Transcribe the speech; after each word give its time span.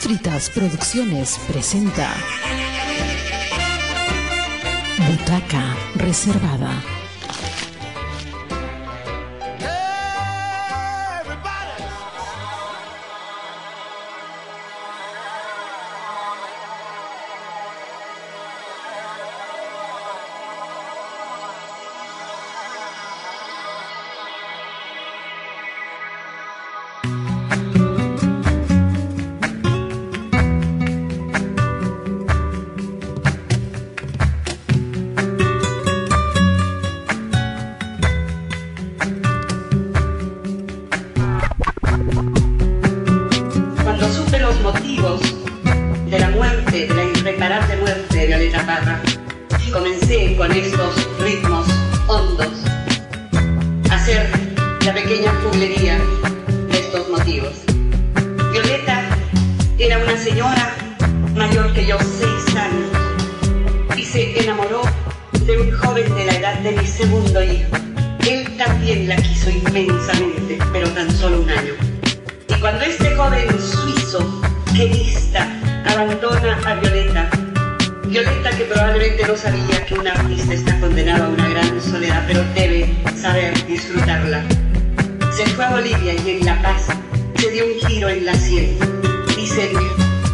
Fritas 0.00 0.48
Producciones 0.50 1.38
presenta 1.48 2.08
Butaca 4.96 5.76
Reservada. 5.96 6.97
En 88.18 88.26
la 88.26 88.34
sien. 88.34 88.76
Dicen 89.36 89.70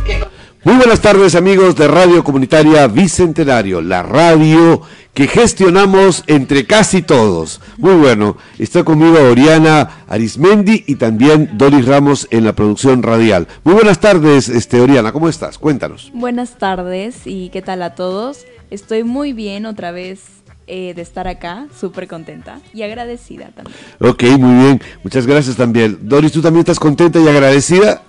que... 0.07 0.25
Muy 0.65 0.77
buenas 0.77 1.01
tardes 1.01 1.35
amigos 1.35 1.77
de 1.77 1.87
Radio 1.87 2.25
Comunitaria 2.25 2.87
Bicentenario, 2.87 3.83
la 3.83 4.03
radio 4.03 4.81
que 5.13 5.29
gestionamos 5.29 6.25
entre 6.27 6.67
casi 6.67 7.03
todos. 7.03 7.61
Muy 7.77 7.95
bueno, 7.97 8.39
está 8.59 8.85
conmigo 8.85 9.19
Oriana 9.31 10.05
Arismendi 10.09 10.85
y 10.87 10.97
también 10.97 11.51
Doris 11.59 11.85
Ramos 11.85 12.27
en 12.31 12.45
la 12.45 12.55
producción 12.55 13.03
radial. 13.03 13.47
Muy 13.65 13.75
buenas 13.75 14.01
tardes, 14.01 14.49
este 14.49 14.81
Oriana, 14.81 15.13
¿cómo 15.13 15.29
estás? 15.29 15.59
Cuéntanos. 15.59 16.11
Buenas 16.15 16.59
tardes 16.59 17.27
y 17.27 17.51
qué 17.51 17.61
tal 17.61 17.83
a 17.83 17.95
todos. 17.95 18.47
Estoy 18.71 19.05
muy 19.05 19.35
bien 19.35 19.67
otra 19.67 19.91
vez 19.91 20.34
eh, 20.67 20.93
de 20.95 21.03
estar 21.03 21.29
acá, 21.29 21.67
súper 21.79 22.09
contenta 22.09 22.61
y 22.73 22.83
agradecida 22.83 23.49
también. 23.55 23.77
Ok, 24.01 24.23
muy 24.39 24.65
bien, 24.65 24.83
muchas 25.03 25.27
gracias 25.27 25.57
también. 25.57 25.99
Doris, 26.03 26.33
¿tú 26.33 26.41
también 26.41 26.61
estás 26.61 26.79
contenta 26.81 27.19
y 27.21 27.29
agradecida? 27.29 28.03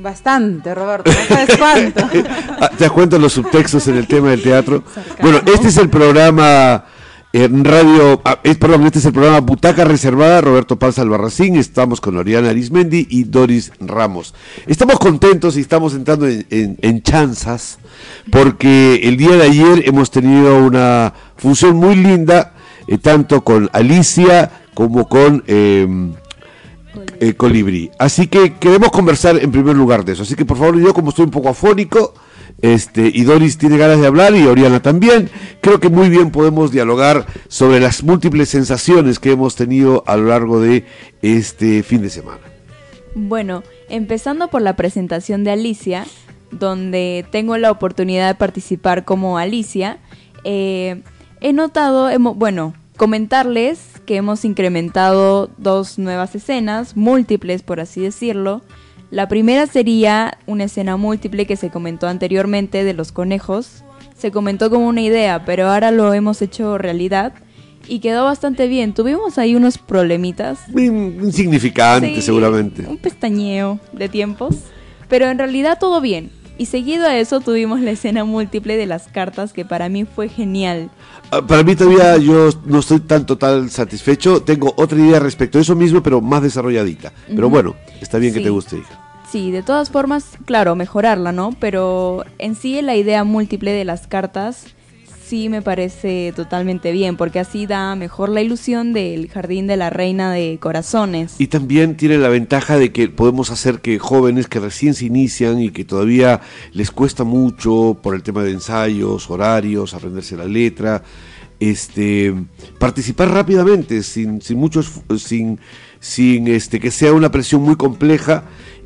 Bastante, 0.00 0.74
Roberto, 0.74 1.10
no 1.12 1.34
sabes 1.36 1.56
cuánto. 1.58 2.04
Ah, 2.60 2.70
¿Te 2.76 2.84
das 2.84 2.92
cuenta 2.92 3.18
los 3.18 3.32
subtextos 3.32 3.86
en 3.88 3.96
el 3.96 4.06
tema 4.06 4.30
del 4.30 4.42
teatro? 4.42 4.82
Bueno, 5.20 5.40
este 5.46 5.68
es 5.68 5.76
el 5.76 5.88
programa 5.90 6.86
en 7.32 7.64
radio, 7.64 8.20
ah, 8.24 8.38
es, 8.42 8.56
perdón, 8.58 8.84
este 8.84 8.98
es 8.98 9.04
el 9.06 9.12
programa 9.12 9.40
Butaca 9.40 9.84
Reservada, 9.84 10.40
Roberto 10.40 10.78
Paz 10.78 10.98
Albarracín, 10.98 11.56
estamos 11.56 12.00
con 12.00 12.16
Oriana 12.16 12.50
Arismendi 12.50 13.06
y 13.10 13.24
Doris 13.24 13.72
Ramos. 13.80 14.34
Estamos 14.66 14.98
contentos 14.98 15.56
y 15.56 15.60
estamos 15.60 15.94
entrando 15.94 16.26
en, 16.26 16.46
en- 16.50 16.78
en 16.82 17.02
chanzas 17.02 17.78
porque 18.30 19.00
el 19.04 19.16
día 19.16 19.36
de 19.36 19.42
ayer 19.42 19.82
hemos 19.86 20.10
tenido 20.10 20.64
una 20.64 21.12
función 21.36 21.76
muy 21.76 21.96
linda, 21.96 22.54
eh, 22.86 22.98
tanto 22.98 23.42
con 23.42 23.70
Alicia 23.72 24.50
como 24.74 25.08
con... 25.08 25.44
em, 25.46 26.14
eh, 27.20 27.34
colibrí. 27.34 27.90
Así 27.98 28.26
que 28.26 28.54
queremos 28.54 28.90
conversar 28.90 29.38
en 29.38 29.52
primer 29.52 29.76
lugar 29.76 30.04
de 30.04 30.12
eso. 30.12 30.24
Así 30.24 30.34
que 30.34 30.44
por 30.44 30.56
favor, 30.56 30.78
yo 30.78 30.92
como 30.92 31.10
estoy 31.10 31.24
un 31.24 31.30
poco 31.30 31.50
afónico, 31.50 32.14
este, 32.60 33.10
y 33.12 33.22
Doris 33.22 33.58
tiene 33.58 33.78
ganas 33.78 34.00
de 34.00 34.06
hablar 34.06 34.34
y 34.34 34.44
Oriana 34.44 34.82
también, 34.82 35.30
creo 35.60 35.80
que 35.80 35.88
muy 35.88 36.08
bien 36.08 36.30
podemos 36.30 36.70
dialogar 36.70 37.26
sobre 37.48 37.80
las 37.80 38.02
múltiples 38.02 38.48
sensaciones 38.48 39.18
que 39.18 39.30
hemos 39.30 39.56
tenido 39.56 40.04
a 40.06 40.16
lo 40.16 40.26
largo 40.26 40.60
de 40.60 40.84
este 41.22 41.82
fin 41.82 42.02
de 42.02 42.10
semana. 42.10 42.40
Bueno, 43.14 43.62
empezando 43.88 44.48
por 44.48 44.62
la 44.62 44.76
presentación 44.76 45.44
de 45.44 45.52
Alicia, 45.52 46.06
donde 46.52 47.24
tengo 47.30 47.56
la 47.58 47.70
oportunidad 47.70 48.28
de 48.28 48.34
participar 48.34 49.04
como 49.04 49.38
Alicia, 49.38 49.98
eh, 50.44 51.02
he 51.40 51.52
notado, 51.52 52.10
hemo- 52.10 52.34
bueno, 52.34 52.74
comentarles 52.96 53.78
que 54.06 54.16
hemos 54.16 54.44
incrementado 54.44 55.50
dos 55.58 55.98
nuevas 55.98 56.34
escenas, 56.34 56.96
múltiples 56.96 57.62
por 57.62 57.80
así 57.80 58.00
decirlo. 58.00 58.62
La 59.10 59.28
primera 59.28 59.66
sería 59.66 60.38
una 60.46 60.64
escena 60.64 60.96
múltiple 60.96 61.46
que 61.46 61.56
se 61.56 61.70
comentó 61.70 62.08
anteriormente 62.08 62.84
de 62.84 62.94
los 62.94 63.12
conejos. 63.12 63.84
Se 64.16 64.30
comentó 64.30 64.70
como 64.70 64.88
una 64.88 65.00
idea, 65.02 65.44
pero 65.44 65.68
ahora 65.68 65.90
lo 65.90 66.14
hemos 66.14 66.40
hecho 66.42 66.78
realidad 66.78 67.32
y 67.88 67.98
quedó 67.98 68.24
bastante 68.24 68.68
bien. 68.68 68.94
Tuvimos 68.94 69.36
ahí 69.38 69.54
unos 69.54 69.76
problemitas 69.78 70.60
In- 70.70 71.18
Insignificante, 71.22 72.14
Sí, 72.14 72.22
seguramente. 72.22 72.86
Un 72.86 72.96
pestañeo 72.98 73.78
de 73.92 74.08
tiempos. 74.08 74.56
Pero 75.08 75.26
en 75.28 75.36
realidad 75.38 75.78
todo 75.78 76.00
bien. 76.00 76.30
Y 76.58 76.66
seguido 76.66 77.06
a 77.06 77.16
eso 77.16 77.40
tuvimos 77.40 77.80
la 77.80 77.90
escena 77.92 78.24
múltiple 78.24 78.76
de 78.76 78.86
las 78.86 79.08
cartas 79.08 79.52
que 79.52 79.64
para 79.64 79.88
mí 79.88 80.04
fue 80.04 80.28
genial. 80.28 80.90
Ah, 81.30 81.40
Para 81.46 81.62
mí 81.62 81.74
todavía 81.74 82.16
yo 82.18 82.50
no 82.66 82.80
estoy 82.80 83.00
tan 83.00 83.24
total 83.26 83.70
satisfecho. 83.70 84.42
Tengo 84.42 84.72
otra 84.76 84.98
idea 84.98 85.18
respecto 85.18 85.58
a 85.58 85.62
eso 85.62 85.74
mismo, 85.74 86.02
pero 86.02 86.20
más 86.20 86.42
desarrolladita. 86.42 87.12
Pero 87.26 87.48
bueno, 87.50 87.74
está 88.00 88.18
bien 88.18 88.32
que 88.32 88.40
Sí. 88.40 88.44
te 88.44 88.50
guste, 88.50 88.76
hija. 88.78 89.00
Sí, 89.30 89.50
de 89.50 89.62
todas 89.62 89.88
formas, 89.90 90.26
claro, 90.44 90.76
mejorarla, 90.76 91.32
¿no? 91.32 91.56
Pero 91.58 92.24
en 92.38 92.54
sí 92.54 92.82
la 92.82 92.96
idea 92.96 93.24
múltiple 93.24 93.72
de 93.72 93.86
las 93.86 94.06
cartas 94.06 94.66
sí 95.32 95.48
me 95.48 95.62
parece 95.62 96.30
totalmente 96.36 96.92
bien, 96.92 97.16
porque 97.16 97.40
así 97.40 97.64
da 97.64 97.96
mejor 97.96 98.28
la 98.28 98.42
ilusión 98.42 98.92
del 98.92 99.30
jardín 99.30 99.66
de 99.66 99.78
la 99.78 99.88
reina 99.88 100.30
de 100.30 100.58
corazones. 100.60 101.36
Y 101.38 101.46
también 101.46 101.96
tiene 101.96 102.18
la 102.18 102.28
ventaja 102.28 102.76
de 102.76 102.92
que 102.92 103.08
podemos 103.08 103.50
hacer 103.50 103.80
que 103.80 103.98
jóvenes 103.98 104.46
que 104.46 104.60
recién 104.60 104.92
se 104.92 105.06
inician 105.06 105.58
y 105.58 105.70
que 105.70 105.86
todavía 105.86 106.42
les 106.74 106.90
cuesta 106.90 107.24
mucho 107.24 107.98
por 108.02 108.14
el 108.14 108.22
tema 108.22 108.42
de 108.42 108.50
ensayos, 108.50 109.30
horarios, 109.30 109.94
aprenderse 109.94 110.36
la 110.36 110.44
letra, 110.44 111.02
este, 111.60 112.34
participar 112.78 113.30
rápidamente, 113.30 114.02
sin, 114.02 114.42
sin 114.42 114.58
muchos, 114.58 115.00
sin, 115.16 115.58
sin 115.98 116.46
este, 116.46 116.78
que 116.78 116.90
sea 116.90 117.14
una 117.14 117.30
presión 117.30 117.62
muy 117.62 117.76
compleja 117.76 118.44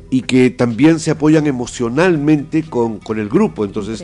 y 0.09 0.21
que 0.21 0.49
también 0.49 0.99
se 0.99 1.11
apoyan 1.11 1.47
emocionalmente 1.47 2.63
con, 2.63 2.99
con 2.99 3.19
el 3.19 3.27
grupo. 3.27 3.65
Entonces, 3.65 4.03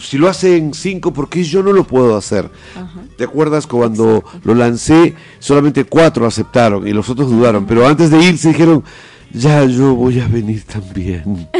si 0.00 0.18
lo 0.18 0.28
hacen 0.28 0.72
cinco, 0.74 1.12
¿por 1.12 1.28
qué 1.28 1.42
yo 1.42 1.62
no 1.62 1.72
lo 1.72 1.84
puedo 1.84 2.16
hacer? 2.16 2.48
Ajá. 2.76 3.00
¿Te 3.16 3.24
acuerdas 3.24 3.66
cuando 3.66 4.22
lo 4.44 4.54
lancé? 4.54 5.14
Solamente 5.40 5.84
cuatro 5.84 6.26
aceptaron 6.26 6.86
y 6.86 6.92
los 6.92 7.08
otros 7.10 7.30
dudaron, 7.30 7.66
pero 7.66 7.86
antes 7.86 8.10
de 8.10 8.22
irse 8.22 8.48
dijeron, 8.48 8.84
ya 9.32 9.64
yo 9.64 9.94
voy 9.94 10.20
a 10.20 10.28
venir 10.28 10.62
también. 10.64 11.48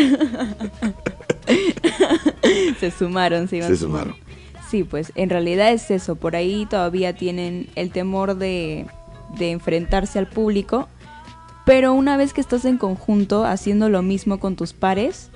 Se 2.81 2.91
sumaron, 2.91 3.49
se 3.49 3.59
iban 3.59 3.69
Se 3.71 3.77
sumando. 3.77 4.15
sumaron. 4.15 4.23
Sí, 4.71 4.85
pues 4.85 5.13
en 5.15 5.31
realidad 5.31 5.73
es 5.73 5.91
eso. 5.91 6.17
Por 6.17 6.35
ahí 6.37 6.67
todavía 6.69 7.15
tienen 7.15 7.69
el 7.75 7.91
temor 7.91 8.37
de, 8.37 8.87
de 9.39 9.51
enfrentarse 9.51 10.19
al 10.19 10.29
público. 10.29 10.89
Pero 11.65 11.93
una 11.95 12.17
vez 12.17 12.33
que 12.33 12.41
estás 12.41 12.65
en 12.65 12.79
conjunto 12.79 13.45
haciendo 13.45 13.89
lo 13.89 14.03
mismo 14.03 14.41
con 14.41 14.57
tus 14.57 14.73
pares, 14.73 15.31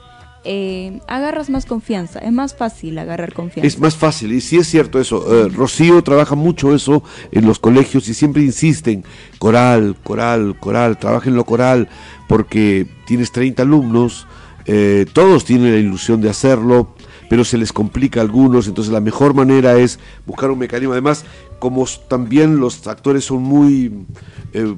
eh, 0.48 1.00
agarras 1.08 1.50
más 1.50 1.66
confianza. 1.66 2.20
Es 2.20 2.32
más 2.32 2.54
fácil 2.54 2.98
agarrar 2.98 3.32
confianza. 3.32 3.66
Es 3.66 3.78
más 3.80 3.96
fácil, 3.96 4.32
y 4.32 4.40
sí 4.40 4.56
es 4.58 4.68
cierto 4.68 5.00
eso. 5.00 5.46
eh, 5.46 5.48
Rocío 5.48 6.02
trabaja 6.02 6.34
mucho 6.36 6.74
eso 6.74 7.02
en 7.32 7.46
los 7.46 7.58
colegios 7.58 8.08
y 8.08 8.14
siempre 8.14 8.42
insisten, 8.42 9.04
coral, 9.38 9.96
coral, 10.04 10.56
coral, 10.58 10.98
trabaja 10.98 11.28
en 11.28 11.36
lo 11.36 11.44
coral, 11.44 11.88
porque 12.28 12.86
tienes 13.06 13.32
30 13.32 13.62
alumnos, 13.62 14.26
eh, 14.66 15.06
todos 15.12 15.44
tienen 15.44 15.72
la 15.72 15.78
ilusión 15.78 16.20
de 16.20 16.30
hacerlo, 16.30 16.94
pero 17.28 17.44
se 17.44 17.58
les 17.58 17.72
complica 17.72 18.20
a 18.20 18.22
algunos, 18.22 18.68
entonces 18.68 18.92
la 18.92 19.00
mejor 19.00 19.34
manera 19.34 19.76
es 19.76 19.98
buscar 20.26 20.50
un 20.52 20.60
mecanismo. 20.60 20.92
Además, 20.92 21.24
como 21.58 21.86
también 22.08 22.58
los 22.58 22.86
actores 22.86 23.24
son 23.24 23.42
muy 23.42 24.06
eh, 24.52 24.74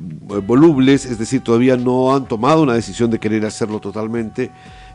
volubles, 0.46 1.04
es 1.04 1.18
decir, 1.18 1.40
todavía 1.42 1.76
no 1.76 2.14
han 2.14 2.26
tomado 2.26 2.62
una 2.62 2.74
decisión 2.74 3.10
de 3.10 3.18
querer 3.18 3.44
hacerlo 3.44 3.80
totalmente, 3.80 4.50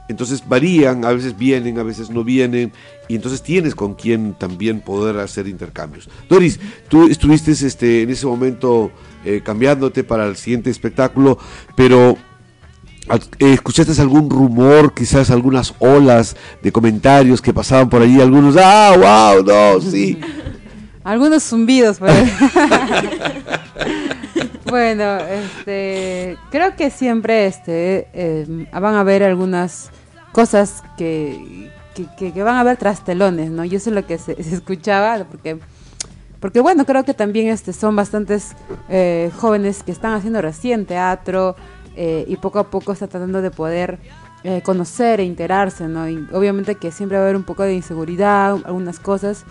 entonces 0.10 0.44
varían, 0.48 1.06
a 1.06 1.12
veces 1.12 1.38
vienen, 1.38 1.80
a 1.80 1.84
veces 1.84 2.10
no 2.10 2.24
vienen, 2.24 2.74
y 3.08 3.16
entonces 3.16 3.42
tienes 3.42 3.74
con 3.76 3.94
quien 3.94 4.34
también 4.34 4.82
poder 4.82 5.18
hacer 5.18 5.48
intercambios. 5.48 6.10
Doris, 6.30 6.60
tú 6.90 7.08
estuviste 7.08 7.52
este, 7.52 8.02
en 8.02 8.10
ese 8.10 8.26
momento 8.26 8.92
eh, 9.24 9.42
cambiándote 9.44 10.04
para 10.04 10.26
el 10.28 10.36
siguiente 10.36 10.70
espectáculo, 10.70 11.38
pero 11.76 12.18
eh, 13.40 13.54
¿Escuchaste 13.54 14.02
algún 14.02 14.30
rumor, 14.30 14.94
quizás 14.94 15.30
algunas 15.30 15.74
olas 15.80 16.38
de 16.62 16.72
comentarios 16.72 17.42
que 17.42 17.54
pasaban 17.54 17.90
por 17.90 18.02
allí? 18.02 18.22
Algunos, 18.22 18.56
ah, 18.58 19.34
wow, 19.36 19.44
no, 19.44 19.82
sí. 19.82 20.18
Algunos 21.04 21.44
zumbidos. 21.44 22.00
Bueno, 24.66 25.18
este, 25.18 26.36
creo 26.50 26.76
que 26.76 26.90
siempre 26.90 27.46
este, 27.46 28.08
eh, 28.12 28.68
van 28.72 28.96
a 28.96 29.02
haber 29.02 29.22
algunas 29.22 29.92
cosas 30.32 30.82
que, 30.98 31.70
que, 32.18 32.32
van 32.42 32.56
a 32.56 32.62
haber 32.62 32.78
trastelones, 32.78 33.52
¿no? 33.52 33.66
Y 33.66 33.76
eso 33.76 33.92
es 33.92 33.96
lo 33.96 34.04
que 34.08 34.18
se, 34.18 34.32
escuchaba, 34.32 35.26
porque, 35.26 35.60
porque 36.40 36.60
bueno, 36.60 36.86
creo 36.86 37.04
que 37.04 37.14
también 37.14 37.50
este, 37.50 37.72
son 37.72 37.96
bastantes 37.96 38.56
eh, 38.90 39.30
jóvenes 39.38 39.84
que 39.84 39.92
están 39.92 40.14
haciendo 40.14 40.42
recién 40.42 40.88
teatro, 40.88 41.56
eh, 41.96 42.26
y 42.28 42.38
poco 42.38 42.60
a 42.60 42.70
poco 42.72 42.92
está 42.92 43.08
tratando 43.08 43.42
de 43.42 43.52
poder 43.52 44.00
eh, 44.44 44.62
conocer 44.64 45.20
e 45.20 45.26
enterarse, 45.26 45.88
¿no? 45.88 46.06
Obviamente 46.36 46.76
que 46.76 46.92
siempre 46.92 47.18
va 47.18 47.24
a 47.24 47.26
haber 47.26 47.36
un 47.36 47.44
poco 47.44 47.64
de 47.64 47.76
inseguridad, 47.76 48.58
algunas 48.66 49.00
cosas, 49.00 49.46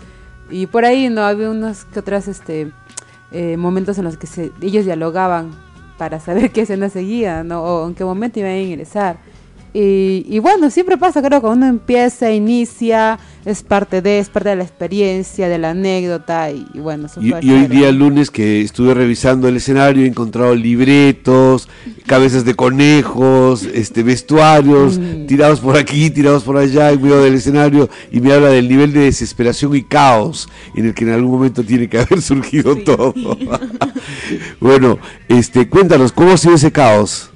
y 0.49 0.67
por 0.67 0.85
ahí, 0.85 1.09
¿no? 1.09 1.21
Había 1.21 1.49
unos 1.49 1.85
que 1.85 1.99
otras, 1.99 2.27
este, 2.27 2.71
eh, 3.31 3.57
momentos 3.57 3.97
en 3.97 4.03
los 4.03 4.17
que 4.17 4.27
se, 4.27 4.51
ellos 4.61 4.85
dialogaban 4.85 5.51
para 5.97 6.19
saber 6.19 6.51
qué 6.53 6.61
escena 6.61 6.89
seguía, 6.89 7.43
¿no? 7.43 7.63
O 7.63 7.87
en 7.87 7.95
qué 7.95 8.05
momento 8.05 8.39
iban 8.39 8.51
a 8.51 8.59
ingresar. 8.59 9.17
Y, 9.73 10.25
y, 10.27 10.39
bueno, 10.39 10.69
siempre 10.69 10.97
pasa, 10.97 11.21
creo, 11.21 11.41
cuando 11.41 11.65
uno 11.65 11.67
empieza, 11.67 12.31
inicia, 12.31 13.17
es 13.45 13.61
parte 13.61 14.01
de, 14.01 14.19
es 14.19 14.29
parte 14.29 14.49
de 14.49 14.55
la 14.55 14.63
experiencia, 14.63 15.49
de 15.49 15.57
la 15.57 15.71
anécdota, 15.71 16.49
y, 16.51 16.65
bueno. 16.75 17.07
Y, 17.19 17.29
y 17.45 17.51
hoy 17.51 17.67
día 17.67 17.91
lunes 17.91 18.31
que 18.31 18.61
estuve 18.61 18.93
revisando 18.93 19.47
el 19.47 19.57
escenario, 19.57 20.03
he 20.03 20.07
encontrado 20.07 20.55
libretos, 20.55 21.67
cabezas 22.05 22.45
de 22.45 22.55
conejos, 22.55 23.63
este 23.63 24.03
vestuarios, 24.03 24.97
mm. 24.97 25.25
tirados 25.25 25.59
por 25.59 25.77
aquí, 25.77 26.09
tirados 26.09 26.43
por 26.43 26.57
allá, 26.57 26.91
en 26.91 27.01
medio 27.01 27.21
del 27.21 27.33
escenario, 27.35 27.89
y 28.11 28.21
me 28.21 28.31
habla 28.31 28.49
del 28.49 28.69
nivel 28.69 28.93
de 28.93 29.01
desesperación 29.01 29.75
y 29.75 29.83
caos 29.83 30.47
en 30.75 30.85
el 30.85 30.93
que 30.93 31.03
en 31.03 31.11
algún 31.11 31.31
momento 31.31 31.63
tiene 31.63 31.89
que 31.89 31.99
haber 31.99 32.21
surgido 32.21 32.75
todo. 32.77 33.13
bueno, 34.61 34.99
este, 35.27 35.67
cuéntanos, 35.67 36.11
¿cómo 36.13 36.31
ha 36.31 36.37
sido 36.37 36.55
ese 36.55 36.71
caos? 36.71 37.32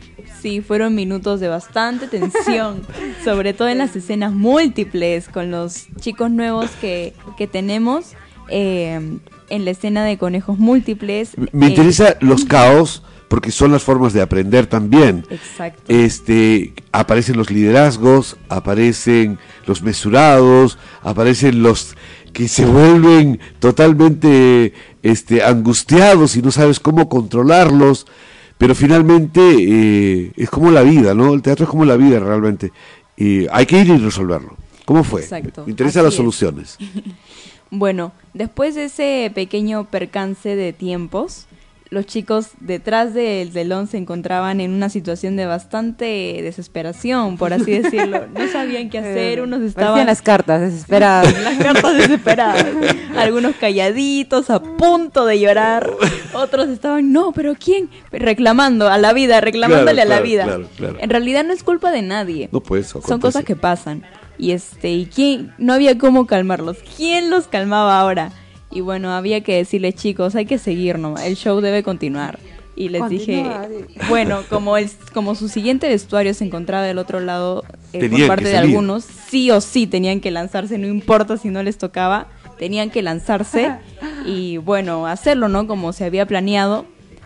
Sí, 0.47 0.61
fueron 0.61 0.95
minutos 0.95 1.41
de 1.41 1.49
bastante 1.49 2.07
tensión, 2.07 2.81
sobre 3.25 3.51
todo 3.51 3.67
en 3.67 3.79
las 3.79 3.97
escenas 3.97 4.31
múltiples 4.31 5.27
con 5.27 5.51
los 5.51 5.87
chicos 5.99 6.31
nuevos 6.31 6.69
que, 6.79 7.13
que 7.37 7.47
tenemos 7.47 8.13
eh, 8.47 9.19
en 9.49 9.65
la 9.65 9.71
escena 9.71 10.05
de 10.05 10.17
conejos 10.17 10.57
múltiples. 10.57 11.31
Me 11.51 11.65
eh, 11.65 11.69
interesa 11.71 12.15
los 12.21 12.45
caos 12.45 13.03
porque 13.27 13.51
son 13.51 13.73
las 13.73 13.83
formas 13.83 14.13
de 14.13 14.21
aprender 14.21 14.67
también. 14.67 15.25
Exacto. 15.29 15.83
Este, 15.89 16.73
aparecen 16.93 17.35
los 17.35 17.51
liderazgos, 17.51 18.37
aparecen 18.47 19.39
los 19.65 19.81
mesurados, 19.81 20.77
aparecen 21.01 21.61
los 21.61 21.97
que 22.31 22.47
se 22.47 22.65
vuelven 22.65 23.41
totalmente 23.59 24.71
este, 25.03 25.43
angustiados 25.43 26.37
y 26.37 26.41
no 26.41 26.51
sabes 26.51 26.79
cómo 26.79 27.09
controlarlos. 27.09 28.07
Pero 28.57 28.73
finalmente 28.73 29.41
eh, 29.41 30.31
es 30.35 30.49
como 30.49 30.71
la 30.71 30.81
vida, 30.81 31.13
¿no? 31.13 31.33
El 31.33 31.41
teatro 31.41 31.65
es 31.65 31.69
como 31.69 31.85
la 31.85 31.95
vida 31.95 32.19
realmente. 32.19 32.71
Y 33.15 33.47
hay 33.51 33.65
que 33.65 33.79
ir 33.79 33.87
y 33.87 33.97
resolverlo. 33.97 34.57
¿Cómo 34.85 35.03
fue? 35.03 35.21
Exacto. 35.21 35.63
Me 35.65 35.71
interesan 35.71 36.03
las 36.03 36.13
soluciones. 36.13 36.77
bueno, 37.69 38.13
después 38.33 38.75
de 38.75 38.85
ese 38.85 39.31
pequeño 39.35 39.85
percance 39.85 40.55
de 40.55 40.73
tiempos, 40.73 41.45
los 41.89 42.05
chicos 42.05 42.49
detrás 42.59 43.13
del 43.13 43.51
telón 43.51 43.87
se 43.87 43.97
encontraban 43.97 44.59
en 44.59 44.71
una 44.71 44.89
situación 44.89 45.35
de 45.35 45.45
bastante 45.45 46.39
desesperación, 46.41 47.37
por 47.37 47.53
así 47.53 47.71
decirlo. 47.81 48.27
No 48.27 48.47
sabían 48.51 48.89
qué 48.89 48.99
hacer, 48.99 49.41
unos 49.41 49.61
estaban... 49.61 50.05
las 50.05 50.21
cartas 50.21 50.61
desesperadas. 50.61 51.41
las 51.41 51.57
cartas 51.57 51.97
desesperadas. 51.97 52.65
Algunos 53.15 53.55
calladitos, 53.55 54.49
a 54.49 54.61
punto 54.61 55.25
de 55.25 55.39
llorar. 55.39 55.89
Otros 56.33 56.69
estaban, 56.69 57.11
no, 57.11 57.31
pero 57.31 57.55
¿quién? 57.55 57.89
Reclamando 58.11 58.87
a 58.89 58.97
la 58.97 59.13
vida, 59.13 59.41
reclamándole 59.41 60.01
a 60.01 60.05
la 60.05 60.19
vida. 60.19 60.59
En 60.99 61.09
realidad 61.09 61.43
no 61.43 61.53
es 61.53 61.63
culpa 61.63 61.91
de 61.91 62.01
nadie. 62.01 62.49
No 62.51 62.61
puede 62.61 62.83
Son 62.83 63.19
cosas 63.19 63.43
que 63.43 63.55
pasan. 63.55 64.03
Y 64.37 64.51
este, 64.51 64.91
¿y 64.91 65.07
quién? 65.07 65.53
No 65.57 65.73
había 65.73 65.97
cómo 65.97 66.27
calmarlos. 66.27 66.77
¿Quién 66.95 67.29
los 67.29 67.47
calmaba 67.47 67.99
ahora? 67.99 68.31
Y 68.71 68.81
bueno, 68.81 69.11
había 69.13 69.41
que 69.41 69.55
decirles, 69.55 69.95
chicos, 69.95 70.35
hay 70.35 70.45
que 70.45 70.57
seguir 70.57 70.99
nomás, 70.99 71.25
el 71.25 71.35
show 71.35 71.61
debe 71.61 71.83
continuar. 71.83 72.39
Y 72.75 72.89
les 72.89 73.09
dije, 73.09 73.43
bueno, 74.07 74.43
como 74.49 74.77
el, 74.77 74.87
como 75.11 75.33
su 75.33 75.49
siguiente 75.49 75.89
vestuario 75.89 76.35
se 76.35 76.45
encontraba 76.45 76.83
del 76.83 76.99
otro 76.99 77.19
lado 77.19 77.63
eh, 77.91 78.07
por 78.07 78.27
parte 78.27 78.49
de 78.49 78.57
algunos, 78.57 79.03
sí 79.03 79.49
o 79.49 79.61
sí 79.61 79.87
tenían 79.87 80.19
que 80.19 80.29
lanzarse, 80.29 80.77
no 80.77 80.85
importa 80.85 81.37
si 81.37 81.49
no 81.49 81.63
les 81.63 81.79
tocaba, 81.79 82.27
tenían 82.59 82.91
que 82.91 83.01
lanzarse 83.01 83.71
y 84.27 84.57
bueno, 84.57 85.07
hacerlo, 85.07 85.49
¿no? 85.49 85.65
Como 85.65 85.91
se 85.91 86.05
había 86.05 86.27
planeado. 86.27 86.85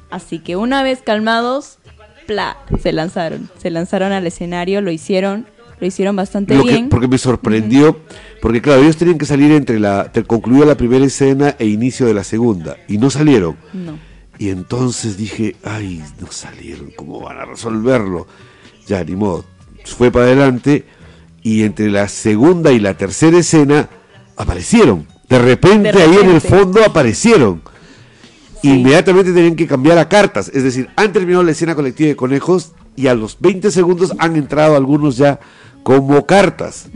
Así 0.10 0.40
que 0.40 0.56
una 0.56 0.84
vez 0.84 1.02
calmados, 1.02 1.80
pla, 2.28 2.58
se 2.82 2.94
lanzaron, 2.94 3.50
se 3.58 3.72
lanzaron 3.72 4.14
al 4.14 4.26
escenario, 4.28 4.80
lo 4.80 4.90
hicieron 4.90 5.46
lo 5.82 5.88
hicieron 5.88 6.16
bastante 6.16 6.56
bien. 6.62 6.90
porque 6.90 7.08
me 7.08 7.18
sorprendió, 7.18 8.00
porque 8.42 8.62
claro, 8.62 8.82
ellos 8.82 8.98
tenían 8.98 9.20
que 9.20 9.26
salir 9.26 9.52
entre 9.52 9.80
la, 9.80 10.12
concluida 10.26 10.66
la 10.66 10.76
primera 10.76 11.06
escena 11.06 11.56
e 11.60 11.68
inicio 11.68 12.08
de 12.08 12.16
la 12.16 12.24
segunda, 12.24 12.78
y 12.88 12.98
no 12.98 13.12
salieron. 13.12 13.56
No. 13.72 14.00
Y 14.40 14.50
entonces 14.50 15.16
dije, 15.16 15.56
ay, 15.64 16.04
no 16.20 16.32
salieron, 16.32 16.92
¿cómo 16.96 17.22
van 17.22 17.38
a 17.38 17.46
resolverlo? 17.46 18.26
Ya, 18.88 19.04
ni 19.04 19.16
modo. 19.16 19.46
Fue 19.86 20.10
para 20.10 20.26
adelante, 20.26 20.86
y 21.44 21.64
entre 21.64 21.92
la 21.92 22.08
segunda 22.08 22.72
y 22.72 22.80
la 22.80 22.96
tercera 22.96 23.38
escena 23.38 23.88
aparecieron. 24.36 25.08
De 25.30 25.38
repente, 25.38 25.92
ahí 26.02 26.18
en 26.24 26.32
el 26.32 26.42
fondo 26.42 26.84
aparecieron. 26.84 27.62
Inmediatamente 28.64 29.34
tenían 29.34 29.56
que 29.56 29.68
cambiar 29.68 30.00
a 30.00 30.10
cartas. 30.10 30.50
Es 30.54 30.64
decir, 30.64 30.90
han 30.96 31.14
terminado 31.14 31.44
la 31.44 31.52
escena 31.52 31.76
colectiva 31.76 32.10
de 32.10 32.16
conejos 32.16 32.74
y 32.96 33.08
a 33.08 33.14
los 33.14 33.40
20 33.40 33.70
segundos 33.72 34.14
han 34.18 34.36
entrado 34.36 34.76
algunos 34.76 35.18
ya 35.18 35.40
como 35.84 36.26
cartas. 36.26 36.90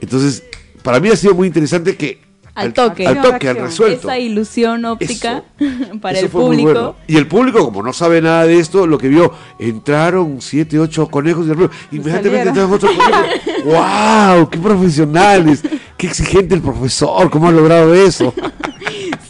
Entonces, 0.00 0.44
para 0.88 1.00
mí 1.00 1.10
ha 1.10 1.16
sido 1.16 1.34
muy 1.34 1.46
interesante 1.48 1.98
que 1.98 2.18
al 2.54 2.72
toque, 2.72 3.06
al 3.06 3.20
toque, 3.20 3.46
han 3.46 3.56
resuelto. 3.58 4.08
Esa 4.08 4.18
ilusión 4.18 4.86
óptica 4.86 5.44
para 6.00 6.18
el 6.18 6.30
público. 6.30 6.96
Y 7.06 7.18
el 7.18 7.26
público, 7.26 7.62
como 7.62 7.82
no 7.82 7.92
sabe 7.92 8.22
nada 8.22 8.46
de 8.46 8.58
esto, 8.58 8.86
lo 8.86 8.96
que 8.96 9.08
vio, 9.08 9.34
entraron 9.58 10.40
siete, 10.40 10.78
ocho 10.78 11.06
conejos 11.08 11.46
y 11.90 11.96
inmediatamente 11.96 12.48
entraron 12.48 12.72
otros 12.72 12.90
conejos. 12.96 13.26
¡Wow! 13.66 14.48
¡Qué 14.48 14.58
profesionales! 14.58 15.62
¡Qué 15.98 16.06
exigente 16.06 16.54
el 16.54 16.62
profesor! 16.62 17.28
¿Cómo 17.28 17.48
ha 17.48 17.52
logrado 17.52 17.92
eso? 17.92 18.32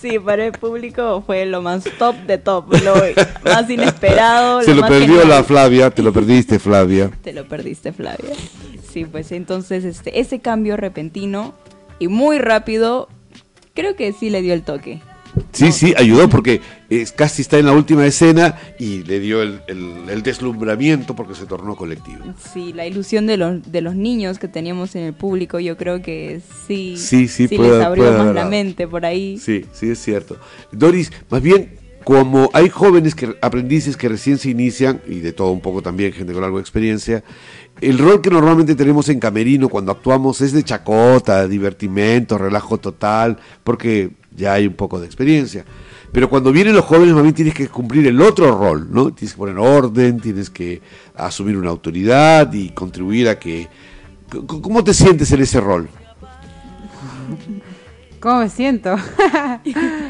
Sí, 0.00 0.20
para 0.20 0.46
el 0.46 0.52
público 0.52 1.24
fue 1.26 1.44
lo 1.44 1.60
más 1.60 1.82
top 1.98 2.14
de 2.18 2.38
top, 2.38 2.72
lo 2.84 2.94
más 3.44 3.68
inesperado. 3.68 4.62
Se 4.62 4.72
lo, 4.72 4.86
perdió 4.86 5.24
la 5.24 5.42
Flavia, 5.42 5.90
te 5.90 6.04
lo 6.04 6.12
perdiste 6.12 6.60
Flavia. 6.60 7.10
Te 7.20 7.32
lo 7.32 7.48
perdiste 7.48 7.92
Flavia. 7.92 8.30
Sí, 8.98 9.04
pues 9.04 9.30
entonces 9.30 9.84
este, 9.84 10.18
ese 10.18 10.40
cambio 10.40 10.76
repentino 10.76 11.54
y 12.00 12.08
muy 12.08 12.40
rápido, 12.40 13.08
creo 13.72 13.94
que 13.94 14.12
sí 14.12 14.28
le 14.28 14.42
dio 14.42 14.54
el 14.54 14.62
toque. 14.62 15.00
Sí, 15.52 15.70
sí, 15.70 15.94
ayudó 15.96 16.28
porque 16.28 16.60
es, 16.90 17.12
casi 17.12 17.42
está 17.42 17.58
en 17.58 17.66
la 17.66 17.74
última 17.74 18.04
escena 18.04 18.58
y 18.80 19.04
le 19.04 19.20
dio 19.20 19.40
el, 19.42 19.60
el, 19.68 20.22
deslumbramiento 20.24 21.14
porque 21.14 21.36
se 21.36 21.46
tornó 21.46 21.76
colectivo. 21.76 22.24
Sí, 22.52 22.72
la 22.72 22.88
ilusión 22.88 23.28
de 23.28 23.36
los, 23.36 23.70
de 23.70 23.80
los 23.82 23.94
niños 23.94 24.40
que 24.40 24.48
teníamos 24.48 24.96
en 24.96 25.04
el 25.04 25.12
público, 25.12 25.60
yo 25.60 25.76
creo 25.76 26.02
que 26.02 26.40
sí, 26.66 26.96
sí, 26.96 27.28
sí, 27.28 27.46
les 27.46 27.80
abrió 27.80 28.10
más 28.18 28.34
la 28.34 28.46
mente 28.46 28.88
por 28.88 29.06
ahí. 29.06 29.38
Sí, 29.38 29.64
sí, 29.72 29.90
es 29.90 30.02
cierto. 30.02 30.38
Doris, 30.72 31.12
más 31.30 31.40
bien, 31.40 31.78
como 32.08 32.48
hay 32.54 32.70
jóvenes 32.70 33.14
que 33.14 33.36
aprendices 33.42 33.96
que 33.96 34.08
recién 34.08 34.38
se 34.38 34.48
inician, 34.48 35.02
y 35.06 35.20
de 35.20 35.32
todo 35.32 35.52
un 35.52 35.60
poco 35.60 35.82
también, 35.82 36.10
gente 36.14 36.32
con 36.32 36.42
algo 36.42 36.56
de 36.56 36.62
experiencia, 36.62 37.22
el 37.80 37.98
rol 37.98 38.20
que 38.20 38.30
normalmente 38.30 38.74
tenemos 38.74 39.08
en 39.08 39.20
Camerino 39.20 39.68
cuando 39.68 39.92
actuamos 39.92 40.40
es 40.40 40.52
de 40.52 40.62
chacota, 40.62 41.46
divertimento, 41.46 42.38
relajo 42.38 42.78
total, 42.78 43.38
porque 43.64 44.10
ya 44.36 44.54
hay 44.54 44.66
un 44.66 44.74
poco 44.74 45.00
de 45.00 45.06
experiencia. 45.06 45.64
Pero 46.12 46.30
cuando 46.30 46.52
vienen 46.52 46.74
los 46.74 46.84
jóvenes, 46.84 47.14
más 47.14 47.22
bien 47.22 47.34
tienes 47.34 47.54
que 47.54 47.68
cumplir 47.68 48.06
el 48.06 48.20
otro 48.20 48.56
rol, 48.58 48.88
¿no? 48.90 49.12
Tienes 49.12 49.34
que 49.34 49.38
poner 49.38 49.58
orden, 49.58 50.20
tienes 50.20 50.48
que 50.48 50.80
asumir 51.14 51.56
una 51.56 51.70
autoridad 51.70 52.52
y 52.52 52.70
contribuir 52.70 53.28
a 53.28 53.38
que... 53.38 53.68
¿Cómo 54.46 54.84
te 54.84 54.94
sientes 54.94 55.30
en 55.32 55.42
ese 55.42 55.60
rol? 55.60 55.88
¿Cómo 58.20 58.40
me 58.40 58.48
siento? 58.48 58.96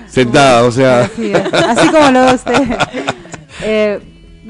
Sentada, 0.07 0.65
o 0.65 0.73
sea... 0.73 1.03
Así, 1.53 1.89
como 1.91 2.11
lo 2.11 2.35
usted. 2.35 2.63
Eh, 3.61 3.99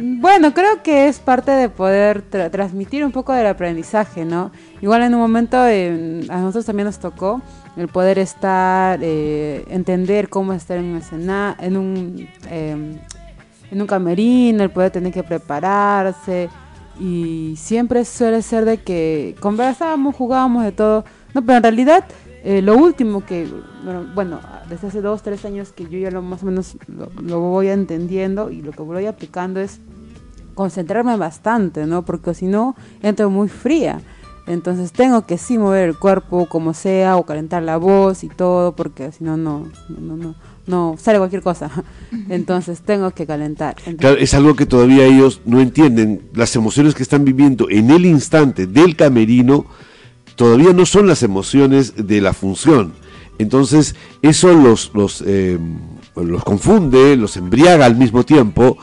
Bueno, 0.01 0.55
creo 0.55 0.81
que 0.85 1.09
es 1.09 1.19
parte 1.19 1.51
de 1.51 1.69
poder 1.69 2.31
tra- 2.31 2.51
transmitir 2.51 3.05
un 3.05 3.11
poco 3.11 3.33
del 3.33 3.47
aprendizaje, 3.49 4.25
¿no? 4.25 4.53
Igual 4.81 5.03
en 5.03 5.15
un 5.15 5.21
momento 5.21 5.57
a 5.59 6.39
nosotros 6.39 6.67
también 6.67 6.87
nos 6.87 7.01
tocó 7.01 7.43
el 7.77 7.89
poder 7.89 8.21
estar, 8.21 9.01
eh, 9.03 9.65
entender 9.69 10.29
cómo 10.29 10.53
estar 10.53 10.79
en 10.79 10.85
un 10.85 10.97
escena, 10.99 11.57
en 11.59 11.77
un, 11.77 12.29
eh, 12.49 12.97
en 13.73 13.81
un 13.81 13.87
camerino, 13.89 14.63
el 14.63 14.71
poder 14.71 14.93
tener 14.93 15.13
que 15.13 15.25
prepararse 15.25 16.49
y 17.01 17.55
siempre 17.57 18.05
suele 18.05 18.43
ser 18.43 18.65
de 18.65 18.79
que 18.79 19.35
conversábamos, 19.41 20.15
jugábamos 20.15 20.63
de 20.63 20.71
todo, 20.73 21.05
no, 21.35 21.43
pero 21.43 21.57
en 21.57 21.63
realidad 21.65 22.05
eh, 22.45 22.63
lo 22.63 22.77
último 22.77 23.25
que, 23.25 23.49
bueno, 23.85 24.07
bueno, 24.15 24.41
desde 24.69 24.89
hace 24.89 25.01
dos, 25.01 25.23
tres 25.23 25.45
años 25.45 25.73
que 25.73 25.85
yo 25.89 25.99
ya 25.99 26.11
lo 26.11 26.23
más 26.23 26.43
o 26.43 26.47
menos 26.47 26.77
lo, 26.87 27.11
lo 27.23 27.41
voy 27.41 27.69
entendiendo 27.69 28.51
y 28.51 28.63
lo 28.63 28.73
que 28.73 28.83
voy 28.83 29.07
aplicando 29.07 29.61
es 29.61 29.81
concentrarme 30.55 31.17
bastante, 31.17 31.87
¿no? 31.87 32.05
Porque 32.05 32.35
si 32.35 32.47
no, 32.47 32.75
entro 33.03 33.31
muy 33.31 33.49
fría. 33.49 34.01
Entonces 34.49 34.93
tengo 34.93 35.27
que 35.27 35.37
sí 35.37 35.59
mover 35.59 35.89
el 35.89 35.99
cuerpo 35.99 36.47
como 36.47 36.73
sea 36.73 37.17
o 37.17 37.27
calentar 37.27 37.63
la 37.63 37.77
voz 37.77 38.25
y 38.25 38.29
todo 38.29 38.75
porque 38.75 39.13
si 39.13 39.23
no, 39.23 39.37
no, 39.37 39.69
no, 39.89 40.17
no, 40.17 40.35
no 40.67 40.97
sale 40.99 41.19
cualquier 41.19 41.43
cosa. 41.43 41.71
Entonces 42.31 42.81
tengo 42.81 43.11
que 43.11 43.27
calentar. 43.27 43.77
Entonces, 43.81 44.01
Claro, 44.01 44.17
es 44.17 44.33
algo 44.33 44.57
que 44.57 44.65
todavía 44.65 45.05
ellos 45.05 45.43
no 45.45 45.61
entienden. 45.61 46.23
Las 46.35 46.57
emociones 46.57 46.95
que 46.95 47.03
están 47.03 47.25
viviendo 47.27 47.69
en 47.69 47.91
el 47.91 48.07
instante 48.07 48.67
del 48.67 48.97
camerino 48.97 49.67
todavía 50.39 50.73
no 50.73 50.87
son 50.87 51.09
las 51.09 51.25
emociones 51.25 51.95
de 51.97 52.21
la 52.21 52.33
función. 52.33 52.93
Entonces, 53.39 53.97
eso 54.23 54.53
los, 54.53 54.93
los, 54.95 55.25
eh, 55.27 55.59
los 56.15 56.45
confunde, 56.45 57.17
los 57.17 57.37
embriaga 57.37 57.85
al 57.87 57.97
mismo 57.97 58.25
tiempo 58.25 58.79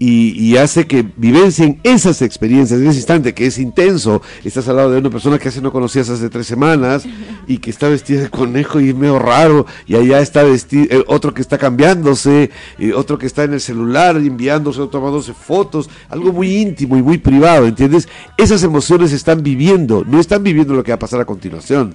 y, 0.00 0.30
y 0.42 0.56
hace 0.56 0.86
que 0.86 1.06
vivencien 1.16 1.78
esas 1.84 2.22
experiencias 2.22 2.80
en 2.80 2.88
ese 2.88 2.96
instante 2.96 3.34
que 3.34 3.46
es 3.46 3.58
intenso. 3.58 4.22
Estás 4.42 4.66
al 4.66 4.76
lado 4.76 4.90
de 4.90 4.98
una 4.98 5.10
persona 5.10 5.38
que 5.38 5.48
hace 5.48 5.60
no 5.60 5.70
conocías 5.70 6.08
hace 6.08 6.30
tres 6.30 6.46
semanas 6.46 7.04
y 7.46 7.58
que 7.58 7.70
está 7.70 7.88
vestida 7.88 8.22
de 8.22 8.30
conejo 8.30 8.80
y 8.80 8.88
es 8.88 8.94
medio 8.94 9.18
raro 9.18 9.66
y 9.86 9.96
allá 9.96 10.20
está 10.20 10.42
vestido, 10.42 10.86
eh, 10.90 11.04
otro 11.06 11.34
que 11.34 11.42
está 11.42 11.58
cambiándose, 11.58 12.50
y 12.78 12.92
otro 12.92 13.18
que 13.18 13.26
está 13.26 13.44
en 13.44 13.52
el 13.52 13.60
celular 13.60 14.16
enviándose 14.16 14.80
o 14.80 14.88
tomándose 14.88 15.34
fotos, 15.34 15.90
algo 16.08 16.32
muy 16.32 16.56
íntimo 16.56 16.96
y 16.96 17.02
muy 17.02 17.18
privado, 17.18 17.66
¿entiendes? 17.66 18.08
Esas 18.38 18.62
emociones 18.62 19.12
están 19.12 19.42
viviendo, 19.42 20.04
no 20.06 20.18
están 20.18 20.42
viviendo 20.42 20.74
lo 20.74 20.82
que 20.82 20.92
va 20.92 20.96
a 20.96 20.98
pasar 20.98 21.20
a 21.20 21.26
continuación. 21.26 21.94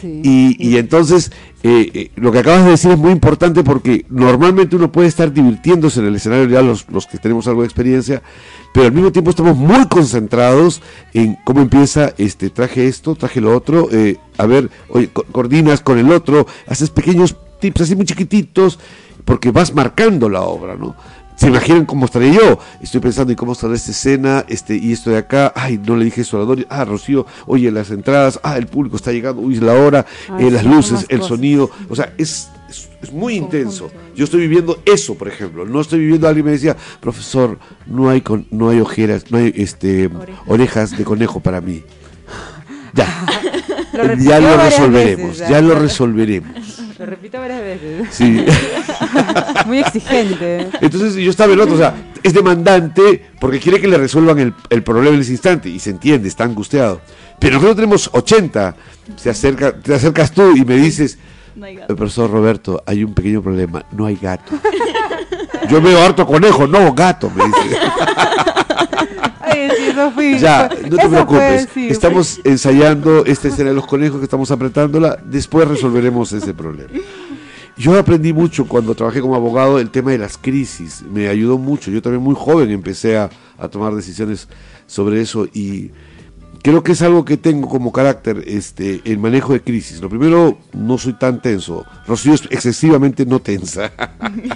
Sí. 0.00 0.20
Y, 0.24 0.56
y 0.70 0.76
entonces, 0.76 1.32
eh, 1.62 1.90
eh, 1.94 2.10
lo 2.16 2.30
que 2.32 2.38
acabas 2.40 2.64
de 2.64 2.70
decir 2.72 2.90
es 2.90 2.98
muy 2.98 3.12
importante 3.12 3.64
porque 3.64 4.04
normalmente 4.08 4.76
uno 4.76 4.92
puede 4.92 5.08
estar 5.08 5.32
divirtiéndose 5.32 6.00
en 6.00 6.06
el 6.06 6.16
escenario, 6.16 6.48
ya 6.48 6.62
los, 6.62 6.86
los 6.90 7.06
que 7.06 7.18
tenemos 7.18 7.46
algo 7.48 7.62
de 7.62 7.66
experiencia, 7.66 8.22
pero 8.72 8.86
al 8.86 8.92
mismo 8.92 9.10
tiempo 9.12 9.30
estamos 9.30 9.56
muy 9.56 9.86
concentrados 9.88 10.82
en 11.14 11.36
cómo 11.44 11.60
empieza, 11.60 12.12
este, 12.18 12.50
traje 12.50 12.86
esto, 12.86 13.14
traje 13.14 13.40
lo 13.40 13.56
otro, 13.56 13.88
eh, 13.90 14.16
a 14.36 14.46
ver, 14.46 14.70
oye, 14.88 15.08
co- 15.08 15.24
coordinas 15.32 15.80
con 15.80 15.98
el 15.98 16.10
otro, 16.12 16.46
haces 16.66 16.90
pequeños 16.90 17.36
tips 17.60 17.80
así 17.80 17.96
muy 17.96 18.04
chiquititos, 18.04 18.78
porque 19.24 19.50
vas 19.50 19.74
marcando 19.74 20.28
la 20.28 20.42
obra, 20.42 20.76
¿no? 20.76 20.94
Se 21.38 21.46
imaginan 21.46 21.86
cómo 21.86 22.04
estaré 22.04 22.32
yo. 22.34 22.58
Estoy 22.82 23.00
pensando 23.00 23.32
en 23.32 23.36
cómo 23.36 23.52
estará 23.52 23.72
esta 23.74 23.92
escena, 23.92 24.44
este, 24.48 24.76
y 24.76 24.92
esto 24.92 25.10
de 25.10 25.18
acá, 25.18 25.52
ay, 25.54 25.78
no 25.86 25.96
le 25.96 26.04
dije 26.06 26.22
eso 26.22 26.36
a 26.40 26.44
Doris, 26.44 26.66
ah, 26.68 26.84
Rocío, 26.84 27.26
oye, 27.46 27.70
las 27.70 27.90
entradas, 27.90 28.40
ah, 28.42 28.58
el 28.58 28.66
público 28.66 28.96
está 28.96 29.12
llegando, 29.12 29.40
uy, 29.40 29.54
es 29.54 29.62
la 29.62 29.74
hora, 29.74 30.04
Ay, 30.28 30.46
eh, 30.46 30.50
las 30.50 30.64
luces, 30.64 31.06
el 31.08 31.18
cosas. 31.20 31.28
sonido, 31.28 31.70
o 31.88 31.94
sea, 31.94 32.12
es, 32.18 32.50
es, 32.68 32.88
es 33.00 33.12
muy 33.12 33.36
intenso. 33.36 33.88
Yo 34.16 34.24
estoy 34.24 34.40
viviendo 34.40 34.82
eso, 34.84 35.14
por 35.14 35.28
ejemplo, 35.28 35.64
no 35.64 35.80
estoy 35.80 36.00
viviendo, 36.00 36.26
alguien 36.26 36.46
me 36.46 36.52
decía, 36.52 36.76
profesor, 37.00 37.56
no 37.86 38.10
hay, 38.10 38.20
con, 38.20 38.48
no 38.50 38.68
hay 38.70 38.80
ojeras, 38.80 39.30
no 39.30 39.38
hay 39.38 39.52
este, 39.56 40.10
orejas 40.46 40.98
de 40.98 41.04
conejo 41.04 41.38
para 41.38 41.60
mí. 41.60 41.84
Ya, 42.94 43.06
Lo 43.92 44.02
ya 44.16 44.38
repitió 44.38 44.40
lo 44.40 44.56
varias 44.56 44.78
resolveremos, 44.78 45.30
veces, 45.30 45.48
ya 45.48 45.60
lo 45.60 45.74
ya. 45.74 45.78
resolveremos. 45.78 46.50
Lo 46.98 47.06
repito 47.06 47.38
varias 47.38 47.60
veces. 47.60 48.08
Sí. 48.10 48.44
Muy 49.66 49.78
exigente. 49.78 50.68
Entonces 50.80 51.14
yo 51.14 51.30
estaba 51.30 51.52
el 51.52 51.60
otro, 51.60 51.74
o 51.76 51.78
sea, 51.78 51.94
es 52.22 52.34
demandante 52.34 53.24
porque 53.40 53.60
quiere 53.60 53.80
que 53.80 53.86
le 53.86 53.96
resuelvan 53.98 54.38
el, 54.40 54.54
el 54.68 54.82
problema 54.82 55.14
en 55.14 55.20
ese 55.22 55.30
instante 55.32 55.68
y 55.68 55.78
se 55.78 55.90
entiende, 55.90 56.26
está 56.28 56.44
angustiado. 56.44 57.00
Pero 57.38 57.54
nosotros 57.54 57.76
tenemos 57.76 58.10
80, 58.12 58.74
se 59.16 59.30
acerca, 59.30 59.72
te 59.78 59.94
acercas 59.94 60.32
tú 60.32 60.56
y 60.56 60.64
me 60.64 60.76
dices, 60.76 61.18
No 61.54 61.66
hay 61.66 61.76
"Eh, 61.76 61.78
gato. 61.80 61.94
profesor 61.96 62.30
Roberto, 62.30 62.82
hay 62.84 63.04
un 63.04 63.14
pequeño 63.14 63.42
problema, 63.42 63.84
no 63.92 64.04
hay 64.06 64.16
gato. 64.16 64.52
Yo 65.70 65.80
veo 65.80 66.02
harto 66.02 66.26
conejo, 66.26 66.66
no 66.66 66.92
gato, 66.94 67.30
me 67.30 67.44
dice. 67.44 67.58
Ya, 70.38 70.68
no 70.88 70.96
te 70.96 71.02
eso 71.02 71.10
preocupes, 71.10 71.68
estamos 71.76 72.40
ensayando 72.44 73.24
esta 73.24 73.48
escena 73.48 73.70
de 73.70 73.76
los 73.76 73.86
conejos 73.86 74.18
que 74.18 74.24
estamos 74.24 74.50
apretándola, 74.50 75.18
después 75.24 75.68
resolveremos 75.68 76.32
ese 76.32 76.54
problema. 76.54 76.90
Yo 77.76 77.96
aprendí 77.96 78.32
mucho 78.32 78.66
cuando 78.66 78.94
trabajé 78.94 79.20
como 79.20 79.36
abogado 79.36 79.78
el 79.78 79.90
tema 79.90 80.10
de 80.10 80.18
las 80.18 80.36
crisis, 80.36 81.04
me 81.12 81.28
ayudó 81.28 81.58
mucho, 81.58 81.90
yo 81.90 82.02
también 82.02 82.22
muy 82.22 82.34
joven 82.36 82.70
empecé 82.70 83.16
a, 83.16 83.30
a 83.56 83.68
tomar 83.68 83.94
decisiones 83.94 84.48
sobre 84.86 85.20
eso 85.20 85.46
y 85.52 85.92
creo 86.62 86.82
que 86.82 86.92
es 86.92 87.02
algo 87.02 87.24
que 87.24 87.36
tengo 87.36 87.68
como 87.68 87.92
carácter, 87.92 88.44
este, 88.46 89.00
el 89.04 89.18
manejo 89.18 89.52
de 89.52 89.62
crisis. 89.62 90.00
Lo 90.00 90.08
primero, 90.08 90.58
no 90.72 90.98
soy 90.98 91.14
tan 91.14 91.40
tenso, 91.40 91.84
Rocío 92.06 92.34
es 92.34 92.42
excesivamente 92.50 93.24
no 93.26 93.40
tensa, 93.40 93.92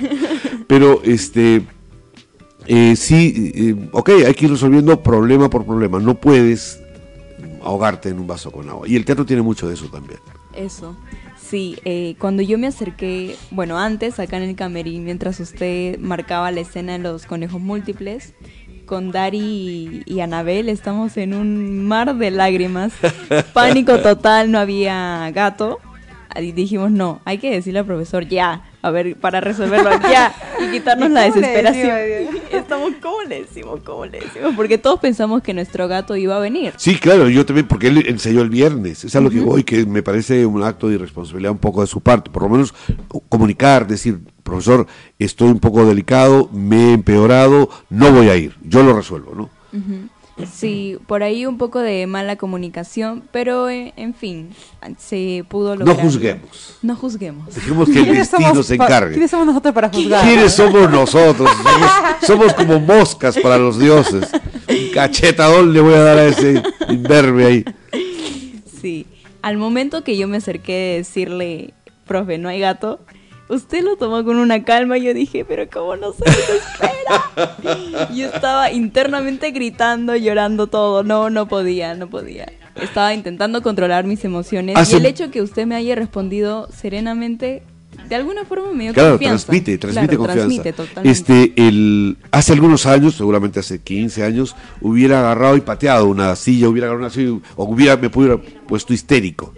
pero 0.67 1.01
este... 1.05 1.63
Eh, 2.67 2.97
sí, 2.97 3.53
eh, 3.55 3.89
ok, 3.93 4.11
hay 4.27 4.35
que 4.35 4.47
ir 4.47 4.51
resolviendo 4.51 5.03
problema 5.03 5.51
por 5.51 5.65
problema. 5.65 5.99
No 5.99 6.15
puedes 6.15 6.81
ahogarte 7.63 8.09
en 8.09 8.19
un 8.19 8.27
vaso 8.27 8.51
con 8.51 8.69
agua. 8.69 8.89
Y 8.89 8.97
el 8.97 9.05
teatro 9.05 9.25
tiene 9.25 9.43
mucho 9.43 9.69
de 9.69 9.75
eso 9.75 9.87
también. 9.87 10.21
Eso. 10.55 10.97
Sí, 11.41 11.77
eh, 11.85 12.15
cuando 12.19 12.43
yo 12.43 12.57
me 12.59 12.67
acerqué, 12.67 13.37
bueno, 13.51 13.79
antes 13.79 14.19
acá 14.19 14.39
en 14.39 14.45
el 14.45 14.57
camerín, 14.57 15.05
mientras 15.05 15.39
usted 15.41 15.99
marcaba 15.99 16.51
la 16.51 16.61
escena 16.61 16.93
de 16.93 16.99
los 17.01 17.27
conejos 17.27 17.61
múltiples, 17.61 18.33
con 18.87 19.13
Dari 19.13 19.39
y, 19.39 20.03
y 20.07 20.21
Anabel 20.21 20.69
estamos 20.69 21.17
en 21.17 21.35
un 21.35 21.85
mar 21.87 22.15
de 22.17 22.31
lágrimas, 22.31 22.93
pánico 23.53 23.99
total, 23.99 24.51
no 24.51 24.59
había 24.59 25.31
gato. 25.33 25.79
Y 26.41 26.53
dijimos, 26.53 26.91
no, 26.91 27.21
hay 27.25 27.39
que 27.39 27.51
decirle 27.51 27.81
al 27.81 27.87
profesor 27.87 28.27
ya, 28.27 28.63
a 28.83 28.91
ver, 28.91 29.17
para 29.17 29.41
resolverlo 29.41 29.91
ya 30.11 30.35
y 30.61 30.71
quitarnos 30.71 31.11
la 31.11 31.23
¿Cómo 31.29 31.41
le 31.41 31.41
desesperación. 31.41 32.37
Estamos, 32.53 32.93
¿cómo 33.03 33.23
le 33.23 33.43
decimos? 33.43 33.81
¿Cómo 33.85 34.07
le 34.07 34.21
decimos? 34.21 34.55
Porque 34.57 34.79
todos 34.79 35.01
pensamos 35.01 35.43
que 35.43 35.55
nuestro 35.55 35.89
gato 35.89 36.17
iba 36.17 36.37
a 36.37 36.41
venir. 36.41 36.75
Sí, 36.77 36.97
claro, 36.97 37.29
yo 37.29 37.47
también, 37.47 37.67
porque 37.69 37.89
él 37.89 38.05
ensayó 38.07 38.43
el 38.43 38.51
viernes. 38.51 39.05
Es 39.05 39.17
a 39.17 39.21
lo 39.21 39.31
que 39.31 39.41
voy, 39.41 39.65
que 39.65 39.85
me 39.87 40.03
parece 40.03 40.45
un 40.47 40.63
acto 40.63 40.89
de 40.89 40.97
irresponsabilidad 40.97 41.53
un 41.53 41.59
poco 41.59 41.81
de 41.81 41.87
su 41.87 42.01
parte. 42.01 42.31
Por 42.31 42.43
lo 42.43 42.49
menos 42.49 42.75
comunicar, 43.29 43.87
decir, 43.87 44.21
profesor, 44.43 44.87
estoy 45.19 45.49
un 45.49 45.61
poco 45.61 45.85
delicado, 45.85 46.49
me 46.53 46.91
he 46.91 46.93
empeorado, 46.93 47.69
no 47.91 48.13
voy 48.13 48.29
a 48.29 48.37
ir. 48.37 48.55
Yo 48.63 48.83
lo 48.83 48.95
resuelvo, 48.95 49.35
¿no? 49.35 49.51
Sí, 50.47 50.99
por 51.07 51.23
ahí 51.23 51.47
un 51.47 51.59
poco 51.59 51.79
de 51.81 52.07
mala 52.07 52.37
comunicación, 52.37 53.23
pero 53.33 53.69
eh, 53.69 53.93
en 53.97 54.15
fin, 54.15 54.51
se 54.99 55.45
pudo 55.49 55.77
No 55.77 55.85
lograr. 55.85 56.05
juzguemos. 56.05 56.77
No 56.83 56.97
juzguemos. 56.97 57.55
Dejemos 57.55 57.89
que 57.89 57.99
el 57.99 58.05
¿Quiénes 58.05 58.31
destino 58.31 58.49
somos 58.51 58.67
se 58.67 58.75
encargue. 58.75 59.13
¿Quiénes 59.13 59.31
somos 59.31 59.47
nosotros 59.47 59.75
para 59.75 59.89
juzgar? 59.89 60.25
¿Quiénes 60.25 60.53
somos 60.53 60.91
nosotros? 60.91 61.51
Somos, 61.63 61.91
somos 62.27 62.55
como 62.55 62.81
moscas 62.81 63.39
para 63.39 63.59
los 63.59 63.79
dioses. 63.79 64.29
Un 64.69 64.91
cachetadón 64.95 65.73
le 65.73 65.81
voy 65.81 65.95
a 65.95 66.01
dar 66.03 66.19
a 66.19 66.27
ese 66.27 66.63
imberbe 66.89 67.47
ahí. 67.47 67.65
Sí. 68.81 69.07
Al 69.43 69.57
momento 69.59 70.05
que 70.05 70.17
yo 70.17 70.29
me 70.29 70.37
acerqué 70.37 70.73
de 70.73 70.97
decirle, 70.99 71.75
profe, 72.07 72.39
no 72.39 72.49
hay 72.49 72.61
gato, 72.61 73.01
usted 73.55 73.83
lo 73.83 73.97
tomó 73.97 74.25
con 74.25 74.37
una 74.37 74.65
calma 74.65 74.99
y 74.99 75.05
yo 75.05 75.15
dije, 75.15 75.45
pero 75.45 75.69
¿cómo 75.71 75.97
no 75.97 76.13
se 76.13 76.25
desespera? 76.25 78.09
Yo 78.15 78.27
estaba 78.27 78.71
internamente 78.73 79.51
gritando, 79.51 80.17
llorando 80.17 80.67
todo. 80.67 81.03
No, 81.03 81.31
no 81.31 81.47
podía, 81.49 81.95
no 81.95 82.09
podía. 82.09 82.53
Estaba 82.81 83.15
intentando 83.15 83.63
controlar 83.63 84.05
mis 84.05 84.25
emociones 84.25 84.77
Hace- 84.77 84.95
y 84.95 84.99
el 85.01 85.07
hecho 85.07 85.31
que 85.31 85.43
usted 85.43 85.67
me 85.67 85.75
haya 85.77 85.95
respondido 85.95 86.69
serenamente, 86.73 87.63
de 88.09 88.15
alguna 88.17 88.45
forma 88.47 88.73
me 88.73 88.85
dio 88.85 88.95
Claro, 88.95 89.11
confianza. 89.11 89.47
transmite, 89.47 89.79
transmite 89.79 90.17
Claro, 90.17 90.19
confianza. 90.19 90.47
transmite 90.63 90.73
totalmente. 90.73 91.11
Este, 91.11 91.53
el, 91.69 92.17
hace 92.31 92.53
algunos 92.55 92.87
años, 92.87 93.15
seguramente 93.15 93.61
hace 93.61 93.81
15 93.83 94.25
años, 94.25 94.57
hubiera 94.81 95.21
agarrado 95.21 95.57
y 95.57 95.61
pateado 95.61 96.07
una 96.07 96.35
silla, 96.37 96.69
hubiera 96.69 96.87
agarrado 96.87 97.07
una 97.07 97.15
silla, 97.15 97.39
o 97.57 97.65
hubiera, 97.65 97.97
me 97.99 98.07
hubiera 98.09 98.39
puesto 98.67 98.95
histérico. 98.95 99.53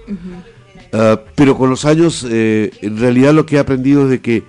Ah, 0.96 1.20
pero 1.34 1.58
con 1.58 1.70
los 1.70 1.84
años, 1.84 2.24
eh, 2.30 2.70
en 2.80 2.98
realidad 2.98 3.34
lo 3.34 3.44
que 3.44 3.56
he 3.56 3.58
aprendido 3.58 4.04
es 4.04 4.10
de 4.10 4.20
que 4.20 4.44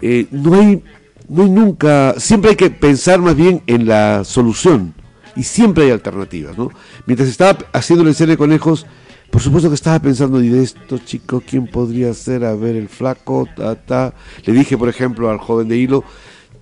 eh, 0.00 0.26
no 0.30 0.54
hay, 0.54 0.80
no 1.28 1.42
hay 1.42 1.50
nunca, 1.50 2.14
siempre 2.18 2.50
hay 2.50 2.56
que 2.56 2.70
pensar 2.70 3.18
más 3.20 3.34
bien 3.34 3.62
en 3.66 3.86
la 3.86 4.22
solución 4.22 4.94
y 5.34 5.42
siempre 5.42 5.84
hay 5.84 5.90
alternativas, 5.90 6.56
¿no? 6.56 6.70
Mientras 7.06 7.28
estaba 7.28 7.58
haciendo 7.72 8.04
la 8.04 8.12
escena 8.12 8.30
de 8.30 8.36
conejos, 8.36 8.86
por 9.32 9.42
supuesto 9.42 9.70
que 9.70 9.74
estaba 9.74 9.98
pensando, 9.98 10.40
y 10.40 10.50
de 10.50 10.62
esto, 10.62 10.98
chico, 10.98 11.42
¿quién 11.44 11.66
podría 11.66 12.14
ser? 12.14 12.44
A 12.44 12.54
ver, 12.54 12.76
el 12.76 12.88
flaco, 12.88 13.48
ta, 13.56 13.74
ta. 13.74 14.14
Le 14.44 14.52
dije, 14.52 14.78
por 14.78 14.88
ejemplo, 14.88 15.30
al 15.30 15.38
joven 15.38 15.66
de 15.66 15.78
hilo, 15.78 16.04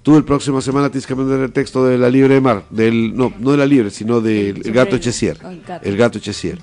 Tú 0.02 0.16
el 0.16 0.24
próxima 0.24 0.62
semana 0.62 0.88
tienes 0.88 1.06
que 1.06 1.12
aprender 1.12 1.40
el 1.40 1.52
texto 1.52 1.84
de 1.84 1.98
La 1.98 2.08
Libre 2.08 2.32
de 2.32 2.40
Mar, 2.40 2.64
del, 2.70 3.14
no, 3.14 3.34
no 3.38 3.50
de 3.50 3.58
La 3.58 3.66
Libre, 3.66 3.90
sino 3.90 4.22
del 4.22 4.62
el 4.64 4.72
gato 4.72 4.96
Echesier. 4.96 5.36
El 5.44 5.60
gato. 5.60 5.86
El 5.86 5.96
gato 5.98 6.16
Echesier. 6.18 6.58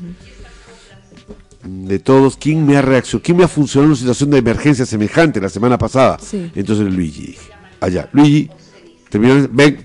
De 1.68 2.00
todos, 2.00 2.38
¿quién 2.38 2.66
me 2.66 2.78
ha 2.78 2.82
reaccionado? 2.82 3.24
¿Quién 3.24 3.38
me 3.38 3.44
ha 3.44 3.48
funcionado 3.48 3.86
en 3.86 3.90
una 3.92 4.00
situación 4.00 4.30
de 4.30 4.38
emergencia 4.38 4.86
semejante 4.86 5.42
la 5.42 5.50
semana 5.50 5.78
pasada? 5.78 6.18
Sí. 6.20 6.50
Entonces 6.56 6.92
Luigi 6.94 7.28
dije, 7.28 7.50
allá, 7.82 8.10
Luigi, 8.14 8.50
terminó, 9.10 9.48
ven, 9.52 9.78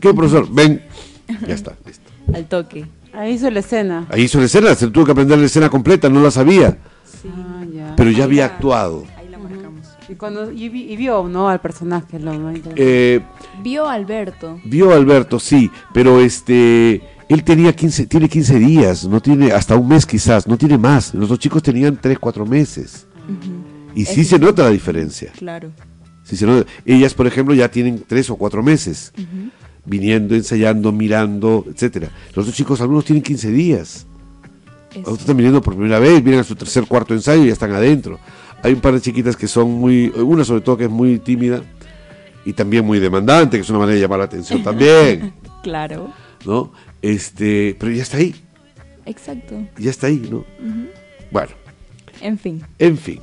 ¿qué 0.00 0.14
profesor? 0.14 0.48
Ven. 0.50 0.82
Ya 1.46 1.54
está, 1.54 1.74
listo. 1.84 2.04
Al 2.34 2.46
toque. 2.48 2.86
Ahí 3.12 3.32
hizo 3.34 3.50
la 3.50 3.60
escena. 3.60 4.06
Ahí 4.10 4.22
hizo 4.22 4.38
la 4.38 4.46
escena, 4.46 4.74
se 4.74 4.88
tuvo 4.88 5.04
que 5.04 5.12
aprender 5.12 5.38
la 5.38 5.46
escena 5.46 5.68
completa, 5.68 6.08
no 6.08 6.20
la 6.22 6.30
sabía, 6.30 6.78
Ah, 7.28 7.64
ya. 7.72 7.94
pero 7.96 8.10
ya 8.10 8.24
había 8.24 8.44
actuado. 8.46 9.04
Ahí 9.18 9.28
la 9.28 9.38
marcamos. 9.38 9.86
Y, 10.08 10.14
cuando, 10.14 10.52
y, 10.52 10.68
vi- 10.68 10.92
y 10.92 10.96
vio, 10.96 11.26
¿no? 11.28 11.48
Al 11.48 11.60
personaje. 11.60 12.18
Lo, 12.18 12.32
¿no? 12.34 12.52
Eh, 12.76 13.20
Vio 13.62 13.86
a 13.88 13.94
Alberto. 13.94 14.60
Vio 14.64 14.92
a 14.92 14.96
Alberto, 14.96 15.40
sí, 15.40 15.70
pero 15.94 16.20
este, 16.20 17.02
él 17.28 17.42
tenía 17.42 17.74
15, 17.74 18.06
tiene 18.06 18.28
15 18.28 18.58
días, 18.58 19.04
no 19.06 19.20
tiene, 19.20 19.52
hasta 19.52 19.76
un 19.76 19.88
mes 19.88 20.06
quizás, 20.06 20.46
no 20.46 20.56
tiene 20.56 20.78
más. 20.78 21.12
Los 21.14 21.28
dos 21.28 21.38
chicos 21.38 21.62
tenían 21.62 21.98
3, 22.00 22.18
4 22.18 22.46
meses. 22.46 23.06
Y 23.94 24.04
sí 24.04 24.24
se 24.24 24.38
nota 24.38 24.64
la 24.64 24.70
diferencia. 24.70 25.32
Claro. 25.36 25.70
Sí 26.22 26.36
se 26.36 26.46
nota. 26.46 26.70
Ellas, 26.84 27.14
por 27.14 27.26
ejemplo, 27.26 27.54
ya 27.54 27.68
tienen 27.70 28.04
3 28.06 28.30
o 28.30 28.36
4 28.36 28.62
meses, 28.62 29.12
viniendo, 29.84 30.34
ensayando, 30.34 30.92
mirando, 30.92 31.64
etcétera. 31.68 32.10
Los 32.34 32.46
dos 32.46 32.54
chicos, 32.54 32.80
algunos 32.80 33.04
tienen 33.04 33.22
15 33.22 33.50
días. 33.50 34.06
Otros 35.00 35.20
están 35.20 35.36
viniendo 35.36 35.60
por 35.60 35.74
primera 35.74 35.98
vez, 35.98 36.22
vienen 36.22 36.40
a 36.40 36.44
su 36.44 36.54
tercer, 36.54 36.86
cuarto 36.86 37.12
ensayo 37.12 37.42
y 37.42 37.48
ya 37.48 37.52
están 37.52 37.72
adentro. 37.72 38.18
Hay 38.62 38.72
un 38.72 38.80
par 38.80 38.94
de 38.94 39.00
chiquitas 39.00 39.36
que 39.36 39.46
son 39.46 39.70
muy, 39.70 40.08
una 40.16 40.44
sobre 40.44 40.62
todo 40.62 40.76
que 40.76 40.84
es 40.84 40.90
muy 40.90 41.18
tímida 41.18 41.62
y 42.44 42.52
también 42.52 42.86
muy 42.86 42.98
demandante, 42.98 43.58
que 43.58 43.62
es 43.62 43.70
una 43.70 43.80
manera 43.80 43.96
de 43.96 44.00
llamar 44.00 44.20
la 44.20 44.24
atención 44.24 44.62
también. 44.64 45.34
Claro. 45.62 46.12
¿No? 46.46 46.72
Este, 47.02 47.76
pero 47.78 47.92
ya 47.92 48.02
está 48.02 48.16
ahí, 48.18 48.34
Exacto. 49.04 49.54
ya 49.78 49.90
está 49.90 50.06
ahí, 50.06 50.26
¿no? 50.30 50.44
Bueno, 51.30 51.50
En 52.20 52.38
fin. 52.38 52.62
en 52.78 52.96
fin. 52.96 53.20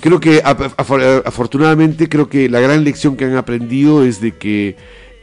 Creo 0.00 0.20
que 0.20 0.42
af- 0.44 0.74
af- 0.76 1.22
afortunadamente 1.26 2.08
creo 2.08 2.28
que 2.28 2.48
la 2.48 2.60
gran 2.60 2.84
lección 2.84 3.16
que 3.16 3.24
han 3.24 3.36
aprendido 3.36 4.04
es 4.04 4.20
de 4.20 4.32
que 4.36 4.76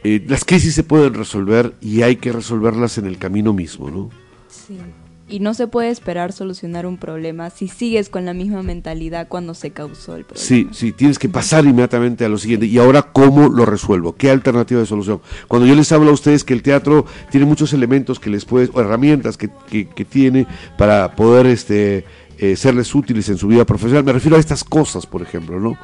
eh, 0.04 0.22
las 0.28 0.44
crisis 0.44 0.74
se 0.74 0.82
pueden 0.84 1.14
resolver 1.14 1.72
y 1.80 2.02
hay 2.02 2.16
que 2.16 2.30
resolverlas 2.30 2.98
en 2.98 3.06
el 3.06 3.18
camino 3.18 3.52
mismo, 3.52 3.90
¿no? 3.90 4.10
Sí. 4.48 4.78
Y 5.28 5.40
no 5.40 5.54
se 5.54 5.66
puede 5.66 5.90
esperar 5.90 6.32
solucionar 6.32 6.86
un 6.86 6.98
problema 6.98 7.50
si 7.50 7.66
sigues 7.66 8.08
con 8.08 8.24
la 8.24 8.32
misma 8.32 8.62
mentalidad 8.62 9.26
cuando 9.26 9.54
se 9.54 9.72
causó 9.72 10.14
el 10.14 10.24
problema. 10.24 10.46
Sí, 10.46 10.68
sí, 10.70 10.92
tienes 10.92 11.18
que 11.18 11.28
pasar 11.28 11.64
inmediatamente 11.64 12.24
a 12.24 12.28
lo 12.28 12.38
siguiente. 12.38 12.66
Y 12.66 12.78
ahora, 12.78 13.02
¿cómo 13.02 13.48
lo 13.48 13.66
resuelvo? 13.66 14.14
¿Qué 14.14 14.30
alternativa 14.30 14.78
de 14.80 14.86
solución? 14.86 15.20
Cuando 15.48 15.66
yo 15.66 15.74
les 15.74 15.90
hablo 15.90 16.10
a 16.10 16.14
ustedes 16.14 16.44
que 16.44 16.54
el 16.54 16.62
teatro 16.62 17.06
tiene 17.30 17.44
muchos 17.44 17.72
elementos 17.72 18.20
que 18.20 18.30
les 18.30 18.44
puede, 18.44 18.70
o 18.72 18.80
herramientas 18.80 19.36
que, 19.36 19.50
que- 19.68 19.88
que 19.88 20.04
tiene 20.04 20.46
para 20.78 21.16
poder 21.16 21.46
este, 21.46 22.04
eh, 22.38 22.54
serles 22.56 22.94
útiles 22.94 23.28
en 23.28 23.38
su 23.38 23.48
vida 23.48 23.64
profesional, 23.64 24.04
me 24.04 24.12
refiero 24.12 24.36
a 24.36 24.40
estas 24.40 24.62
cosas, 24.62 25.06
por 25.06 25.22
ejemplo, 25.22 25.58
¿no? 25.58 25.78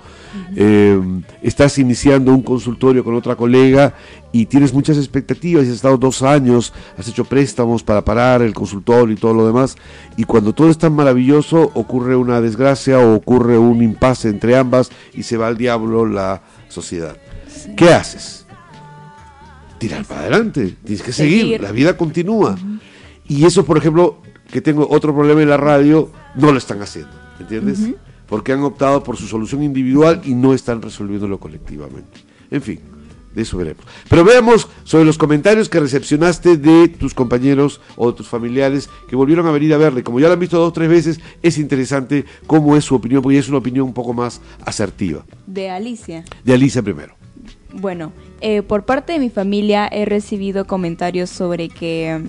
Eh, 0.56 0.98
estás 1.42 1.78
iniciando 1.78 2.32
un 2.32 2.42
consultorio 2.42 3.04
con 3.04 3.14
otra 3.14 3.36
colega 3.36 3.94
y 4.32 4.46
tienes 4.46 4.72
muchas 4.72 4.96
expectativas 4.96 5.64
y 5.64 5.68
has 5.68 5.74
estado 5.76 5.96
dos 5.98 6.22
años, 6.22 6.72
has 6.98 7.08
hecho 7.08 7.24
préstamos 7.24 7.82
para 7.82 8.04
parar 8.04 8.42
el 8.42 8.54
consultorio 8.54 9.14
y 9.14 9.18
todo 9.18 9.34
lo 9.34 9.46
demás, 9.46 9.76
y 10.16 10.24
cuando 10.24 10.52
todo 10.54 10.70
es 10.70 10.78
tan 10.78 10.94
maravilloso 10.94 11.70
ocurre 11.74 12.16
una 12.16 12.40
desgracia 12.40 12.98
o 12.98 13.14
ocurre 13.14 13.56
un 13.58 13.82
impasse 13.82 14.28
entre 14.28 14.56
ambas 14.56 14.90
y 15.14 15.22
se 15.22 15.36
va 15.36 15.48
al 15.48 15.56
diablo 15.56 16.06
la 16.06 16.42
sociedad. 16.68 17.16
¿Qué 17.76 17.90
haces? 17.92 18.46
Tirar 19.78 20.04
para 20.04 20.20
adelante, 20.20 20.76
tienes 20.84 21.02
que 21.02 21.12
seguir, 21.12 21.40
Seguir. 21.42 21.60
la 21.62 21.72
vida 21.72 21.96
continúa. 21.96 22.56
Y 23.26 23.44
eso, 23.44 23.64
por 23.64 23.78
ejemplo, 23.78 24.18
que 24.50 24.60
tengo 24.60 24.86
otro 24.90 25.14
problema 25.14 25.42
en 25.42 25.48
la 25.48 25.56
radio, 25.56 26.10
no 26.34 26.52
lo 26.52 26.58
están 26.58 26.80
haciendo, 26.82 27.12
¿entiendes? 27.38 27.80
Porque 28.26 28.52
han 28.52 28.62
optado 28.62 29.02
por 29.02 29.16
su 29.16 29.26
solución 29.26 29.62
individual 29.62 30.22
y 30.24 30.34
no 30.34 30.54
están 30.54 30.80
resolviéndolo 30.80 31.38
colectivamente. 31.38 32.20
En 32.50 32.62
fin, 32.62 32.80
de 33.34 33.42
eso 33.42 33.56
veremos. 33.56 33.84
Pero 34.08 34.24
veamos 34.24 34.68
sobre 34.84 35.04
los 35.04 35.18
comentarios 35.18 35.68
que 35.68 35.80
recepcionaste 35.80 36.56
de 36.56 36.88
tus 36.88 37.14
compañeros 37.14 37.80
o 37.96 38.10
de 38.10 38.16
tus 38.16 38.28
familiares 38.28 38.88
que 39.08 39.16
volvieron 39.16 39.46
a 39.46 39.52
venir 39.52 39.72
a 39.74 39.78
verle. 39.78 40.02
Como 40.02 40.20
ya 40.20 40.26
lo 40.28 40.34
han 40.34 40.40
visto 40.40 40.58
dos 40.58 40.68
o 40.68 40.72
tres 40.72 40.88
veces, 40.88 41.20
es 41.42 41.58
interesante 41.58 42.24
cómo 42.46 42.76
es 42.76 42.84
su 42.84 42.94
opinión, 42.94 43.22
porque 43.22 43.38
es 43.38 43.48
una 43.48 43.58
opinión 43.58 43.86
un 43.86 43.94
poco 43.94 44.12
más 44.12 44.40
asertiva. 44.64 45.24
De 45.46 45.70
Alicia. 45.70 46.24
De 46.44 46.54
Alicia 46.54 46.82
primero. 46.82 47.14
Bueno, 47.74 48.12
eh, 48.40 48.62
por 48.62 48.84
parte 48.84 49.14
de 49.14 49.18
mi 49.18 49.30
familia 49.30 49.88
he 49.88 50.04
recibido 50.04 50.66
comentarios 50.66 51.30
sobre 51.30 51.70
que 51.70 52.22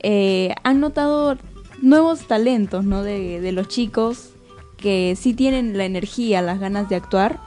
eh, 0.00 0.54
han 0.62 0.78
notado 0.78 1.36
nuevos 1.82 2.26
talentos, 2.26 2.84
¿no? 2.84 3.02
De, 3.02 3.40
de 3.40 3.52
los 3.52 3.68
chicos 3.68 4.30
que 4.76 5.16
sí 5.18 5.34
tienen 5.34 5.76
la 5.76 5.84
energía, 5.84 6.40
las 6.40 6.60
ganas 6.60 6.88
de 6.88 6.96
actuar 6.96 7.40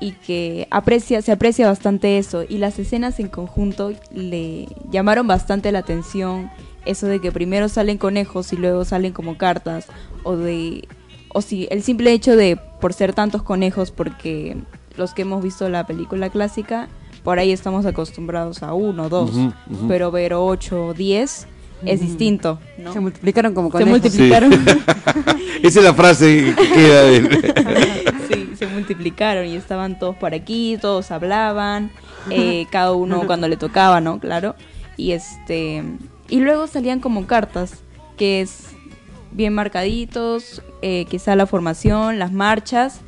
y 0.00 0.12
que 0.12 0.66
aprecia, 0.72 1.22
se 1.22 1.30
aprecia 1.30 1.68
bastante 1.68 2.18
eso. 2.18 2.42
Y 2.48 2.58
las 2.58 2.76
escenas 2.80 3.20
en 3.20 3.28
conjunto 3.28 3.92
le 4.12 4.66
llamaron 4.90 5.28
bastante 5.28 5.70
la 5.70 5.78
atención. 5.78 6.50
Eso 6.84 7.06
de 7.06 7.20
que 7.20 7.30
primero 7.30 7.68
salen 7.68 7.98
conejos 7.98 8.52
y 8.52 8.56
luego 8.56 8.84
salen 8.84 9.12
como 9.12 9.38
cartas. 9.38 9.86
O 10.24 10.36
de. 10.36 10.88
O 11.28 11.40
si 11.40 11.68
el 11.70 11.84
simple 11.84 12.12
hecho 12.12 12.34
de 12.34 12.58
por 12.80 12.92
ser 12.92 13.12
tantos 13.12 13.42
conejos, 13.42 13.92
porque 13.92 14.56
los 14.96 15.14
que 15.14 15.22
hemos 15.22 15.42
visto 15.42 15.68
la 15.68 15.86
película 15.86 16.30
clásica, 16.30 16.88
por 17.22 17.38
ahí 17.38 17.52
estamos 17.52 17.86
acostumbrados 17.86 18.64
a 18.64 18.74
uno, 18.74 19.08
dos. 19.08 19.30
Pero 19.86 20.10
ver 20.10 20.34
ocho 20.34 20.86
o 20.86 20.94
diez 20.94 21.46
es 21.84 22.00
distinto, 22.00 22.58
¿no? 22.78 22.92
Se 22.92 23.00
multiplicaron 23.00 23.54
como 23.54 23.68
Se 23.68 23.72
conejos. 23.72 23.90
multiplicaron. 23.90 24.52
Esa 25.62 25.78
es 25.78 25.84
la 25.84 25.94
frase 25.94 26.54
que 26.56 26.68
queda 26.68 27.02
de 27.02 27.16
él. 27.16 27.28
sí, 28.32 28.50
se 28.56 28.66
multiplicaron 28.66 29.46
y 29.46 29.56
estaban 29.56 29.98
todos 29.98 30.16
por 30.16 30.34
aquí, 30.34 30.78
todos 30.80 31.10
hablaban, 31.10 31.90
eh, 32.30 32.66
cada 32.70 32.92
uno 32.92 33.26
cuando 33.26 33.48
le 33.48 33.56
tocaba, 33.56 34.00
¿no? 34.00 34.18
Claro. 34.18 34.54
Y 34.96 35.12
este 35.12 35.82
y 36.28 36.40
luego 36.40 36.66
salían 36.66 37.00
como 37.00 37.26
cartas, 37.26 37.82
que 38.16 38.40
es 38.40 38.68
bien 39.32 39.54
marcaditos, 39.54 40.62
eh, 40.82 41.04
quizá 41.06 41.36
la 41.36 41.46
formación, 41.46 42.18
las 42.18 42.32
marchas 42.32 43.00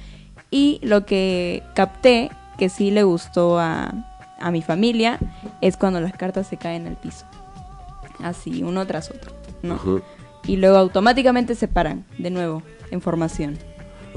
y 0.50 0.78
lo 0.82 1.06
que 1.06 1.62
capté 1.74 2.30
que 2.58 2.68
sí 2.68 2.90
le 2.90 3.02
gustó 3.02 3.58
a, 3.58 3.92
a 4.38 4.50
mi 4.50 4.62
familia 4.62 5.18
es 5.60 5.76
cuando 5.76 6.00
las 6.00 6.12
cartas 6.12 6.46
se 6.46 6.56
caen 6.56 6.86
al 6.86 6.96
piso. 6.96 7.24
Así, 8.20 8.62
uno 8.62 8.86
tras 8.86 9.10
otro, 9.10 9.32
¿no? 9.62 10.02
Y 10.46 10.56
luego 10.56 10.76
automáticamente 10.76 11.54
se 11.54 11.68
paran 11.68 12.04
de 12.18 12.30
nuevo 12.30 12.62
en 12.90 13.00
formación. 13.00 13.58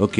Ok, 0.00 0.14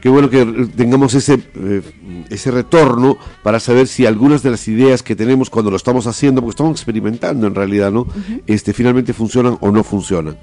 qué 0.00 0.08
bueno 0.08 0.30
que 0.30 0.44
tengamos 0.76 1.12
ese, 1.14 1.40
eh, 1.56 1.82
ese 2.30 2.52
retorno 2.52 3.18
para 3.42 3.58
saber 3.58 3.88
si 3.88 4.06
algunas 4.06 4.44
de 4.44 4.50
las 4.50 4.68
ideas 4.68 5.02
que 5.02 5.16
tenemos 5.16 5.50
cuando 5.50 5.72
lo 5.72 5.76
estamos 5.76 6.06
haciendo, 6.06 6.40
porque 6.40 6.52
estamos 6.52 6.78
experimentando 6.78 7.48
en 7.48 7.54
realidad, 7.56 7.90
¿no? 7.90 8.06
este, 8.46 8.72
finalmente 8.72 9.12
funcionan 9.12 9.58
o 9.60 9.72
no 9.72 9.82
funcionan. 9.82 10.36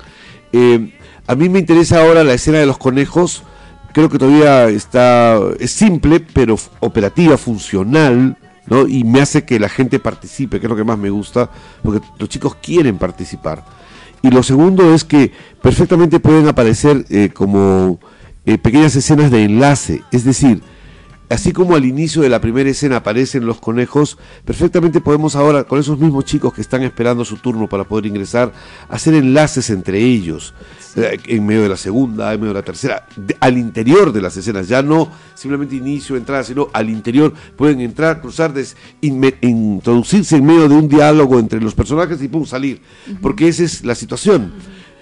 Eh, 0.51 0.93
a 1.25 1.35
mí 1.35 1.47
me 1.47 1.59
interesa 1.59 2.01
ahora 2.01 2.25
la 2.25 2.33
escena 2.33 2.59
de 2.59 2.65
los 2.65 2.77
conejos, 2.77 3.43
creo 3.93 4.09
que 4.09 4.17
todavía 4.17 4.67
está, 4.67 5.39
es 5.57 5.71
simple, 5.71 6.19
pero 6.19 6.57
operativa, 6.81 7.37
funcional, 7.37 8.37
Y 8.87 9.03
me 9.03 9.21
hace 9.21 9.43
que 9.43 9.59
la 9.59 9.69
gente 9.69 9.99
participe, 9.99 10.59
que 10.59 10.65
es 10.65 10.69
lo 10.69 10.75
que 10.75 10.83
más 10.83 10.97
me 10.97 11.09
gusta, 11.09 11.49
porque 11.83 12.05
los 12.17 12.29
chicos 12.29 12.55
quieren 12.55 12.97
participar. 12.97 13.65
Y 14.21 14.29
lo 14.29 14.43
segundo 14.43 14.93
es 14.93 15.03
que 15.03 15.31
perfectamente 15.61 16.19
pueden 16.19 16.47
aparecer 16.47 17.05
eh, 17.09 17.31
como 17.33 17.99
eh, 18.45 18.57
pequeñas 18.57 18.95
escenas 18.95 19.31
de 19.31 19.43
enlace, 19.43 20.03
es 20.11 20.23
decir, 20.23 20.61
así 21.31 21.51
como 21.51 21.75
al 21.75 21.85
inicio 21.85 22.21
de 22.21 22.29
la 22.29 22.41
primera 22.41 22.69
escena 22.69 22.97
aparecen 22.97 23.45
los 23.45 23.59
conejos, 23.59 24.17
perfectamente 24.45 25.01
podemos 25.01 25.35
ahora, 25.35 25.63
con 25.63 25.79
esos 25.79 25.97
mismos 25.97 26.25
chicos 26.25 26.53
que 26.53 26.61
están 26.61 26.83
esperando 26.83 27.25
su 27.25 27.37
turno 27.37 27.67
para 27.67 27.83
poder 27.85 28.05
ingresar, 28.05 28.51
hacer 28.89 29.13
enlaces 29.15 29.69
entre 29.69 29.99
ellos, 29.99 30.53
eh, 30.95 31.17
en 31.27 31.45
medio 31.45 31.63
de 31.63 31.69
la 31.69 31.77
segunda, 31.77 32.33
en 32.33 32.39
medio 32.39 32.53
de 32.53 32.59
la 32.59 32.65
tercera, 32.65 33.07
de- 33.15 33.37
al 33.39 33.57
interior 33.57 34.11
de 34.11 34.21
las 34.21 34.35
escenas, 34.37 34.67
ya 34.67 34.81
no 34.81 35.09
simplemente 35.35 35.75
inicio, 35.75 36.15
entrada, 36.17 36.43
sino 36.43 36.67
al 36.73 36.89
interior, 36.89 37.33
pueden 37.55 37.81
entrar, 37.81 38.21
cruzar, 38.21 38.53
des- 38.53 38.75
inme- 39.01 39.35
introducirse 39.41 40.35
en 40.35 40.45
medio 40.45 40.67
de 40.67 40.75
un 40.75 40.87
diálogo 40.87 41.39
entre 41.39 41.61
los 41.61 41.73
personajes 41.75 42.21
y 42.21 42.27
pum, 42.27 42.45
salir, 42.45 42.81
porque 43.21 43.47
esa 43.47 43.63
es 43.63 43.83
la 43.83 43.95
situación. 43.95 44.51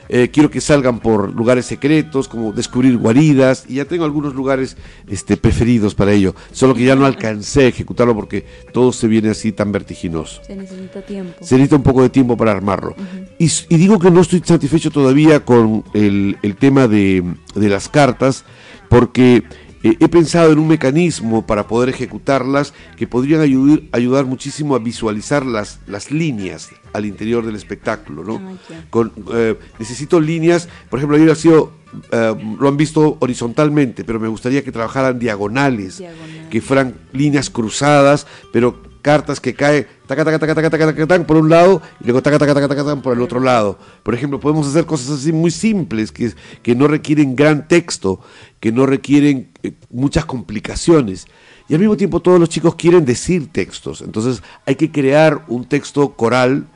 Eh, 0.09 0.29
quiero 0.33 0.49
que 0.49 0.59
salgan 0.59 0.99
por 0.99 1.33
lugares 1.33 1.65
secretos, 1.67 2.27
como 2.27 2.51
descubrir 2.51 2.97
guaridas, 2.97 3.65
y 3.67 3.75
ya 3.75 3.85
tengo 3.85 4.05
algunos 4.05 4.33
lugares 4.33 4.75
este, 5.07 5.37
preferidos 5.37 5.93
para 5.93 6.11
ello, 6.11 6.33
solo 6.51 6.73
que 6.73 6.83
ya 6.83 6.95
no 6.95 7.05
alcancé 7.05 7.65
a 7.65 7.67
ejecutarlo 7.67 8.15
porque 8.15 8.43
todo 8.73 8.91
se 8.91 9.07
viene 9.07 9.29
así 9.29 9.51
tan 9.51 9.71
vertiginoso. 9.71 10.41
Se 10.45 10.55
necesita 10.55 11.01
tiempo. 11.03 11.33
Se 11.41 11.55
necesita 11.55 11.75
un 11.75 11.83
poco 11.83 12.01
de 12.01 12.09
tiempo 12.09 12.35
para 12.35 12.51
armarlo. 12.51 12.95
y, 13.37 13.45
y 13.69 13.77
digo 13.77 13.99
que 13.99 14.09
no 14.09 14.21
estoy 14.21 14.41
satisfecho 14.43 14.89
todavía 14.89 15.45
con 15.45 15.83
el, 15.93 16.37
el 16.41 16.55
tema 16.55 16.87
de, 16.87 17.23
de 17.55 17.69
las 17.69 17.87
cartas, 17.87 18.45
porque 18.89 19.43
eh, 19.83 19.95
he 19.99 20.07
pensado 20.09 20.51
en 20.51 20.59
un 20.59 20.67
mecanismo 20.67 21.45
para 21.45 21.67
poder 21.67 21.89
ejecutarlas 21.89 22.73
que 22.97 23.07
podrían 23.07 23.41
ayudar, 23.41 23.81
ayudar 23.91 24.25
muchísimo 24.25 24.75
a 24.75 24.79
visualizar 24.79 25.45
las, 25.45 25.79
las 25.87 26.11
líneas 26.11 26.69
al 26.93 27.05
interior 27.05 27.45
del 27.45 27.55
espectáculo. 27.55 28.23
¿no? 28.23 28.35
Ah. 28.35 28.73
Con, 28.89 29.13
eh, 29.33 29.57
necesito 29.77 30.19
líneas, 30.19 30.67
por 30.89 30.99
ejemplo, 30.99 31.17
ayer 31.17 31.29
ha 31.29 31.35
sido, 31.35 31.71
eh, 32.11 32.35
lo 32.59 32.67
han 32.67 32.77
visto 32.77 33.17
horizontalmente, 33.19 34.03
pero 34.03 34.19
me 34.19 34.27
gustaría 34.27 34.63
que 34.63 34.71
trabajaran 34.71 35.17
diagonales, 35.17 35.99
Diagonal. 35.99 36.49
que 36.49 36.61
fueran 36.61 36.95
líneas 37.13 37.49
cruzadas, 37.49 38.27
pero 38.51 38.81
cartas 39.01 39.39
que 39.39 39.53
caen 39.53 39.87
taca, 40.07 40.25
taca, 40.25 40.39
taca, 40.39 40.55
taca, 40.55 40.69
taca, 40.69 40.87
taca, 40.87 41.07
taca, 41.07 41.27
por 41.27 41.37
un 41.37 41.49
lado 41.49 41.81
y 42.01 42.05
luego 42.05 42.21
taca, 42.21 42.37
taca, 42.37 42.53
taca, 42.53 42.67
taca, 42.67 42.83
taca, 42.83 43.01
por 43.01 43.13
el 43.13 43.21
otro 43.21 43.39
lado. 43.39 43.77
Por 44.03 44.13
ejemplo, 44.13 44.39
podemos 44.39 44.67
hacer 44.67 44.85
cosas 44.85 45.19
así 45.19 45.31
muy 45.31 45.51
simples, 45.51 46.11
que, 46.11 46.33
que 46.63 46.75
no 46.75 46.87
requieren 46.87 47.35
gran 47.35 47.67
texto, 47.67 48.19
que 48.59 48.71
no 48.71 48.85
requieren 48.85 49.49
eh, 49.63 49.73
muchas 49.89 50.25
complicaciones. 50.25 51.27
Y 51.67 51.73
al 51.73 51.79
mismo 51.79 51.97
tiempo 51.97 52.19
todos 52.19 52.39
los 52.39 52.49
chicos 52.49 52.75
quieren 52.75 53.05
decir 53.05 53.47
textos. 53.51 54.01
Entonces 54.01 54.41
hay 54.65 54.75
que 54.75 54.91
crear 54.91 55.45
un 55.47 55.65
texto 55.65 56.13
coral 56.13 56.67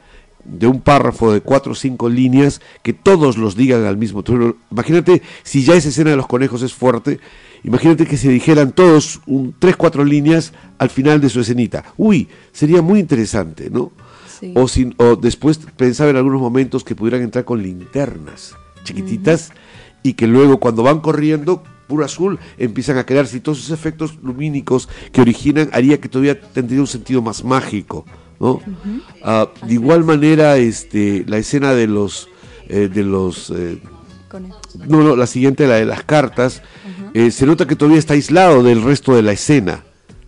de 0.46 0.68
un 0.68 0.82
párrafo 0.82 1.32
de 1.32 1.42
cuatro 1.42 1.72
o 1.72 1.76
cinco 1.76 2.10
líneas 2.10 2.62
que 2.82 2.94
todos 2.94 3.38
los 3.38 3.56
digan 3.56 3.86
al 3.86 3.98
mismo 3.98 4.24
tiempo. 4.24 4.58
Imagínate 4.72 5.22
si 5.44 5.64
ya 5.64 5.76
esa 5.76 5.90
escena 5.90 6.12
de 6.12 6.18
los 6.18 6.28
conejos 6.28 6.62
es 6.62 6.74
fuerte, 6.74 7.20
imagínate 7.64 8.06
que 8.06 8.18
se 8.18 8.30
dijeran 8.30 8.74
todos 8.74 9.22
un, 9.26 9.56
tres, 9.58 9.76
cuatro 9.78 10.04
líneas 10.04 10.54
al 10.78 10.90
final 10.90 11.22
de 11.22 11.30
su 11.30 11.40
escenita. 11.40 11.86
Uy, 11.98 12.28
sería 12.52 12.82
muy 12.82 13.00
interesante, 13.00 13.70
¿no? 13.70 13.92
Sí. 14.40 14.52
O, 14.56 14.68
sin, 14.68 14.94
o 14.98 15.16
después 15.16 15.60
pensaba 15.78 16.10
en 16.10 16.18
algunos 16.18 16.42
momentos 16.42 16.84
que 16.84 16.96
pudieran 16.96 17.22
entrar 17.22 17.46
con 17.46 17.64
linternas 17.64 18.56
chiquititas 18.84 19.52
y 20.02 20.14
que 20.14 20.28
luego 20.28 20.60
cuando 20.60 20.84
van 20.84 21.00
corriendo 21.00 21.64
puro 21.88 22.06
azul 22.06 22.40
empiezan 22.58 22.98
a 22.98 23.06
crearse 23.06 23.38
y 23.38 23.40
todos 23.40 23.60
esos 23.60 23.72
efectos 23.72 24.18
lumínicos 24.24 24.90
que 25.12 25.22
originan 25.22 25.70
haría 25.74 26.00
que 26.00 26.10
todavía 26.10 26.40
tendría 26.40 26.80
un 26.80 26.88
sentido 26.88 27.22
más 27.22 27.44
mágico 27.44 28.06
¿no? 28.40 28.62
Ah, 29.24 29.48
de 29.66 29.74
igual 29.74 30.04
manera 30.04 30.58
este 30.58 31.24
la 31.28 31.38
escena 31.38 31.74
de 31.74 31.88
los 31.88 32.30
eh, 32.70 32.90
de 32.94 33.04
los 33.04 33.50
eh, 33.52 33.78
no, 34.88 35.04
no, 35.04 35.16
la 35.16 35.28
siguiente, 35.28 35.68
la 35.68 35.76
de 35.76 35.86
las 35.86 36.04
cartas, 36.04 36.64
eh, 37.14 37.30
se 37.30 37.46
nota 37.46 37.68
que 37.68 37.76
todavía 37.76 38.00
está 38.00 38.16
aislado 38.16 38.64
del 38.64 38.82
resto 38.82 39.16
de 39.16 39.22
la 39.22 39.32
escena, 39.34 39.84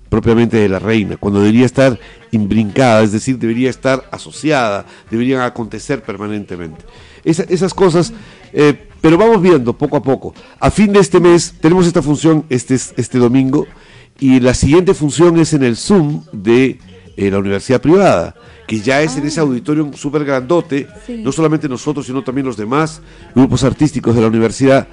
propiamente 0.10 0.58
de 0.58 0.70
la 0.70 0.78
reina, 0.78 1.18
cuando 1.18 1.40
debería 1.40 1.66
estar 1.66 2.00
imbrincada, 2.32 3.02
es 3.02 3.12
decir, 3.12 3.40
debería 3.40 3.70
estar 3.72 4.08
asociada, 4.12 4.86
deberían 5.10 5.42
acontecer 5.42 6.04
permanentemente. 6.04 6.86
Esa- 7.24 7.44
esas 7.50 7.74
cosas, 7.74 8.14
eh, 8.54 8.90
pero 9.06 9.20
vamos 9.20 9.40
viendo 9.40 9.78
poco 9.78 9.98
a 9.98 10.02
poco. 10.02 10.34
A 10.60 10.72
fin 10.72 10.92
de 10.92 11.00
este 11.00 11.20
mes 11.20 11.54
tenemos 11.62 11.86
esta 11.86 12.02
función 12.02 12.44
este, 12.50 12.74
este 12.74 13.20
domingo 13.20 13.68
y 14.20 14.40
la 14.40 14.56
siguiente 14.56 14.96
función 14.96 15.38
es 15.38 15.54
en 15.54 15.62
el 15.62 15.78
Zoom 15.78 16.24
de 16.32 16.80
eh, 17.16 17.30
la 17.30 17.38
universidad 17.38 17.80
privada, 17.80 18.34
que 18.66 18.80
ya 18.80 19.04
es 19.04 19.16
en 19.16 19.28
ese 19.28 19.40
auditorio 19.42 19.92
súper 19.94 20.26
grandote, 20.26 20.88
Sí. 21.06 21.22
no 21.24 21.32
solamente 21.32 21.70
nosotros, 21.70 22.08
sino 22.08 22.24
también 22.24 22.48
los 22.48 22.58
demás 22.58 23.04
grupos 23.36 23.64
artísticos 23.64 24.16
de 24.16 24.22
la 24.22 24.28
universidad. 24.28 24.88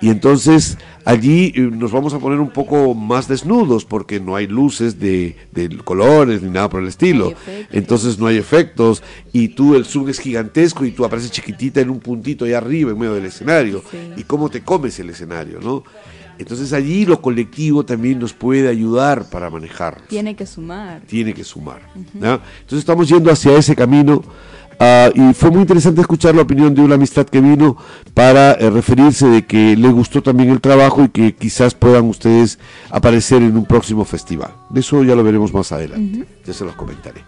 Y 0.00 0.10
entonces 0.10 0.76
allí 1.04 1.52
eh, 1.56 1.60
nos 1.60 1.90
vamos 1.90 2.12
a 2.12 2.18
poner 2.18 2.38
un 2.38 2.50
poco 2.50 2.94
más 2.94 3.28
desnudos 3.28 3.84
porque 3.84 4.20
no 4.20 4.36
hay 4.36 4.46
luces 4.46 4.98
de, 5.00 5.36
de 5.52 5.74
colores 5.78 6.42
ni 6.42 6.50
nada 6.50 6.68
por 6.68 6.82
el 6.82 6.88
estilo. 6.88 7.32
Entonces 7.72 8.18
no 8.18 8.26
hay 8.26 8.36
efectos 8.36 9.02
y 9.32 9.48
tú 9.48 9.74
el 9.74 9.86
zoom 9.86 10.10
es 10.10 10.18
gigantesco 10.18 10.84
y 10.84 10.90
tú 10.90 11.04
apareces 11.04 11.30
chiquitita 11.30 11.80
en 11.80 11.90
un 11.90 12.00
puntito 12.00 12.44
allá 12.44 12.58
arriba 12.58 12.90
en 12.90 12.98
medio 12.98 13.14
del 13.14 13.24
escenario. 13.24 13.82
Sí. 13.90 13.96
Y 14.18 14.24
cómo 14.24 14.50
te 14.50 14.62
comes 14.62 14.98
el 14.98 15.10
escenario, 15.10 15.60
¿no? 15.60 15.82
Entonces 16.38 16.74
allí 16.74 17.06
lo 17.06 17.22
colectivo 17.22 17.86
también 17.86 18.18
nos 18.18 18.34
puede 18.34 18.68
ayudar 18.68 19.30
para 19.30 19.48
manejar 19.48 20.02
Tiene 20.06 20.36
que 20.36 20.44
sumar. 20.44 21.00
tiene 21.06 21.32
que 21.32 21.44
sumar. 21.44 21.80
Entonces 21.94 22.78
estamos 22.80 23.08
yendo 23.08 23.30
hacia 23.30 23.56
ese 23.56 23.74
camino 23.74 24.22
ah, 24.80 25.10
y 25.14 25.34
fue 25.34 25.50
muy 25.50 25.60
interesante 25.60 26.00
escuchar 26.00 26.34
la 26.34 26.42
opinión 26.42 26.74
de 26.74 26.82
una 26.82 26.96
amistad 26.96 27.26
que 27.26 27.40
vino 27.40 27.76
para 28.14 28.52
eh, 28.52 28.70
referirse 28.70 29.26
de 29.28 29.46
que 29.46 29.76
le 29.76 29.88
gustó 29.88 30.22
también 30.22 30.50
el 30.50 30.60
trabajo 30.60 31.04
y 31.04 31.08
que 31.08 31.34
quizás 31.34 31.74
puedan 31.74 32.04
ustedes 32.06 32.58
aparecer 32.90 33.42
en 33.42 33.56
un 33.56 33.64
próximo 33.64 34.04
festival. 34.04 34.50
De 34.70 34.80
eso 34.80 35.02
ya 35.04 35.14
lo 35.14 35.24
veremos 35.24 35.52
más 35.52 35.72
adelante, 35.72 36.26
ya 36.44 36.52
se 36.52 36.64
los 36.64 36.74
comentaré. 36.76 37.22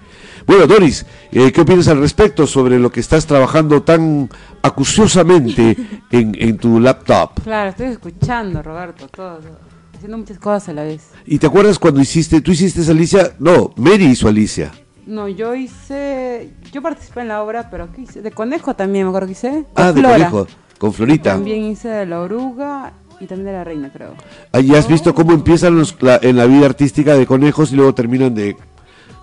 Bueno, 0.47 0.67
Doris, 0.67 1.05
eh, 1.31 1.53
¿qué 1.53 1.61
opinas 1.61 1.89
al 1.89 2.01
respecto 2.01 2.47
sobre 2.47 2.79
lo 2.79 2.91
que 2.91 3.01
estás 3.01 3.27
trabajando 3.27 3.83
tan 3.83 4.31
acuciosamente 4.63 5.77
en, 6.11 6.35
en 6.39 6.57
tu 6.57 6.81
laptop? 6.81 7.43
Claro, 7.45 7.71
estoy 7.71 7.89
escuchando, 7.89 8.63
Roberto, 8.63 9.09
todo, 9.09 9.39
todo, 9.39 9.59
haciendo 9.95 10.17
muchas 10.17 10.39
cosas 10.39 10.71
a 10.71 10.73
la 10.73 10.85
vez. 10.85 11.11
¿Y 11.27 11.39
te 11.39 11.47
acuerdas 11.47 11.79
cuando 11.79 12.01
hiciste, 12.01 12.41
tú 12.41 12.53
hiciste 12.53 12.91
Alicia? 12.91 13.35
No, 13.39 13.73
Mary 13.77 14.07
hizo 14.07 14.27
Alicia. 14.27 14.73
No, 15.09 15.27
yo 15.27 15.55
hice, 15.55 16.51
yo 16.71 16.83
participé 16.83 17.21
en 17.23 17.29
la 17.29 17.43
obra, 17.43 17.71
pero 17.71 17.91
¿qué 17.93 18.03
hice? 18.03 18.21
De 18.21 18.31
conejo 18.31 18.75
también, 18.77 19.05
me 19.07 19.09
acuerdo 19.09 19.27
que 19.29 19.33
hice. 19.33 19.65
Ah, 19.75 19.91
de 19.91 20.03
conejo, 20.03 20.47
con 20.77 20.93
Florita. 20.93 21.33
También 21.33 21.65
hice 21.65 21.89
de 21.89 22.05
la 22.05 22.21
oruga 22.21 22.93
y 23.19 23.25
también 23.27 23.47
de 23.47 23.53
la 23.53 23.65
reina, 23.65 23.91
creo. 23.91 24.13
Ah, 24.53 24.61
¿Y 24.61 24.75
has 24.75 24.87
visto 24.87 25.15
cómo 25.15 25.33
empiezan 25.33 25.77
los- 25.79 25.97
la- 26.03 26.21
en 26.23 26.37
la 26.37 26.45
vida 26.45 26.67
artística 26.67 27.15
de 27.15 27.25
conejos 27.27 27.73
y 27.73 27.77
luego 27.77 27.95
terminan 27.95 28.35
de, 28.35 28.55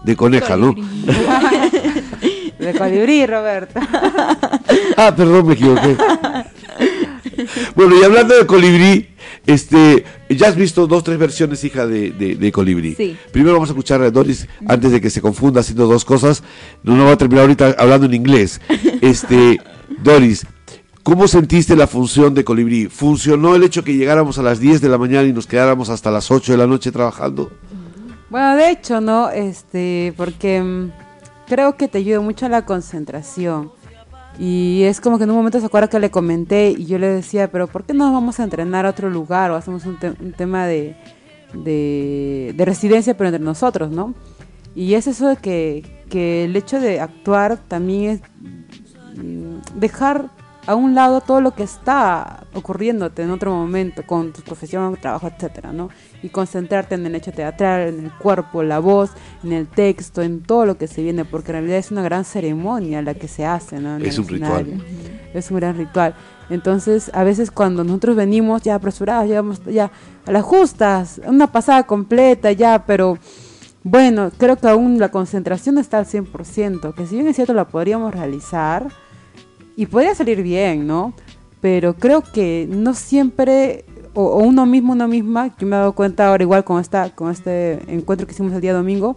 de 0.04 0.15
coneja, 0.15 0.58
¿no? 0.58 0.74
De 2.60 2.74
colibrí, 2.74 3.26
Roberto. 3.28 3.80
Ah, 4.98 5.13
perdón, 5.15 5.45
me 5.48 5.54
equivoqué. 5.54 5.95
Bueno, 7.76 7.95
y 8.00 8.04
hablando 8.04 8.36
de 8.36 8.45
colibrí, 8.45 9.10
este, 9.45 10.04
ya 10.29 10.47
has 10.47 10.55
visto 10.55 10.88
dos, 10.88 11.03
tres 11.03 11.17
versiones, 11.17 11.63
hija, 11.63 11.85
de, 11.85 12.11
de, 12.11 12.35
de 12.35 12.51
colibrí. 12.51 12.95
Sí. 12.95 13.17
Primero 13.31 13.53
vamos 13.53 13.69
a 13.69 13.73
escuchar 13.73 14.01
a 14.01 14.09
Doris, 14.09 14.47
antes 14.67 14.91
de 14.91 15.01
que 15.01 15.09
se 15.09 15.21
confunda 15.21 15.61
haciendo 15.61 15.88
dos 15.88 16.05
cosas. 16.05 16.43
No, 16.83 16.95
no 16.95 17.05
va 17.05 17.11
a 17.11 17.17
terminar 17.17 17.43
ahorita 17.43 17.75
hablando 17.77 18.07
en 18.07 18.13
inglés. 18.13 18.61
Este, 19.01 19.59
Doris, 20.03 20.47
¿cómo 21.03 21.27
sentiste 21.27 21.75
la 21.75 21.85
función 21.85 22.33
de 22.33 22.43
colibrí? 22.43 22.88
¿Funcionó 22.88 23.55
el 23.55 23.63
hecho 23.63 23.83
que 23.83 23.93
llegáramos 23.93 24.39
a 24.39 24.41
las 24.41 24.59
10 24.59 24.81
de 24.81 24.89
la 24.89 24.97
mañana 24.97 25.27
y 25.27 25.33
nos 25.33 25.45
quedáramos 25.45 25.89
hasta 25.89 26.09
las 26.09 26.31
8 26.31 26.53
de 26.53 26.57
la 26.57 26.65
noche 26.65 26.91
trabajando? 26.91 27.51
Bueno, 28.29 28.55
de 28.55 28.71
hecho, 28.71 29.01
¿no? 29.01 29.29
Este, 29.29 30.13
porque 30.17 30.61
mm, 30.61 30.91
creo 31.47 31.77
que 31.77 31.88
te 31.88 31.99
ayuda 31.99 32.21
mucho 32.21 32.47
a 32.47 32.49
la 32.49 32.65
concentración. 32.65 33.71
Y 34.38 34.84
es 34.84 35.00
como 35.00 35.17
que 35.17 35.24
en 35.24 35.30
un 35.30 35.38
momento 35.38 35.60
se 35.60 35.65
acuerda 35.65 35.88
que 35.88 36.00
le 36.00 36.12
comenté 36.12 36.71
y 36.71 36.86
yo 36.86 36.98
le 37.00 37.08
decía, 37.08 37.50
pero 37.52 37.67
¿por 37.67 37.86
qué 37.86 37.93
no 37.93 38.12
vamos 38.12 38.39
a 38.39 38.43
entrenar 38.43 38.86
a 38.86 38.89
otro 38.89 39.10
lugar 39.10 39.52
o 39.52 39.56
hacemos 39.56 39.86
un, 39.86 39.98
te- 39.98 40.10
un 40.21 40.34
tema 40.34 40.65
de, 40.67 40.95
de, 41.54 42.54
de 42.56 42.65
residencia 42.65 43.15
pero 43.15 43.30
entre 43.30 43.43
nosotros, 43.43 43.91
¿no? 43.91 44.13
Y 44.76 44.95
es 44.95 45.08
eso 45.08 45.30
de 45.30 45.38
que, 45.38 46.04
que 46.10 46.43
el 46.45 46.56
hecho 46.58 46.82
de 46.82 47.00
actuar 47.00 47.58
también 47.69 48.12
es 48.12 49.17
mm, 49.24 49.80
dejar 49.80 50.26
a 50.67 50.76
un 50.76 50.95
lado 50.95 51.21
todo 51.21 51.39
lo 51.41 51.52
que 51.52 51.63
está 51.63 52.43
ocurriéndote 52.54 53.21
en 53.21 53.32
otro 53.32 53.54
momento 53.54 54.02
con 54.06 54.34
tu 54.34 54.41
profesión, 54.41 54.98
trabajo, 55.00 55.28
etcétera, 55.28 55.71
¿no? 55.71 55.89
Y 56.25 56.29
concentrarte 56.29 56.95
en 56.95 57.05
el 57.05 57.13
hecho 57.13 57.31
teatral, 57.31 57.88
en 57.88 58.05
el 58.05 58.11
cuerpo, 58.11 58.63
la 58.63 58.79
voz, 58.79 59.11
en 59.43 59.53
el 59.53 59.67
texto, 59.67 60.23
en 60.23 60.41
todo 60.41 60.65
lo 60.65 60.77
que 60.77 60.88
se 60.88 61.03
viene, 61.03 61.23
porque 61.23 61.51
en 61.51 61.57
realidad 61.57 61.77
es 61.77 61.91
una 61.91 62.01
gran 62.01 62.25
ceremonia 62.25 63.03
la 63.03 63.13
que 63.13 63.27
se 63.27 63.45
hace, 63.45 63.79
¿no? 63.79 63.97
En 63.97 64.05
Es 64.05 64.17
un 64.17 64.27
ritual. 64.27 64.65
Es 65.35 65.51
un 65.51 65.57
gran 65.57 65.77
ritual. 65.77 66.15
Entonces, 66.49 67.11
a 67.13 67.23
veces 67.23 67.51
cuando 67.51 67.83
nosotros 67.83 68.15
venimos 68.15 68.63
ya 68.63 68.73
apresurados, 68.75 69.27
llegamos 69.27 69.61
ya 69.65 69.91
a 70.25 70.31
las 70.31 70.43
justas, 70.43 71.21
una 71.27 71.51
pasada 71.51 71.83
completa 71.83 72.51
ya, 72.51 72.85
pero 72.88 73.19
bueno, 73.83 74.31
creo 74.35 74.55
que 74.55 74.67
aún 74.67 74.97
la 74.97 75.09
concentración 75.09 75.77
está 75.77 75.99
al 75.99 76.07
100%, 76.07 76.95
que 76.95 77.05
si 77.05 77.15
bien 77.15 77.27
es 77.27 77.35
cierto 77.35 77.53
la 77.53 77.67
podríamos 77.67 78.15
realizar 78.15 78.88
y 79.75 79.85
podría 79.85 80.15
salir 80.15 80.41
bien, 80.41 80.88
¿no? 80.88 81.13
Pero 81.61 81.95
creo 81.95 82.21
que 82.21 82.67
no 82.69 82.93
siempre, 82.95 83.85
o, 84.15 84.23
o 84.23 84.39
uno 84.39 84.65
mismo, 84.65 84.93
uno 84.93 85.08
misma, 85.08 85.56
yo 85.60 85.67
me 85.67 85.75
he 85.75 85.80
dado 85.80 85.93
cuenta 85.93 86.28
ahora 86.28 86.41
igual 86.43 86.63
con, 86.63 86.82
esta, 86.82 87.13
con 87.13 87.30
este 87.32 87.80
encuentro 87.93 88.25
que 88.25 88.34
hicimos 88.34 88.54
el 88.54 88.62
día 88.62 88.73
domingo, 88.73 89.15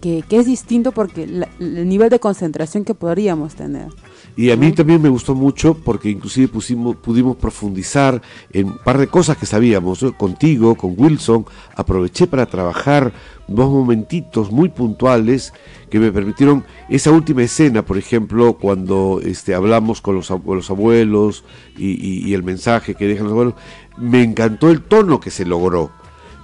que, 0.00 0.22
que 0.28 0.36
es 0.38 0.46
distinto 0.46 0.92
porque 0.92 1.26
la- 1.26 1.48
el 1.58 1.88
nivel 1.88 2.08
de 2.08 2.20
concentración 2.20 2.84
que 2.84 2.94
podríamos 2.94 3.54
tener. 3.56 3.88
Y 4.36 4.52
a 4.52 4.56
mí 4.56 4.70
también 4.70 5.02
me 5.02 5.08
gustó 5.08 5.34
mucho 5.34 5.74
porque 5.74 6.08
inclusive 6.10 6.46
pusimos, 6.46 6.94
pudimos 6.94 7.36
profundizar 7.36 8.22
en 8.52 8.66
un 8.68 8.78
par 8.78 8.96
de 8.98 9.08
cosas 9.08 9.36
que 9.36 9.46
sabíamos. 9.46 9.98
Yo 9.98 10.16
Contigo, 10.16 10.76
con 10.76 10.94
Wilson, 10.96 11.44
aproveché 11.74 12.28
para 12.28 12.46
trabajar 12.46 13.12
dos 13.48 13.68
momentitos 13.68 14.52
muy 14.52 14.68
puntuales 14.68 15.52
que 15.90 15.98
me 15.98 16.12
permitieron 16.12 16.62
esa 16.88 17.10
última 17.10 17.42
escena, 17.42 17.84
por 17.84 17.98
ejemplo, 17.98 18.52
cuando 18.52 19.20
este, 19.24 19.54
hablamos 19.56 20.00
con 20.00 20.14
los, 20.14 20.28
con 20.28 20.54
los 20.54 20.70
abuelos 20.70 21.42
y, 21.76 21.86
y- 21.88 22.28
y 22.28 22.34
el 22.34 22.44
mensaje 22.44 22.94
que 22.94 23.08
dejan 23.08 23.24
los 23.24 23.32
abuelos. 23.32 23.54
Me 24.00 24.22
encantó 24.22 24.70
el 24.70 24.82
tono 24.82 25.20
que 25.20 25.30
se 25.30 25.44
logró. 25.44 25.90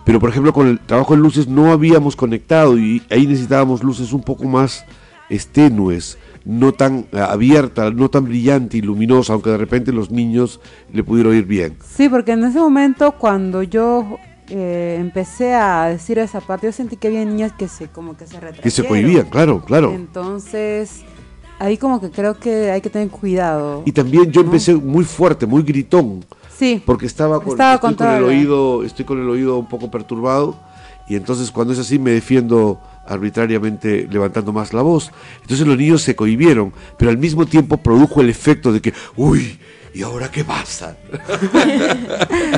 Pero 0.04 0.20
por 0.20 0.30
ejemplo 0.30 0.52
con 0.52 0.68
el 0.68 0.80
trabajo 0.80 1.14
en 1.14 1.20
luces 1.20 1.48
no 1.48 1.72
habíamos 1.72 2.14
conectado 2.14 2.78
y 2.78 3.02
ahí 3.10 3.26
necesitábamos 3.26 3.82
luces 3.82 4.12
un 4.12 4.22
poco 4.22 4.44
más 4.44 4.84
estenues, 5.30 6.18
no 6.44 6.72
tan 6.72 7.06
eh, 7.12 7.18
abierta, 7.18 7.90
no 7.90 8.10
tan 8.10 8.24
brillante 8.24 8.76
y 8.76 8.82
luminosa, 8.82 9.32
aunque 9.32 9.50
de 9.50 9.56
repente 9.56 9.92
los 9.92 10.10
niños 10.10 10.60
le 10.92 11.02
pudieron 11.02 11.34
ir 11.34 11.46
bien. 11.46 11.76
Sí, 11.96 12.08
porque 12.08 12.32
en 12.32 12.44
ese 12.44 12.58
momento 12.58 13.12
cuando 13.12 13.62
yo 13.62 14.18
eh, 14.48 14.98
empecé 15.00 15.54
a 15.54 15.86
decir 15.86 16.18
esa 16.18 16.40
parte, 16.40 16.66
yo 16.66 16.72
sentí 16.72 16.96
que 16.96 17.08
había 17.08 17.24
niñas 17.24 17.52
que 17.52 17.68
se 17.68 17.88
como 17.88 18.16
que 18.16 18.26
se 18.26 18.34
retrayeron. 18.34 18.62
Que 18.62 18.70
se 18.70 18.86
cohibían, 18.86 19.26
claro, 19.30 19.64
claro. 19.64 19.92
Entonces, 19.92 21.02
ahí 21.58 21.78
como 21.78 22.00
que 22.00 22.10
creo 22.10 22.38
que 22.38 22.70
hay 22.70 22.82
que 22.82 22.90
tener 22.90 23.08
cuidado. 23.08 23.82
Y 23.86 23.92
también 23.92 24.30
yo 24.30 24.42
¿no? 24.42 24.48
empecé 24.48 24.74
muy 24.74 25.04
fuerte, 25.04 25.46
muy 25.46 25.62
gritón, 25.62 26.24
Sí, 26.58 26.82
porque 26.84 27.06
estaba 27.06 27.40
con, 27.40 27.52
Estaba 27.52 27.74
estoy 27.74 27.90
con 27.90 28.06
con 28.06 28.14
el 28.14 28.24
oído, 28.24 28.84
estoy 28.84 29.04
con 29.04 29.20
el 29.20 29.28
oído 29.28 29.58
un 29.58 29.66
poco 29.66 29.90
perturbado 29.90 30.56
y 31.08 31.16
entonces 31.16 31.50
cuando 31.50 31.72
es 31.72 31.78
así 31.78 31.98
me 31.98 32.12
defiendo 32.12 32.80
arbitrariamente 33.06 34.08
levantando 34.10 34.52
más 34.52 34.72
la 34.72 34.82
voz. 34.82 35.10
Entonces 35.42 35.66
los 35.66 35.76
niños 35.76 36.02
se 36.02 36.16
cohibieron, 36.16 36.72
pero 36.96 37.10
al 37.10 37.18
mismo 37.18 37.46
tiempo 37.46 37.76
produjo 37.76 38.20
el 38.20 38.30
efecto 38.30 38.72
de 38.72 38.80
que, 38.80 38.94
uy, 39.16 39.58
¿y 39.94 40.02
ahora 40.02 40.30
qué 40.30 40.44
pasa? 40.44 40.96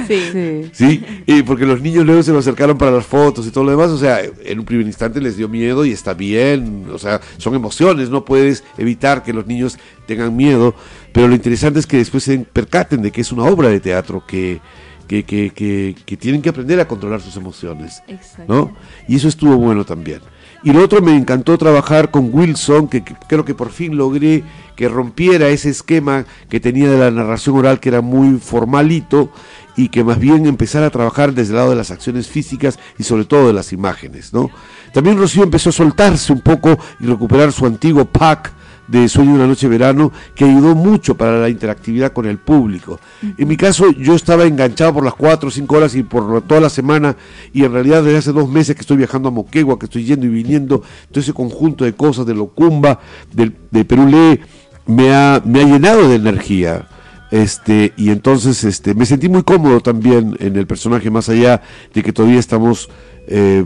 Sí. 0.06 0.20
sí. 0.30 0.70
Sí, 0.72 1.04
y 1.26 1.42
porque 1.42 1.66
los 1.66 1.80
niños 1.80 2.06
luego 2.06 2.22
se 2.22 2.30
lo 2.30 2.38
acercaron 2.38 2.78
para 2.78 2.92
las 2.92 3.06
fotos 3.06 3.44
y 3.44 3.50
todo 3.50 3.64
lo 3.64 3.72
demás, 3.72 3.90
o 3.90 3.98
sea, 3.98 4.20
en 4.22 4.58
un 4.60 4.64
primer 4.64 4.86
instante 4.86 5.20
les 5.20 5.36
dio 5.36 5.48
miedo 5.48 5.84
y 5.84 5.90
está 5.90 6.14
bien, 6.14 6.86
o 6.92 6.98
sea, 6.98 7.20
son 7.38 7.56
emociones, 7.56 8.08
no 8.08 8.24
puedes 8.24 8.62
evitar 8.78 9.24
que 9.24 9.32
los 9.32 9.46
niños 9.46 9.78
tengan 10.06 10.36
miedo, 10.36 10.76
pero 11.16 11.28
lo 11.28 11.34
interesante 11.34 11.78
es 11.78 11.86
que 11.86 11.96
después 11.96 12.24
se 12.24 12.38
percaten 12.40 13.00
de 13.00 13.10
que 13.10 13.22
es 13.22 13.32
una 13.32 13.44
obra 13.44 13.70
de 13.70 13.80
teatro 13.80 14.22
que, 14.26 14.60
que, 15.08 15.24
que, 15.24 15.50
que, 15.50 15.96
que 16.04 16.16
tienen 16.18 16.42
que 16.42 16.50
aprender 16.50 16.78
a 16.78 16.86
controlar 16.86 17.22
sus 17.22 17.38
emociones, 17.38 18.02
Exacto. 18.06 18.52
¿no? 18.52 18.76
Y 19.08 19.16
eso 19.16 19.26
estuvo 19.26 19.56
bueno 19.56 19.86
también. 19.86 20.20
Y 20.62 20.74
lo 20.74 20.84
otro 20.84 21.00
me 21.00 21.16
encantó 21.16 21.56
trabajar 21.56 22.10
con 22.10 22.28
Wilson, 22.30 22.88
que, 22.88 23.02
que 23.02 23.16
creo 23.30 23.46
que 23.46 23.54
por 23.54 23.70
fin 23.70 23.96
logré 23.96 24.44
que 24.76 24.90
rompiera 24.90 25.48
ese 25.48 25.70
esquema 25.70 26.26
que 26.50 26.60
tenía 26.60 26.90
de 26.90 26.98
la 26.98 27.10
narración 27.10 27.56
oral, 27.56 27.80
que 27.80 27.88
era 27.88 28.02
muy 28.02 28.38
formalito, 28.38 29.32
y 29.74 29.88
que 29.88 30.04
más 30.04 30.18
bien 30.18 30.44
empezara 30.44 30.88
a 30.88 30.90
trabajar 30.90 31.32
desde 31.32 31.52
el 31.52 31.56
lado 31.56 31.70
de 31.70 31.76
las 31.76 31.90
acciones 31.90 32.28
físicas 32.28 32.78
y 32.98 33.04
sobre 33.04 33.24
todo 33.24 33.46
de 33.46 33.54
las 33.54 33.72
imágenes, 33.72 34.34
¿no? 34.34 34.50
También 34.92 35.16
Rocío 35.16 35.44
empezó 35.44 35.70
a 35.70 35.72
soltarse 35.72 36.30
un 36.30 36.42
poco 36.42 36.78
y 37.00 37.06
recuperar 37.06 37.52
su 37.52 37.64
antiguo 37.64 38.04
pack 38.04 38.52
de 38.88 39.08
Sueño 39.08 39.30
de 39.30 39.36
una 39.36 39.46
Noche 39.46 39.66
de 39.66 39.78
Verano, 39.78 40.12
que 40.34 40.44
ayudó 40.44 40.74
mucho 40.74 41.16
para 41.16 41.38
la 41.38 41.48
interactividad 41.48 42.12
con 42.12 42.26
el 42.26 42.38
público. 42.38 43.00
En 43.36 43.48
mi 43.48 43.56
caso, 43.56 43.90
yo 43.92 44.14
estaba 44.14 44.44
enganchado 44.44 44.94
por 44.94 45.04
las 45.04 45.14
cuatro 45.14 45.48
o 45.48 45.52
cinco 45.52 45.76
horas 45.76 45.94
y 45.94 46.02
por 46.02 46.42
toda 46.42 46.60
la 46.60 46.70
semana, 46.70 47.16
y 47.52 47.64
en 47.64 47.72
realidad 47.72 48.02
desde 48.02 48.18
hace 48.18 48.32
dos 48.32 48.48
meses 48.48 48.74
que 48.74 48.82
estoy 48.82 48.96
viajando 48.96 49.28
a 49.28 49.32
Moquegua, 49.32 49.78
que 49.78 49.86
estoy 49.86 50.04
yendo 50.04 50.26
y 50.26 50.30
viniendo, 50.30 50.82
todo 51.10 51.20
ese 51.20 51.32
conjunto 51.32 51.84
de 51.84 51.94
cosas, 51.94 52.26
de 52.26 52.34
Locumba, 52.34 53.00
del, 53.32 53.54
de 53.70 53.84
Perulé, 53.84 54.40
me 54.86 55.14
ha, 55.14 55.42
me 55.44 55.60
ha 55.60 55.64
llenado 55.64 56.08
de 56.08 56.16
energía. 56.16 56.88
Este, 57.30 57.92
y 57.96 58.10
entonces 58.10 58.62
este, 58.62 58.94
me 58.94 59.04
sentí 59.04 59.28
muy 59.28 59.42
cómodo 59.42 59.80
también 59.80 60.36
en 60.38 60.56
el 60.56 60.66
personaje, 60.66 61.10
más 61.10 61.28
allá 61.28 61.60
de 61.92 62.02
que 62.02 62.12
todavía 62.12 62.38
estamos 62.38 62.88
eh, 63.26 63.64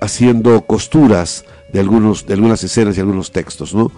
haciendo 0.00 0.60
costuras 0.62 1.44
de 1.74 1.80
algunos 1.80 2.24
de 2.24 2.34
algunas 2.34 2.62
escenas 2.62 2.96
y 2.96 3.00
algunos 3.00 3.32
textos, 3.32 3.74
¿no? 3.74 3.90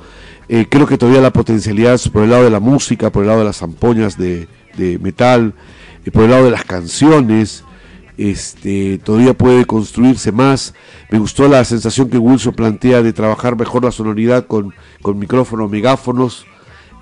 Eh, 0.49 0.67
creo 0.69 0.87
que 0.87 0.97
todavía 0.97 1.21
la 1.21 1.31
potencialidad 1.31 2.01
por 2.11 2.23
el 2.25 2.31
lado 2.31 2.45
de 2.45 2.51
la 2.51 2.59
música, 2.59 3.13
por 3.13 3.23
el 3.23 3.29
lado 3.29 3.41
de 3.41 3.45
las 3.45 3.59
zampoñas 3.59 4.17
de, 4.17 4.49
de 4.79 4.99
metal, 4.99 5.53
y 6.05 6.11
por 6.11 6.25
el 6.25 6.31
lado 6.31 6.47
de 6.47 6.53
las 6.53 6.65
canciones, 6.65 7.65
este, 8.17 8.97
todavía 8.97 9.35
puede 9.35 9.67
construirse 9.67 10.33
más. 10.33 10.73
Me 11.11 11.19
gustó 11.19 11.49
la 11.49 11.63
sensación 11.67 12.09
que 12.09 12.17
Wilson 12.17 12.55
plantea 12.55 13.03
de 13.03 13.13
trabajar 13.13 13.59
mejor 13.59 13.85
la 13.85 13.93
sonoridad 13.93 14.47
con, 14.47 14.73
con 15.03 15.19
micrófonos, 15.19 15.71
megáfonos. 15.71 16.47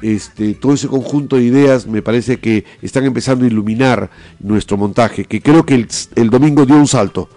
Este, 0.02 0.54
todo 0.54 0.74
ese 0.74 0.88
conjunto 0.88 1.37
de 1.37 1.44
ideas 1.44 1.87
me 1.87 2.02
parece 2.02 2.38
que 2.38 2.64
están 2.82 3.04
empezando 3.04 3.44
a 3.44 3.48
iluminar 3.48 4.10
nuestro 4.40 4.76
montaje, 4.76 5.24
que 5.24 5.40
creo 5.40 5.64
que 5.64 5.76
el, 5.76 5.88
el 6.16 6.30
domingo 6.30 6.66
dio 6.66 6.74
un 6.74 6.88
salto, 6.88 7.28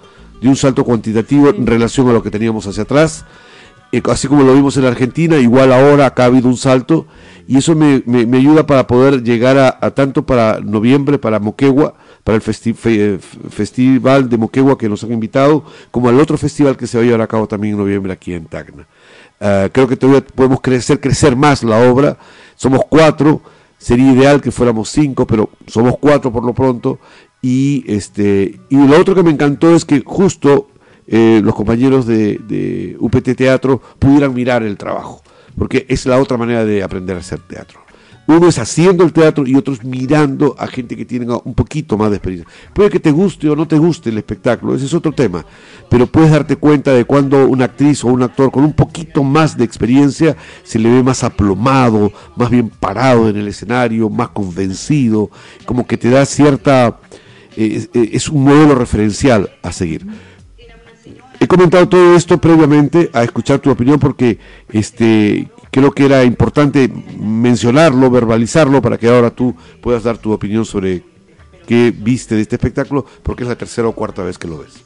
dio 0.42 0.50
un 0.50 0.56
salto 0.56 0.84
cuantitativo 0.84 1.50
en 1.50 1.66
relación 1.66 2.10
a 2.10 2.14
lo 2.14 2.22
que 2.24 2.32
teníamos 2.32 2.66
hacia 2.68 2.84
atrás. 2.84 3.26
Eh, 3.92 4.02
así 4.12 4.28
como 4.28 4.44
lo 4.44 4.54
vimos 4.54 4.76
en 4.78 4.84
Argentina, 4.86 5.38
igual 5.38 5.72
ahora 5.72 6.08
acá 6.08 6.24
ha 6.24 6.26
habido 6.26 6.50
un 6.50 6.58
salto 6.58 7.08
y 7.48 7.58
eso 7.58 7.74
me, 7.74 8.04
me- 8.06 8.26
me 8.26 8.38
ayuda 8.38 8.66
para 8.68 8.86
poder 8.86 9.24
llegar 9.24 9.58
a, 9.58 9.78
a 9.80 9.92
tanto 9.92 10.26
para 10.26 10.60
noviembre, 10.60 11.18
para 11.18 11.40
Moquegua, 11.40 11.94
para 12.26 12.36
el 12.36 12.42
festi- 12.42 12.76
fe- 12.76 13.14
eh, 13.16 13.20
festival 13.50 14.28
de 14.30 14.38
Moquegua 14.38 14.78
que 14.78 14.90
nos 14.90 15.04
han 15.06 15.14
invitado, 15.14 15.64
como 15.90 16.10
al 16.10 16.20
otro 16.20 16.38
festival 16.38 16.76
que 16.76 16.86
se 16.86 16.98
va 16.98 17.04
a 17.04 17.06
llevar 17.06 17.22
a 17.22 17.28
cabo 17.28 17.48
también 17.48 17.76
en 17.76 17.80
noviembre 17.80 18.12
aquí 18.12 18.34
en 18.34 18.46
Tacna. 18.46 18.86
Ah, 19.40 19.70
creo 19.72 19.88
que 19.88 19.96
todavía 19.96 20.26
podemos 20.36 20.60
crecer, 20.60 21.00
crecer 21.00 21.36
más 21.38 21.64
la 21.64 21.90
obra. 21.90 22.18
Somos 22.56 22.82
cuatro, 22.90 23.42
sería 23.78 24.12
ideal 24.12 24.42
que 24.42 24.52
fuéramos 24.52 24.90
cinco, 24.90 25.26
pero 25.26 25.50
somos 25.68 25.96
cuatro 25.98 26.32
por 26.34 26.44
lo 26.44 26.54
pronto. 26.54 27.00
Y 27.50 27.86
este 27.88 28.60
y 28.68 28.76
lo 28.76 29.00
otro 29.00 29.16
que 29.16 29.24
me 29.24 29.32
encantó 29.32 29.74
es 29.74 29.86
que 29.86 30.04
justo 30.06 30.68
eh, 31.08 31.40
los 31.42 31.56
compañeros 31.56 32.06
de, 32.06 32.42
de 32.46 32.98
UPT 33.00 33.38
Teatro 33.38 33.82
pudieran 34.00 34.34
mirar 34.34 34.64
el 34.64 34.76
trabajo, 34.76 35.22
porque 35.58 35.86
es 35.88 36.06
la 36.06 36.20
otra 36.20 36.36
manera 36.36 36.66
de 36.66 36.84
aprender 36.84 37.16
a 37.16 37.20
hacer 37.20 37.40
teatro. 37.40 37.80
Uno 38.28 38.50
es 38.50 38.60
haciendo 38.60 39.06
el 39.06 39.14
teatro 39.14 39.48
y 39.48 39.56
otros 39.56 39.86
mirando 39.86 40.54
a 40.60 40.68
gente 40.68 40.98
que 40.98 41.06
tiene 41.06 41.26
un 41.46 41.54
poquito 41.54 41.98
más 41.98 42.10
de 42.10 42.18
experiencia. 42.18 42.52
Puede 42.74 42.90
que 42.90 43.00
te 43.00 43.12
guste 43.12 43.50
o 43.50 43.56
no 43.56 43.66
te 43.66 43.78
guste 43.78 44.10
el 44.10 44.18
espectáculo, 44.18 44.76
ese 44.76 44.86
es 44.86 44.94
otro 44.94 45.14
tema, 45.14 45.46
pero 45.90 46.08
puedes 46.08 46.32
darte 46.32 46.58
cuenta 46.58 46.92
de 46.92 47.06
cuando 47.06 47.48
una 47.48 47.66
actriz 47.66 48.04
o 48.04 48.10
un 48.10 48.24
actor 48.24 48.52
con 48.52 48.66
un 48.66 48.74
poquito 48.74 49.24
más 49.24 49.56
de 49.56 49.64
experiencia 49.64 50.36
se 50.64 50.78
le 50.78 50.90
ve 50.92 51.04
más 51.04 51.24
aplomado, 51.24 52.12
más 52.36 52.50
bien 52.50 52.68
parado 52.68 53.30
en 53.30 53.38
el 53.38 53.48
escenario, 53.48 54.10
más 54.10 54.28
convencido, 54.30 55.32
como 55.66 55.88
que 55.88 55.96
te 55.96 56.10
da 56.10 56.26
cierta... 56.26 57.00
es- 57.58 57.90
es 57.94 58.30
un 58.30 58.44
modelo 58.44 58.76
referencial 58.76 59.50
a 59.62 59.72
seguir. 59.72 60.06
He 61.40 61.48
comentado 61.48 61.88
todo 61.88 62.16
esto 62.16 62.40
previamente 62.40 63.10
a 63.14 63.24
escuchar 63.24 63.60
tu 63.60 63.70
opinión 63.70 64.00
porque 64.00 64.40
este 64.72 65.48
creo 65.70 65.92
que 65.92 66.06
era 66.06 66.24
importante 66.24 66.90
mencionarlo, 67.20 68.10
verbalizarlo 68.10 68.82
para 68.82 68.98
que 68.98 69.08
ahora 69.08 69.30
tú 69.30 69.56
puedas 69.82 70.04
dar 70.04 70.18
tu 70.18 70.32
opinión 70.32 70.66
sobre 70.66 71.04
qué 71.68 71.94
viste 71.96 72.34
de 72.36 72.42
este 72.42 72.56
espectáculo 72.56 73.06
porque 73.22 73.44
es 73.44 73.50
la 73.50 73.56
tercera 73.56 73.88
o 73.88 73.92
cuarta 73.92 74.24
vez 74.24 74.38
que 74.40 74.48
lo 74.48 74.58
ves. 74.60 74.84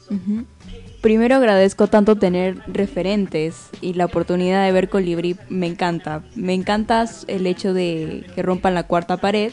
Primero 1.00 1.36
agradezco 1.36 1.86
tanto 1.88 2.16
tener 2.16 2.58
referentes 2.66 3.70
y 3.80 3.94
la 3.94 4.04
oportunidad 4.04 4.64
de 4.64 4.72
ver 4.72 4.88
Colibrí 4.90 5.36
me 5.48 5.66
encanta. 5.66 6.22
Me 6.36 6.52
encanta 6.54 7.06
el 7.28 7.46
hecho 7.46 7.72
de 7.72 8.26
que 8.34 8.42
rompan 8.42 8.74
la 8.74 8.82
cuarta 8.86 9.16
pared. 9.16 9.52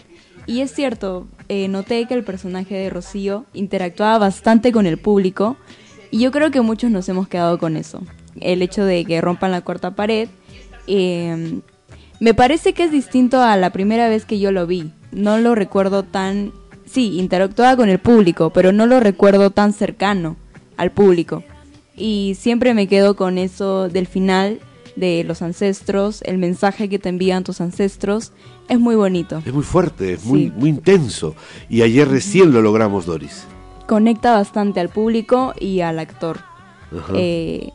Y 0.50 0.62
es 0.62 0.74
cierto, 0.74 1.28
eh, 1.48 1.68
noté 1.68 2.08
que 2.08 2.16
el 2.16 2.24
personaje 2.24 2.74
de 2.74 2.90
Rocío 2.90 3.46
interactuaba 3.54 4.18
bastante 4.18 4.72
con 4.72 4.88
el 4.88 4.98
público 4.98 5.58
y 6.10 6.22
yo 6.22 6.32
creo 6.32 6.50
que 6.50 6.62
muchos 6.62 6.90
nos 6.90 7.08
hemos 7.08 7.28
quedado 7.28 7.60
con 7.60 7.78
eso. 7.78 8.02
El 8.42 8.64
hecho 8.64 8.84
de 8.84 9.06
que 9.06 9.22
rompan 9.22 9.52
la 9.52 9.62
cuarta 9.62 9.92
pared. 9.92 10.28
eh, 10.88 11.62
me 12.20 12.34
parece 12.34 12.74
que 12.74 12.86
es 12.86 12.92
distinto 12.92 13.44
a 13.44 13.58
la 13.58 13.70
primera 13.70 14.10
vez 14.10 14.26
que 14.26 14.40
yo 14.40 14.52
lo 14.52 14.66
vi. 14.66 14.92
No 15.12 15.38
lo 15.38 15.54
recuerdo 15.54 16.02
tan... 16.02 16.52
Sí, 16.88 17.20
interactuaba 17.20 17.76
con 17.78 17.88
el 17.88 18.00
público, 18.00 18.50
pero 18.50 18.72
no 18.72 18.88
lo 18.88 19.00
recuerdo 19.00 19.52
tan 19.52 19.72
cercano 19.72 20.36
al 20.78 20.90
público. 20.92 21.44
Y 21.96 22.36
siempre 22.40 22.74
me 22.74 22.88
quedo 22.88 23.16
con 23.16 23.38
eso 23.38 23.88
del 23.88 24.08
final 24.08 24.62
de 24.96 25.24
los 25.26 25.44
ancestros, 25.44 26.24
el 26.24 26.40
mensaje 26.40 26.90
que 26.90 26.98
te 26.98 27.10
envían 27.10 27.44
tus 27.44 27.62
ancestros. 27.62 28.32
Es 28.70 28.80
muy 28.80 28.96
bonito. 28.96 29.42
Es 29.46 29.54
muy 29.54 29.64
fuerte, 29.64 30.14
es 30.14 30.24
muy, 30.26 30.44
Sí. 30.46 30.54
muy 30.56 30.70
intenso. 30.70 31.36
Y 31.70 31.82
ayer 31.82 32.08
recién 32.08 32.52
lo 32.54 32.62
logramos, 32.62 33.06
Doris. 33.06 33.46
Conecta 33.88 34.34
bastante 34.34 34.80
al 34.80 34.90
público 34.90 35.54
y 35.60 35.82
al 35.82 35.98
actor. 36.00 36.40
Eh, 37.16 37.72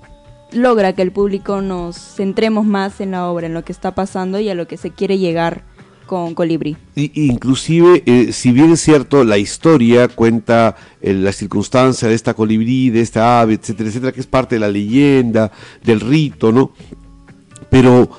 logra 0.53 0.93
que 0.93 1.03
el 1.03 1.11
público 1.13 1.61
nos 1.61 1.97
centremos 1.97 2.65
más 2.65 3.01
en 3.01 3.11
la 3.11 3.27
obra, 3.29 3.47
en 3.47 3.55
lo 3.55 3.65
que 3.65 3.73
está 3.73 3.95
pasando 3.95 4.39
y 4.39 4.49
a 4.49 4.55
lo 4.55 4.67
que 4.69 4.77
se 4.77 4.91
quiere 4.91 5.19
llegar 5.19 5.65
con 6.07 6.35
Colibrí. 6.35 6.77
Y, 6.95 7.11
y 7.21 7.31
inclusive, 7.31 8.03
eh, 8.07 8.33
si 8.33 8.53
bien 8.53 8.71
es 8.73 8.81
cierto, 8.81 9.25
la 9.25 9.39
historia 9.39 10.07
cuenta 10.09 10.77
eh, 11.01 11.15
la 11.15 11.33
circunstancia 11.33 12.07
de 12.09 12.15
esta 12.15 12.35
colibrí, 12.35 12.91
de 12.91 13.01
esta 13.01 13.41
ave, 13.41 13.55
etcétera, 13.55 13.89
etcétera, 13.89 14.13
que 14.13 14.21
es 14.21 14.27
parte 14.27 14.57
de 14.57 14.61
la 14.61 14.69
leyenda, 14.69 15.51
del 15.83 16.01
rito, 16.01 16.53
¿no? 16.53 16.73
Pero 17.71 18.11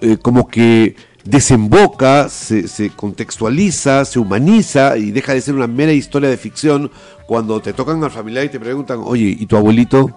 eh, 0.00 0.16
como 0.22 0.46
que 0.48 0.94
desemboca, 1.24 2.28
se, 2.28 2.68
se 2.68 2.90
contextualiza, 2.90 4.04
se 4.04 4.18
humaniza 4.18 4.96
y 4.96 5.10
deja 5.10 5.34
de 5.34 5.40
ser 5.40 5.54
una 5.54 5.66
mera 5.66 5.92
historia 5.92 6.28
de 6.28 6.36
ficción 6.36 6.90
cuando 7.26 7.60
te 7.60 7.72
tocan 7.72 8.02
al 8.04 8.10
familiar 8.10 8.44
y 8.44 8.48
te 8.50 8.60
preguntan, 8.60 9.00
oye, 9.02 9.34
¿y 9.38 9.46
tu 9.46 9.56
abuelito? 9.56 10.10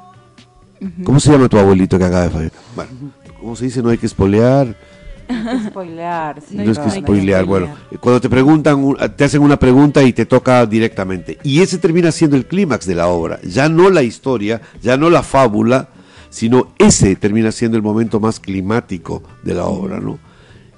¿Cómo 1.04 1.20
se 1.20 1.32
llama 1.32 1.50
tu 1.50 1.58
abuelito 1.58 1.98
que 1.98 2.06
acaba 2.06 2.24
de 2.24 2.30
fallecer? 2.30 2.60
Bueno, 2.76 2.92
¿cómo 3.40 3.56
se 3.56 3.66
dice? 3.66 3.82
No 3.82 3.90
hay 3.90 3.98
que. 3.98 4.08
Hay 4.08 5.60
que 5.60 5.70
spoilear, 5.70 6.42
sí, 6.48 6.56
No 6.56 6.72
es 6.72 6.80
que 6.80 6.90
spoilear, 7.02 7.46
bueno, 7.46 7.68
cuando 8.00 8.22
te 8.22 8.30
preguntan, 8.30 8.78
un- 8.78 8.98
te 9.16 9.24
hacen 9.26 9.42
una 9.42 9.58
pregunta 9.58 10.02
y 10.04 10.14
te 10.14 10.26
toca 10.26 10.66
directamente. 10.66 11.38
Y 11.44 11.62
ese 11.62 11.78
termina 11.80 12.12
siendo 12.12 12.38
el 12.38 12.46
clímax 12.46 12.86
de 12.86 12.96
la 12.96 13.08
obra, 13.08 13.40
ya 13.44 13.68
no 13.68 13.90
la 13.90 14.04
historia, 14.04 14.62
ya 14.82 14.96
no 14.98 15.10
la 15.10 15.24
fábula, 15.24 15.90
sino 16.30 16.70
ese 16.78 17.16
termina 17.16 17.52
siendo 17.52 17.76
el 17.76 17.84
momento 17.84 18.20
más 18.20 18.40
climático 18.40 19.24
de 19.44 19.54
la 19.56 19.66
obra, 19.66 20.00
¿no? 20.00 20.20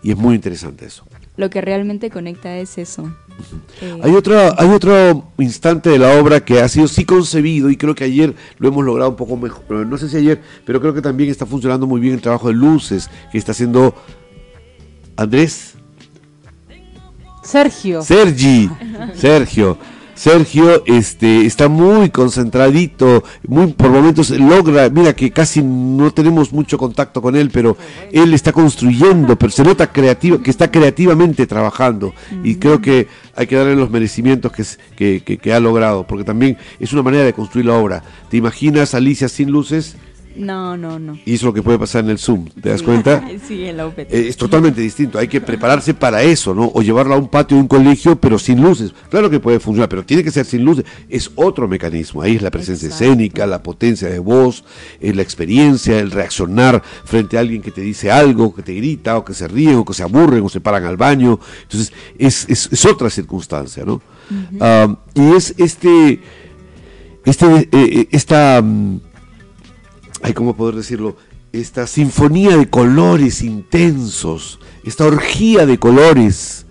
Y 0.01 0.11
es 0.11 0.17
muy 0.17 0.35
interesante 0.35 0.85
eso. 0.85 1.05
Lo 1.37 1.49
que 1.49 1.61
realmente 1.61 2.09
conecta 2.09 2.57
es 2.57 2.77
eso. 2.77 3.13
Eh, 3.81 3.99
Hay, 4.03 4.13
otra, 4.13 4.53
hay 4.57 4.69
otro 4.69 5.31
instante 5.37 5.89
de 5.89 5.99
la 5.99 6.19
obra 6.19 6.43
que 6.43 6.59
ha 6.59 6.67
sido 6.67 6.87
sí 6.87 7.05
concebido 7.05 7.69
y 7.69 7.77
creo 7.77 7.95
que 7.95 8.03
ayer 8.03 8.35
lo 8.57 8.67
hemos 8.67 8.83
logrado 8.83 9.11
un 9.11 9.15
poco 9.15 9.37
mejor, 9.37 9.85
no 9.87 9.97
sé 9.97 10.09
si 10.09 10.17
ayer, 10.17 10.41
pero 10.65 10.81
creo 10.81 10.93
que 10.93 11.01
también 11.01 11.29
está 11.29 11.45
funcionando 11.45 11.87
muy 11.87 12.01
bien 12.01 12.15
el 12.15 12.21
trabajo 12.21 12.49
de 12.49 12.55
luces 12.55 13.09
que 13.31 13.37
está 13.37 13.53
haciendo 13.53 13.95
Andrés, 15.15 15.75
Sergio. 17.43 18.01
Sergi, 18.01 18.69
Sergio. 19.15 19.77
Sergio 20.19 20.83
este, 20.85 21.45
está 21.45 21.69
muy 21.69 22.09
concentradito, 22.09 23.23
muy 23.47 23.67
por 23.67 23.89
momentos 23.89 24.29
logra, 24.31 24.89
mira 24.89 25.13
que 25.15 25.31
casi 25.31 25.61
no 25.63 26.11
tenemos 26.11 26.51
mucho 26.51 26.77
contacto 26.77 27.21
con 27.21 27.37
él, 27.37 27.49
pero 27.53 27.77
él 28.11 28.33
está 28.33 28.51
construyendo, 28.51 29.37
pero 29.37 29.49
se 29.49 29.63
nota 29.63 29.87
creativo, 29.93 30.41
que 30.41 30.49
está 30.51 30.69
creativamente 30.69 31.47
trabajando 31.47 32.13
y 32.43 32.55
creo 32.55 32.81
que 32.81 33.07
hay 33.33 33.47
que 33.47 33.55
darle 33.55 33.77
los 33.77 33.89
merecimientos 33.91 34.51
que, 34.51 35.21
que- 35.21 35.37
que 35.37 35.53
ha 35.53 35.59
logrado, 35.61 36.05
porque 36.05 36.25
también 36.25 36.57
es 36.81 36.91
una 36.91 37.01
manera 37.01 37.23
de 37.23 37.31
construir 37.31 37.67
la 37.67 37.75
obra. 37.75 38.03
¿Te 38.29 38.35
imaginas 38.35 38.93
Alicia 38.93 39.29
sin 39.29 39.49
luces? 39.51 39.95
No, 40.39 40.77
no, 40.77 40.97
no. 40.99 41.13
Y 41.25 41.33
eso 41.33 41.41
es 41.41 41.43
lo 41.43 41.53
que 41.53 41.61
puede 41.61 41.77
pasar 41.77 42.03
en 42.05 42.11
el 42.11 42.17
Zoom, 42.17 42.45
¿te 42.61 42.69
das 42.69 42.81
cuenta? 42.81 43.23
Sí, 43.47 43.65
en 43.65 43.77
la 43.77 43.87
UPT. 43.87 43.99
Eh, 44.11 44.27
es 44.29 44.37
totalmente 44.37 44.79
distinto. 44.81 45.19
Hay 45.19 45.27
que 45.27 45.41
prepararse 45.41 45.93
para 45.93 46.21
eso, 46.23 46.53
¿no? 46.55 46.71
O 46.73 46.81
llevarlo 46.81 47.13
a 47.13 47.17
un 47.17 47.27
patio 47.27 47.57
de 47.57 47.61
un 47.61 47.67
colegio, 47.67 48.15
pero 48.19 48.39
sin 48.39 48.61
luces. 48.61 48.93
Claro 49.09 49.29
que 49.29 49.39
puede 49.39 49.59
funcionar, 49.59 49.89
pero 49.89 50.03
tiene 50.05 50.23
que 50.23 50.31
ser 50.31 50.45
sin 50.45 50.63
luces. 50.63 50.85
Es 51.09 51.29
otro 51.35 51.67
mecanismo. 51.67 52.21
Ahí 52.21 52.35
es 52.37 52.41
la 52.41 52.51
presencia 52.51 52.87
Exacto. 52.87 53.05
escénica, 53.05 53.45
la 53.47 53.61
potencia 53.63 54.07
de 54.09 54.19
voz, 54.19 54.63
la 55.01 55.21
experiencia, 55.21 55.99
el 55.99 56.11
reaccionar 56.11 56.81
frente 57.03 57.37
a 57.37 57.41
alguien 57.41 57.61
que 57.61 57.71
te 57.71 57.81
dice 57.81 58.11
algo, 58.11 58.53
que 58.55 58.61
te 58.63 58.73
grita, 58.73 59.17
o 59.17 59.25
que 59.25 59.33
se 59.33 59.47
ríen, 59.47 59.75
o 59.75 59.85
que 59.85 59.93
se 59.93 60.03
aburren, 60.03 60.43
o 60.43 60.49
se 60.49 60.61
paran 60.61 60.85
al 60.85 60.97
baño. 60.97 61.39
Entonces, 61.63 61.91
es, 62.17 62.45
es- 62.49 62.69
es 62.71 62.85
otra 62.85 63.09
circunstancia, 63.09 63.83
¿no? 63.85 64.01
Ah, 64.59 64.95
y 65.15 65.31
es 65.33 65.55
este, 65.57 66.21
este, 67.25 67.45
eh, 67.45 67.67
eh, 67.71 68.07
esta, 68.11 68.61
mm, 68.63 68.99
ay, 70.23 70.33
¿cómo 70.33 70.55
poder 70.55 70.75
decirlo? 70.75 71.15
Esta 71.51 71.87
sinfonía 71.87 72.57
de 72.57 72.69
colores 72.69 73.41
intensos, 73.41 74.59
esta 74.85 75.05
orgía 75.05 75.65
de 75.65 75.79
colores, 75.79 76.65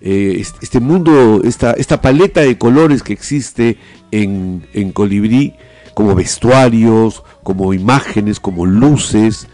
eh, 0.00 0.36
est- 0.38 0.62
este 0.62 0.80
mundo, 0.80 1.40
esta, 1.44 1.72
esta 1.72 2.00
paleta 2.00 2.40
de 2.40 2.56
colores 2.56 3.02
que 3.02 3.12
existe 3.12 3.76
en, 4.12 4.66
en 4.72 4.92
Colibrí, 4.92 5.54
como 5.94 6.14
vestuarios, 6.14 7.24
como 7.42 7.74
imágenes, 7.74 8.38
como 8.40 8.66
luces, 8.66 9.48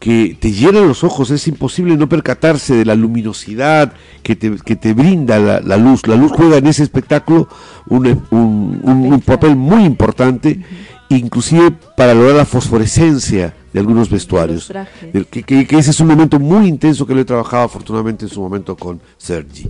que 0.00 0.36
te 0.38 0.50
llenan 0.52 0.88
los 0.88 1.04
ojos, 1.04 1.30
es 1.30 1.46
imposible 1.48 1.96
no 1.96 2.08
percatarse 2.08 2.74
de 2.74 2.84
la 2.84 2.94
luminosidad 2.94 3.92
que 4.22 4.36
te, 4.36 4.56
que 4.56 4.76
te 4.76 4.92
brinda 4.92 5.38
la, 5.38 5.60
la 5.60 5.76
luz. 5.76 6.06
La 6.06 6.16
luz 6.16 6.32
juega 6.32 6.56
en 6.58 6.66
ese 6.66 6.82
espectáculo 6.82 7.48
un, 7.88 8.06
un- 8.30 8.80
un- 8.82 9.12
un 9.12 9.20
papel 9.20 9.56
muy 9.56 9.84
importante, 9.84 10.60
inclusive 11.08 11.72
para 11.96 12.14
lograr 12.14 12.36
la 12.36 12.44
fosforescencia 12.44 13.54
de 13.72 13.80
algunos 13.80 14.08
vestuarios. 14.10 14.66
trajes. 14.68 15.12
Del- 15.12 15.26
que, 15.26 15.42
que- 15.42 15.66
que 15.66 15.78
ese 15.78 15.90
es 15.90 16.00
un 16.00 16.06
momento 16.08 16.38
muy 16.38 16.66
intenso 16.66 17.06
que 17.06 17.14
lo 17.14 17.20
he 17.20 17.24
trabajado 17.24 17.64
afortunadamente 17.64 18.24
en 18.24 18.30
su 18.30 18.40
momento 18.40 18.76
con 18.76 19.00
Sergi. 19.18 19.68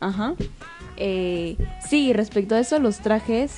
Ajá. 0.00 0.34
Eh, 0.96 1.56
sí, 1.88 2.12
respecto 2.12 2.54
a 2.54 2.60
eso, 2.60 2.78
los 2.78 2.98
trajes, 2.98 3.52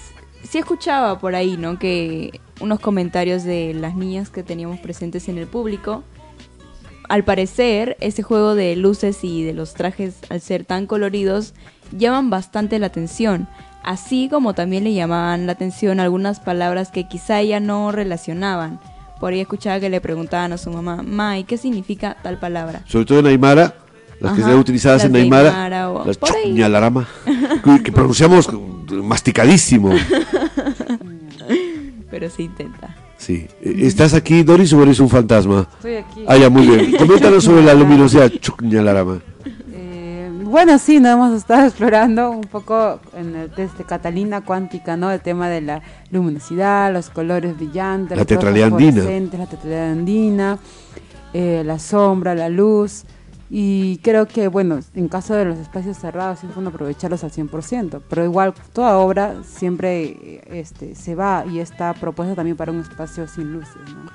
sí 0.49 0.59
escuchaba 0.59 1.19
por 1.19 1.35
ahí, 1.35 1.57
¿no? 1.57 1.79
Que 1.79 2.41
unos 2.61 2.81
comentarios 2.81 3.45
de 3.45 3.75
las 3.75 3.95
niñas 3.97 4.31
que 4.31 4.43
teníamos 4.43 4.79
presentes 4.81 5.29
en 5.29 5.39
el 5.39 5.47
público. 5.47 6.03
Al 7.09 7.23
parecer, 7.25 7.97
ese 8.01 8.23
juego 8.23 8.55
de 8.55 8.75
luces 8.75 9.23
y 9.23 9.45
de 9.45 9.53
los 9.55 9.75
trajes, 9.75 10.17
al 10.29 10.41
ser 10.41 10.65
tan 10.65 10.87
coloridos, 10.87 11.55
llaman 11.93 12.31
bastante 12.31 12.79
la 12.81 12.87
atención. 12.87 13.47
Así 13.87 14.29
como 14.29 14.53
también 14.53 14.85
le 14.85 14.93
llamaban 14.93 15.47
la 15.47 15.53
atención 15.53 16.01
algunas 16.01 16.41
palabras 16.41 16.91
que 16.91 17.07
quizá 17.09 17.41
ella 17.41 17.61
no 17.61 17.93
relacionaban. 17.93 18.81
Por 19.21 19.33
ahí 19.33 19.41
escuchaba 19.41 19.81
que 19.81 19.89
le 19.89 20.01
preguntaban 20.01 20.53
a 20.53 20.59
su 20.59 20.71
mamá, 20.71 21.03
Mai, 21.03 21.45
¿qué 21.45 21.57
significa 21.57 22.17
tal 22.23 22.39
palabra? 22.39 22.83
Sobre 22.87 23.07
todo 23.07 23.21
en 23.21 23.27
Aymara, 23.29 23.75
las 24.21 24.33
que 24.33 24.41
Ajá, 24.41 24.51
están 24.51 24.59
utilizadas 24.59 25.03
las 25.05 25.11
en 25.11 25.17
Aymara, 25.17 25.49
Aymara 25.51 25.91
o- 25.91 26.05
las 26.05 26.19
chuñalarama, 26.19 27.07
que, 27.65 27.83
que 27.85 27.93
pronunciamos 27.93 28.51
masticadísimo. 28.93 29.95
Pero 32.11 32.31
se 32.31 32.43
intenta. 32.43 32.97
Sí. 33.19 33.47
¿Estás 33.63 34.15
aquí, 34.15 34.43
Doris, 34.43 34.73
o 34.73 34.83
eres 34.83 35.01
un 35.01 35.09
fantasma? 35.09 35.67
Estoy 35.77 35.97
aquí. 35.97 36.25
Ah, 36.29 36.37
ya, 36.37 36.49
muy 36.51 36.67
bien. 36.67 36.97
Coméntanos 36.99 37.45
sobre 37.45 37.63
la 37.63 37.75
luminosidad. 37.75 38.31
Chuñalarama. 38.41 39.21
Bueno, 40.57 40.79
sí, 40.79 41.01
nos 41.01 41.13
hemos 41.13 41.37
estado 41.37 41.67
explorando 41.67 42.31
un 42.31 42.41
poco 42.41 42.99
en 43.15 43.37
el, 43.37 43.51
desde 43.55 43.85
Catalina 43.85 44.41
cuántica, 44.41 44.97
¿no? 44.97 45.11
El 45.11 45.21
tema 45.21 45.51
de 45.51 45.61
la 45.61 45.83
luminosidad, 46.11 46.91
los 46.95 47.11
colores 47.11 47.55
brillantes, 47.55 48.17
La 48.17 48.25
tetralidad 48.25 48.69
andina. 48.69 49.03
la 49.37 49.47
tetralidad 49.47 49.91
andina, 49.91 50.59
eh, 51.35 51.63
la 51.63 51.79
sombra, 51.79 52.35
la 52.35 52.49
luz. 52.49 53.05
Y 53.51 53.99
creo 53.99 54.27
que, 54.27 54.49
bueno, 54.49 54.81
en 54.95 55.09
caso 55.09 55.35
de 55.35 55.45
los 55.45 55.59
espacios 55.59 55.99
cerrados, 55.99 56.43
es 56.43 56.55
bueno 56.55 56.71
aprovecharlos 56.71 57.23
al 57.23 57.33
100%, 57.33 58.01
pero 58.09 58.25
igual 58.25 58.55
toda 58.73 58.97
obra 58.97 59.35
siempre 59.45 60.41
este, 60.47 60.95
se 60.95 61.15
va 61.15 61.45
y 61.45 61.59
está 61.59 61.93
propuesta 61.93 62.35
también 62.35 62.57
para 62.57 62.73
un 62.73 62.81
espacio 62.81 63.29
sin 63.29 63.53
luces, 63.53 63.83
¿no? 63.95 64.11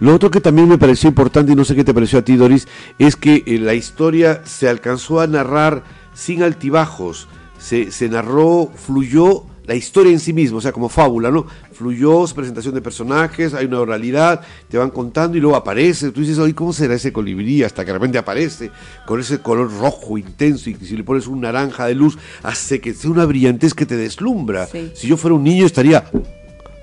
Lo 0.00 0.14
otro 0.14 0.30
que 0.30 0.40
también 0.40 0.68
me 0.68 0.78
pareció 0.78 1.08
importante, 1.08 1.52
y 1.52 1.56
no 1.56 1.64
sé 1.64 1.74
qué 1.74 1.84
te 1.84 1.94
pareció 1.94 2.18
a 2.18 2.22
ti, 2.22 2.36
Doris, 2.36 2.68
es 2.98 3.16
que 3.16 3.42
eh, 3.46 3.58
la 3.58 3.74
historia 3.74 4.42
se 4.44 4.68
alcanzó 4.68 5.20
a 5.20 5.26
narrar 5.26 5.84
sin 6.14 6.42
altibajos. 6.42 7.28
Se, 7.58 7.90
se 7.92 8.08
narró, 8.08 8.70
fluyó 8.74 9.44
la 9.70 9.76
historia 9.76 10.10
en 10.10 10.18
sí 10.18 10.32
misma, 10.32 10.58
o 10.58 10.60
sea, 10.60 10.72
como 10.72 10.88
fábula, 10.88 11.30
¿no? 11.30 11.46
Fluyó, 11.70 12.24
es 12.24 12.32
presentación 12.32 12.74
de 12.74 12.82
personajes, 12.82 13.54
hay 13.54 13.66
una 13.66 13.78
oralidad, 13.78 14.40
te 14.68 14.76
van 14.76 14.90
contando 14.90 15.36
y 15.36 15.40
luego 15.40 15.54
aparece. 15.54 16.10
Tú 16.10 16.22
dices, 16.22 16.40
oye, 16.40 16.56
¿cómo 16.56 16.72
será 16.72 16.94
ese 16.94 17.12
colibrí? 17.12 17.62
Hasta 17.62 17.84
que 17.84 17.92
de 17.92 17.98
repente 17.98 18.18
aparece 18.18 18.72
con 19.06 19.20
ese 19.20 19.38
color 19.38 19.72
rojo 19.72 20.18
intenso 20.18 20.70
y 20.70 20.74
que 20.74 20.84
si 20.84 20.96
le 20.96 21.04
pones 21.04 21.28
un 21.28 21.42
naranja 21.42 21.86
de 21.86 21.94
luz, 21.94 22.18
hace 22.42 22.80
que 22.80 22.94
sea 22.94 23.12
una 23.12 23.24
brillantez 23.26 23.72
que 23.72 23.86
te 23.86 23.96
deslumbra. 23.96 24.66
Sí. 24.66 24.90
Si 24.92 25.06
yo 25.06 25.16
fuera 25.16 25.36
un 25.36 25.44
niño 25.44 25.66
estaría 25.66 26.04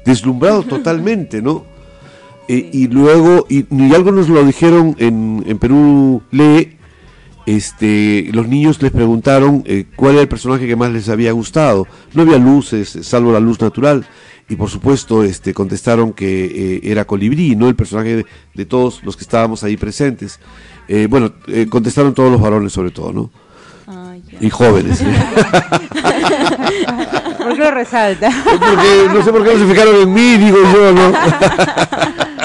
deslumbrado 0.05 0.63
totalmente, 0.69 1.41
¿no? 1.41 1.65
Eh, 2.47 2.69
y 2.71 2.87
luego, 2.87 3.45
y, 3.49 3.65
y 3.69 3.93
algo 3.93 4.11
nos 4.11 4.29
lo 4.29 4.43
dijeron 4.43 4.95
en, 4.99 5.43
en 5.47 5.57
Perú 5.57 6.21
Lee, 6.31 6.77
este, 7.45 8.29
los 8.33 8.47
niños 8.47 8.81
les 8.81 8.91
preguntaron 8.91 9.63
eh, 9.65 9.85
cuál 9.95 10.13
era 10.13 10.21
el 10.21 10.27
personaje 10.27 10.67
que 10.67 10.75
más 10.75 10.91
les 10.91 11.07
había 11.09 11.31
gustado. 11.31 11.87
No 12.13 12.23
había 12.23 12.37
luces, 12.37 12.95
eh, 12.95 13.03
salvo 13.03 13.31
la 13.31 13.39
luz 13.39 13.61
natural. 13.61 14.05
Y 14.49 14.55
por 14.55 14.69
supuesto, 14.69 15.23
este, 15.23 15.53
contestaron 15.53 16.13
que 16.13 16.45
eh, 16.45 16.79
era 16.83 17.05
Colibrí, 17.05 17.55
no 17.55 17.67
el 17.67 17.75
personaje 17.75 18.17
de, 18.17 18.25
de 18.53 18.65
todos 18.65 19.03
los 19.03 19.17
que 19.17 19.23
estábamos 19.23 19.63
ahí 19.63 19.75
presentes. 19.75 20.39
Eh, 20.87 21.07
bueno, 21.09 21.33
eh, 21.47 21.67
contestaron 21.69 22.13
todos 22.13 22.31
los 22.31 22.39
varones 22.39 22.71
sobre 22.71 22.91
todo, 22.91 23.11
¿no? 23.11 23.29
Y 24.39 24.49
jóvenes. 24.49 25.01
¿Por 27.37 27.53
qué 27.53 27.59
lo 27.59 27.71
resalta? 27.71 28.29
Porque 28.43 29.07
no 29.13 29.23
sé 29.23 29.31
por 29.31 29.43
qué 29.43 29.53
no 29.53 29.59
se 29.59 29.67
fijaron 29.67 29.95
en 29.95 30.13
mí, 30.13 30.37
digo 30.37 30.57
yo, 30.73 30.93
¿no? 30.93 31.11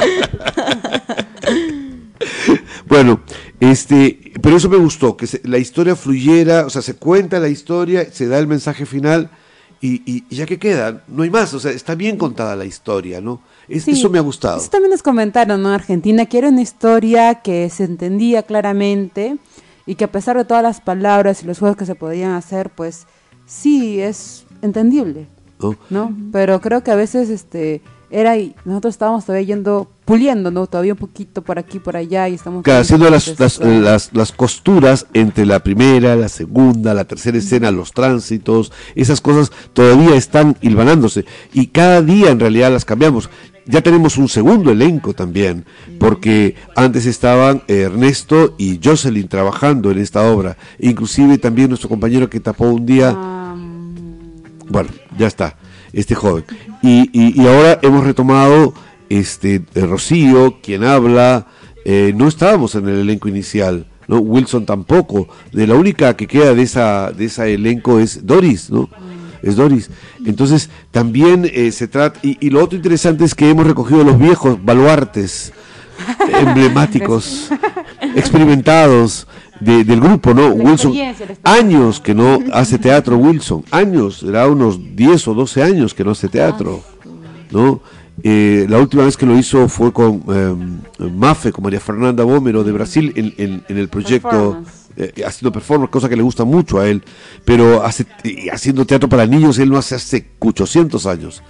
bueno, 2.92 3.20
este, 3.58 4.32
pero 4.42 4.56
eso 4.58 4.68
me 4.68 4.76
gustó, 4.76 5.16
que 5.16 5.26
se- 5.26 5.40
la 5.44 5.56
historia 5.58 5.96
fluyera, 5.96 6.66
o 6.66 6.70
sea, 6.70 6.82
se 6.82 6.94
cuenta 6.94 7.38
la 7.40 7.48
historia, 7.48 8.06
se 8.12 8.26
da 8.28 8.38
el 8.38 8.46
mensaje 8.46 8.84
final 8.86 9.30
y, 9.80 10.02
y- 10.10 10.24
y 10.28 10.36
ya 10.36 10.44
que 10.46 10.58
queda, 10.58 11.02
no 11.08 11.22
hay 11.22 11.30
más, 11.30 11.54
o 11.54 11.58
sea, 11.60 11.70
está 11.70 11.94
bien 11.94 12.16
contada 12.18 12.54
la 12.54 12.64
historia, 12.66 13.20
¿no? 13.20 13.40
Es- 13.68 13.84
Sí, 13.84 13.92
eso 13.92 14.10
me 14.10 14.18
ha 14.18 14.22
gustado. 14.22 14.58
Eso 14.58 14.68
también 14.70 14.90
nos 14.90 15.02
comentaron, 15.02 15.62
¿no? 15.62 15.68
En 15.70 15.74
Argentina, 15.74 16.26
que 16.26 16.38
era 16.38 16.48
una 16.48 16.60
historia 16.60 17.36
que 17.36 17.70
se 17.70 17.84
entendía 17.84 18.42
claramente 18.42 19.38
y 19.86 19.94
que 19.94 20.04
a 20.04 20.12
pesar 20.12 20.36
de 20.36 20.44
todas 20.44 20.62
las 20.62 20.80
palabras 20.80 21.42
y 21.42 21.46
los 21.46 21.58
juegos 21.58 21.76
que 21.78 21.86
se 21.86 21.94
podían 21.94 22.32
hacer, 22.32 22.68
pues 22.70 23.06
sí 23.46 24.00
es 24.00 24.44
entendible, 24.60 25.28
¿no? 25.60 25.76
¿no? 25.90 26.16
Pero 26.30 26.60
creo 26.60 26.82
que 26.84 26.90
a 26.90 26.96
veces 26.96 27.30
este 27.30 27.80
era 28.12 28.36
y 28.36 28.54
nosotros 28.64 28.94
estábamos 28.94 29.24
todavía 29.24 29.46
yendo, 29.46 29.90
puliendo, 30.04 30.50
¿no? 30.50 30.66
Todavía 30.66 30.92
un 30.92 30.98
poquito 30.98 31.42
por 31.42 31.58
aquí, 31.58 31.78
por 31.78 31.96
allá 31.96 32.28
y 32.28 32.34
estamos... 32.34 32.62
Claro, 32.62 32.82
haciendo 32.82 33.10
las, 33.10 33.40
las, 33.40 33.58
las, 33.58 34.10
las 34.12 34.32
costuras 34.32 35.06
entre 35.14 35.46
la 35.46 35.60
primera, 35.60 36.14
la 36.14 36.28
segunda, 36.28 36.94
la 36.94 37.04
tercera 37.04 37.38
escena, 37.38 37.70
los 37.70 37.92
tránsitos, 37.92 38.72
esas 38.94 39.20
cosas 39.20 39.50
todavía 39.72 40.14
están 40.14 40.56
hilvanándose. 40.60 41.24
Y 41.52 41.68
cada 41.68 42.02
día 42.02 42.30
en 42.30 42.40
realidad 42.40 42.70
las 42.70 42.84
cambiamos. 42.84 43.30
Ya 43.64 43.80
tenemos 43.80 44.18
un 44.18 44.28
segundo 44.28 44.72
elenco 44.72 45.14
también, 45.14 45.64
porque 46.00 46.56
antes 46.74 47.06
estaban 47.06 47.62
Ernesto 47.68 48.56
y 48.58 48.80
Jocelyn 48.82 49.28
trabajando 49.28 49.92
en 49.92 49.98
esta 49.98 50.28
obra, 50.28 50.56
inclusive 50.80 51.38
también 51.38 51.68
nuestro 51.68 51.88
compañero 51.88 52.28
que 52.28 52.40
tapó 52.40 52.66
un 52.66 52.84
día, 52.84 53.14
Ah, 53.16 53.54
bueno, 54.68 54.90
ya 55.16 55.26
está, 55.26 55.56
este 55.92 56.14
joven. 56.14 56.44
Y, 56.82 57.08
y- 57.12 57.40
y 57.42 57.46
ahora 57.46 57.78
hemos 57.82 58.04
retomado 58.04 58.74
este, 59.08 59.62
Rocío, 59.74 60.58
quien 60.62 60.84
habla, 60.84 61.46
eh, 61.84 62.12
no 62.16 62.28
estábamos 62.28 62.74
en 62.74 62.88
el 62.88 63.00
elenco 63.00 63.28
inicial. 63.28 63.86
¿no? 64.08 64.18
Wilson 64.18 64.66
tampoco. 64.66 65.28
De 65.52 65.66
la 65.66 65.74
única 65.74 66.16
que 66.16 66.26
queda 66.26 66.54
de 66.54 66.62
esa, 66.62 67.12
de 67.12 67.26
ese 67.26 67.54
elenco 67.54 67.98
es 68.00 68.26
Doris, 68.26 68.70
¿no? 68.70 68.88
Es 69.42 69.56
Doris. 69.56 69.90
Entonces, 70.24 70.70
también 70.90 71.48
eh, 71.52 71.70
se 71.72 71.88
trata. 71.88 72.18
Y, 72.22 72.36
y 72.44 72.50
lo 72.50 72.62
otro 72.64 72.76
interesante 72.76 73.24
es 73.24 73.34
que 73.34 73.48
hemos 73.50 73.66
recogido 73.66 74.02
los 74.04 74.18
viejos 74.18 74.62
baluartes 74.64 75.52
emblemáticos, 76.40 77.50
experimentados 78.16 79.26
de- 79.60 79.84
del 79.84 80.00
grupo, 80.00 80.34
¿no? 80.34 80.48
La 80.48 80.54
Wilson, 80.64 80.92
años 81.44 82.00
que 82.00 82.14
no 82.14 82.38
hace 82.52 82.78
teatro 82.78 83.16
Wilson, 83.16 83.64
años, 83.70 84.22
era 84.22 84.48
unos 84.48 84.78
10 84.96 85.28
o 85.28 85.34
12 85.34 85.62
años 85.62 85.94
que 85.94 86.04
no 86.04 86.10
hace 86.12 86.28
teatro, 86.28 86.82
¿no? 87.50 87.80
Eh, 88.22 88.66
la 88.68 88.78
última 88.78 89.04
vez 89.04 89.16
que 89.16 89.24
lo 89.26 89.38
hizo 89.38 89.68
fue 89.68 89.92
con 89.92 90.22
eh, 90.28 90.54
Mafe, 91.10 91.50
con 91.52 91.64
María 91.64 91.80
Fernanda 91.80 92.22
Gómero 92.24 92.62
de 92.64 92.72
Brasil, 92.72 93.12
en, 93.16 93.34
en- 93.38 93.64
en 93.68 93.78
el 93.78 93.88
proyecto, 93.88 94.62
eh, 94.96 95.12
haciendo 95.26 95.50
performance, 95.52 95.90
cosa 95.90 96.08
que 96.08 96.16
le 96.16 96.22
gusta 96.22 96.44
mucho 96.44 96.78
a 96.78 96.86
él, 96.88 97.02
pero 97.44 97.82
hace, 97.84 98.04
haciendo 98.52 98.84
teatro 98.84 99.08
para 99.08 99.26
niños, 99.26 99.58
él 99.58 99.70
no 99.70 99.78
hace 99.78 99.94
hace 99.94 100.26
800 100.40 101.06
años. 101.06 101.42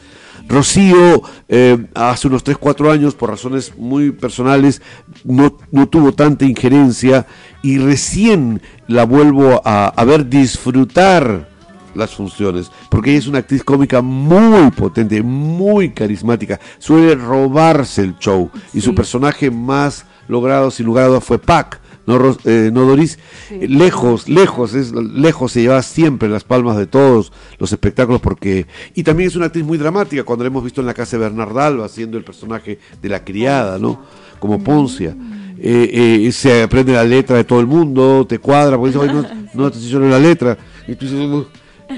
Rocío, 0.48 1.22
eh, 1.48 1.86
hace 1.94 2.28
unos 2.28 2.44
3, 2.44 2.56
4 2.58 2.90
años, 2.90 3.14
por 3.14 3.30
razones 3.30 3.76
muy 3.76 4.10
personales, 4.10 4.82
no, 5.24 5.58
no 5.70 5.88
tuvo 5.88 6.12
tanta 6.12 6.44
injerencia 6.44 7.26
y 7.62 7.78
recién 7.78 8.60
la 8.86 9.04
vuelvo 9.04 9.60
a, 9.64 9.86
a 9.88 10.04
ver 10.04 10.28
disfrutar 10.28 11.48
las 11.94 12.14
funciones, 12.14 12.70
porque 12.88 13.10
ella 13.10 13.18
es 13.18 13.26
una 13.26 13.38
actriz 13.40 13.62
cómica 13.62 14.00
muy 14.00 14.70
potente, 14.70 15.22
muy 15.22 15.90
carismática, 15.90 16.58
suele 16.78 17.14
robarse 17.14 18.02
el 18.02 18.18
show 18.18 18.50
y 18.72 18.80
su 18.80 18.94
personaje 18.94 19.50
más 19.50 20.06
logrado, 20.28 20.70
sin 20.70 20.86
lugar 20.86 21.04
a 21.04 21.08
dudas, 21.08 21.24
fue 21.24 21.38
Pac. 21.38 21.81
No, 22.06 22.18
Ros- 22.18 22.38
eh, 22.44 22.70
no 22.72 22.84
Doris, 22.84 23.18
Eh, 23.50 23.68
lejos, 23.68 24.28
lejos, 24.28 24.74
es, 24.74 24.92
lejos 24.92 25.52
se 25.52 25.62
lleva 25.62 25.80
siempre 25.82 26.28
las 26.28 26.42
palmas 26.44 26.76
de 26.76 26.86
todos 26.86 27.32
los 27.58 27.70
espectáculos 27.72 28.20
porque... 28.20 28.66
Y 28.94 29.02
también 29.04 29.28
es 29.28 29.36
una 29.36 29.46
actriz 29.46 29.64
muy 29.64 29.78
dramática, 29.78 30.24
cuando 30.24 30.42
la 30.44 30.48
hemos 30.48 30.64
visto 30.64 30.80
en 30.80 30.86
la 30.88 30.94
casa 30.94 31.16
de 31.16 31.22
Bernard 31.24 31.56
Alba 31.58 31.84
haciendo 31.86 32.18
el 32.18 32.24
personaje 32.24 32.78
de 33.00 33.08
la 33.08 33.24
criada, 33.24 33.78
¿no? 33.78 34.00
Como 34.40 34.62
Poncia. 34.64 35.14
Eh, 35.58 36.24
eh, 36.26 36.32
se 36.32 36.62
aprende 36.64 36.92
la 36.92 37.04
letra 37.04 37.36
de 37.36 37.44
todo 37.44 37.60
el 37.60 37.68
mundo, 37.68 38.26
te 38.28 38.40
cuadra, 38.40 38.76
porque 38.76 38.92
dice, 38.98 39.08
"Ay, 39.08 39.14
no, 39.14 39.24
no 39.64 39.70
te 39.70 39.78
sé 39.78 39.96
la 39.98 40.18
letra, 40.18 40.58
y 40.88 40.96
tú 40.96 41.06
dices, 41.06 41.46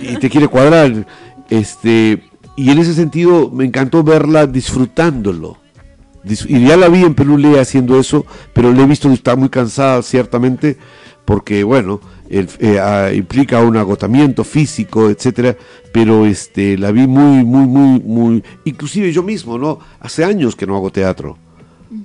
y 0.02 0.16
te 0.18 0.28
quiere 0.28 0.48
cuadrar. 0.48 1.06
Este, 1.48 2.22
y 2.56 2.70
en 2.70 2.78
ese 2.78 2.92
sentido 2.92 3.50
me 3.50 3.64
encantó 3.64 4.02
verla 4.02 4.46
disfrutándolo. 4.46 5.56
Y 6.48 6.66
ya 6.66 6.76
la 6.76 6.88
vi 6.88 7.02
en 7.02 7.14
Pelule 7.14 7.60
haciendo 7.60 7.98
eso, 7.98 8.24
pero 8.52 8.72
le 8.72 8.82
he 8.82 8.86
visto 8.86 9.10
está 9.12 9.36
muy 9.36 9.48
cansada, 9.48 10.02
ciertamente, 10.02 10.76
porque, 11.24 11.64
bueno, 11.64 12.00
el- 12.28 12.48
eh, 12.58 12.78
ah, 12.80 13.10
implica 13.12 13.60
un 13.60 13.76
agotamiento 13.76 14.44
físico, 14.44 15.10
etcétera, 15.10 15.56
pero 15.92 16.24
este, 16.26 16.76
la 16.78 16.90
vi 16.92 17.06
muy, 17.06 17.44
muy, 17.44 17.66
muy, 17.66 18.00
muy. 18.00 18.44
Inclusive 18.64 19.12
yo 19.12 19.22
mismo, 19.22 19.58
¿no? 19.58 19.78
Hace 20.00 20.24
años 20.24 20.56
que 20.56 20.66
no 20.66 20.76
hago 20.76 20.90
teatro. 20.90 21.36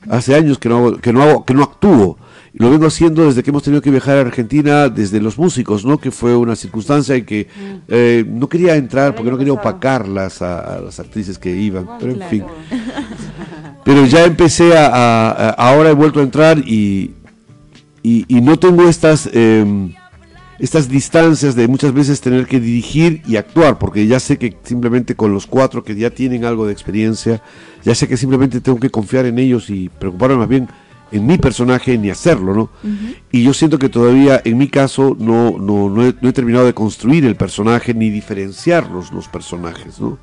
Hace 0.10 0.36
años 0.36 0.58
que 0.60 0.70
no 0.70 0.78
hago, 0.78 0.98
que 0.98 1.12
no 1.14 1.24
hago, 1.24 1.46
que 1.46 1.54
no 1.54 1.64
actúo. 1.64 2.18
Y 2.54 2.62
lo 2.64 2.70
vengo 2.70 2.86
haciendo 2.88 3.26
desde 3.26 3.44
que 3.44 3.50
hemos 3.52 3.64
tenido 3.64 3.82
que 3.82 3.92
viajar 3.92 4.18
a 4.18 4.22
Argentina, 4.22 4.90
desde 4.90 5.20
los 5.22 5.38
músicos, 5.38 5.86
¿no? 5.86 5.98
Que 6.00 6.12
fue 6.12 6.36
una 6.36 6.56
circunstancia 6.56 7.16
en 7.16 7.26
que 7.26 7.48
eh, 7.88 8.24
no 8.28 8.48
quería 8.50 8.76
entrar 8.76 9.16
porque 9.16 9.32
no 9.32 9.38
quería 9.38 9.54
opacarlas 9.54 10.42
a, 10.42 10.60
a 10.78 10.80
las 10.82 11.00
actrices 11.00 11.38
que 11.40 11.56
iban. 11.56 11.88
Pero 12.00 12.12
en 12.14 12.30
fin. 12.30 12.44
Pero 13.84 14.06
ya 14.06 14.26
empecé 14.26 14.78
a, 14.78 14.88
a- 14.88 15.32
a- 15.32 15.50
ahora 15.52 15.90
he 15.90 15.94
vuelto 15.94 16.20
a 16.20 16.24
entrar 16.24 16.60
y, 16.60 17.12
y, 18.04 18.26
y 18.28 18.42
no 18.42 18.58
tengo 18.60 18.88
estas, 18.88 19.30
em, 19.34 19.94
estas 20.60 20.90
distancias 20.90 21.56
de 21.56 21.68
muchas 21.68 21.94
veces 21.94 22.20
tener 22.22 22.46
que 22.46 22.60
dirigir 22.60 23.22
y 23.28 23.38
actuar, 23.38 23.80
porque 23.80 24.06
ya 24.06 24.20
sé 24.20 24.38
que 24.38 24.56
simplemente 24.64 25.16
con 25.16 25.32
los 25.34 25.48
cuatro 25.48 25.84
que 25.84 25.96
ya 25.96 26.10
tienen 26.10 26.44
algo 26.46 26.66
de 26.68 26.74
experiencia, 26.74 27.42
ya 27.84 27.96
sé 27.96 28.08
que 28.08 28.18
simplemente 28.18 28.60
tengo 28.62 28.80
que 28.80 28.90
confiar 28.90 29.26
en 29.26 29.40
ellos 29.40 29.70
y 29.70 29.90
preocuparme 29.90 30.36
más 30.38 30.50
bien 30.50 30.68
en 31.12 31.26
mi 31.26 31.40
personaje 31.40 31.98
ni 31.98 32.12
hacerlo, 32.12 32.54
¿no? 32.54 32.70
Y 33.32 33.42
yo 33.42 33.52
siento 33.56 33.80
que 33.80 33.90
todavía, 33.90 34.42
en 34.46 34.60
mi 34.60 34.68
caso, 34.68 35.16
no, 35.18 35.58
no, 35.58 35.90
no, 35.90 36.06
he, 36.06 36.14
no 36.22 36.30
he 36.30 36.34
terminado 36.34 36.66
de 36.68 36.74
construir 36.76 37.26
el 37.26 37.36
personaje 37.36 37.96
ni 37.96 38.12
diferenciarlos 38.12 39.12
los 39.12 39.28
personajes, 39.28 40.00
¿no? 40.00 40.20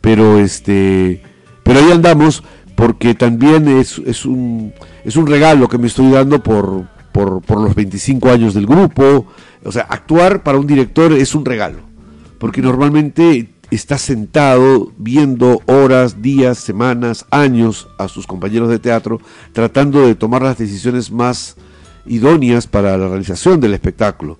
pero 0.00 0.38
este 0.38 1.22
pero 1.64 1.80
ahí 1.80 1.90
andamos 1.90 2.44
porque 2.76 3.14
también 3.14 3.66
es, 3.66 3.98
es 4.06 4.24
un 4.24 4.72
es 5.04 5.16
un 5.16 5.26
regalo 5.26 5.68
que 5.68 5.78
me 5.78 5.88
estoy 5.88 6.10
dando 6.12 6.42
por, 6.42 6.84
por, 7.10 7.42
por 7.42 7.60
los 7.60 7.74
25 7.74 8.30
años 8.30 8.54
del 8.54 8.66
grupo. 8.66 9.26
O 9.64 9.72
sea 9.72 9.82
actuar 9.82 10.44
para 10.44 10.58
un 10.58 10.66
director 10.66 11.12
es 11.12 11.34
un 11.34 11.44
regalo 11.44 11.80
porque 12.38 12.62
normalmente 12.62 13.48
está 13.70 13.98
sentado 13.98 14.92
viendo 14.96 15.60
horas, 15.66 16.22
días, 16.22 16.58
semanas, 16.58 17.26
años 17.30 17.88
a 17.98 18.08
sus 18.08 18.26
compañeros 18.26 18.68
de 18.68 18.78
teatro 18.78 19.20
tratando 19.52 20.06
de 20.06 20.14
tomar 20.14 20.42
las 20.42 20.58
decisiones 20.58 21.10
más 21.10 21.56
idóneas 22.06 22.66
para 22.66 22.96
la 22.96 23.08
realización 23.08 23.60
del 23.60 23.74
espectáculo. 23.74 24.38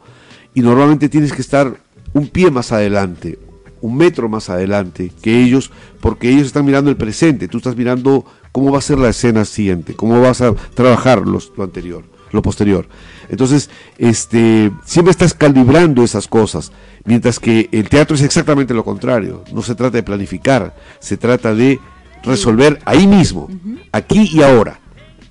Y 0.55 0.61
normalmente 0.61 1.09
tienes 1.09 1.33
que 1.33 1.43
estar 1.43 1.77
un 2.13 2.29
pie 2.29 2.51
más 2.51 2.73
adelante, 2.73 3.39
un 3.81 3.97
metro 3.97 4.29
más 4.29 4.49
adelante 4.51 5.13
que 5.23 5.43
ellos, 5.43 5.71
porque 6.01 6.29
ellos 6.31 6.47
están 6.47 6.65
mirando 6.65 6.91
el 6.91 6.97
presente, 6.97 7.49
tú 7.49 7.59
estás 7.59 7.77
mirando 7.77 8.25
cómo 8.53 8.73
va 8.73 8.79
a 8.79 8.83
ser 8.83 8.99
la 8.99 9.11
escena 9.11 9.45
siguiente, 9.45 9.95
cómo 9.95 10.21
vas 10.21 10.41
a 10.41 10.55
trabajar 10.75 11.21
los- 11.27 11.53
lo 11.57 11.65
anterior, 11.65 12.05
lo 12.33 12.43
posterior. 12.43 12.89
Entonces, 13.29 13.71
este, 13.99 14.71
siempre 14.85 15.11
estás 15.11 15.35
calibrando 15.35 16.03
esas 16.05 16.27
cosas, 16.29 16.73
mientras 17.05 17.39
que 17.39 17.69
el 17.73 17.89
teatro 17.89 18.15
es 18.17 18.23
exactamente 18.23 18.73
lo 18.75 18.85
contrario, 18.85 19.45
no 19.53 19.63
se 19.63 19.75
trata 19.75 19.97
de 19.97 20.03
planificar, 20.03 20.75
se 21.01 21.17
trata 21.17 21.55
de 21.55 21.79
resolver 22.23 22.79
ahí 22.85 23.07
mismo, 23.07 23.49
aquí 23.93 24.31
y 24.33 24.43
ahora. 24.43 24.81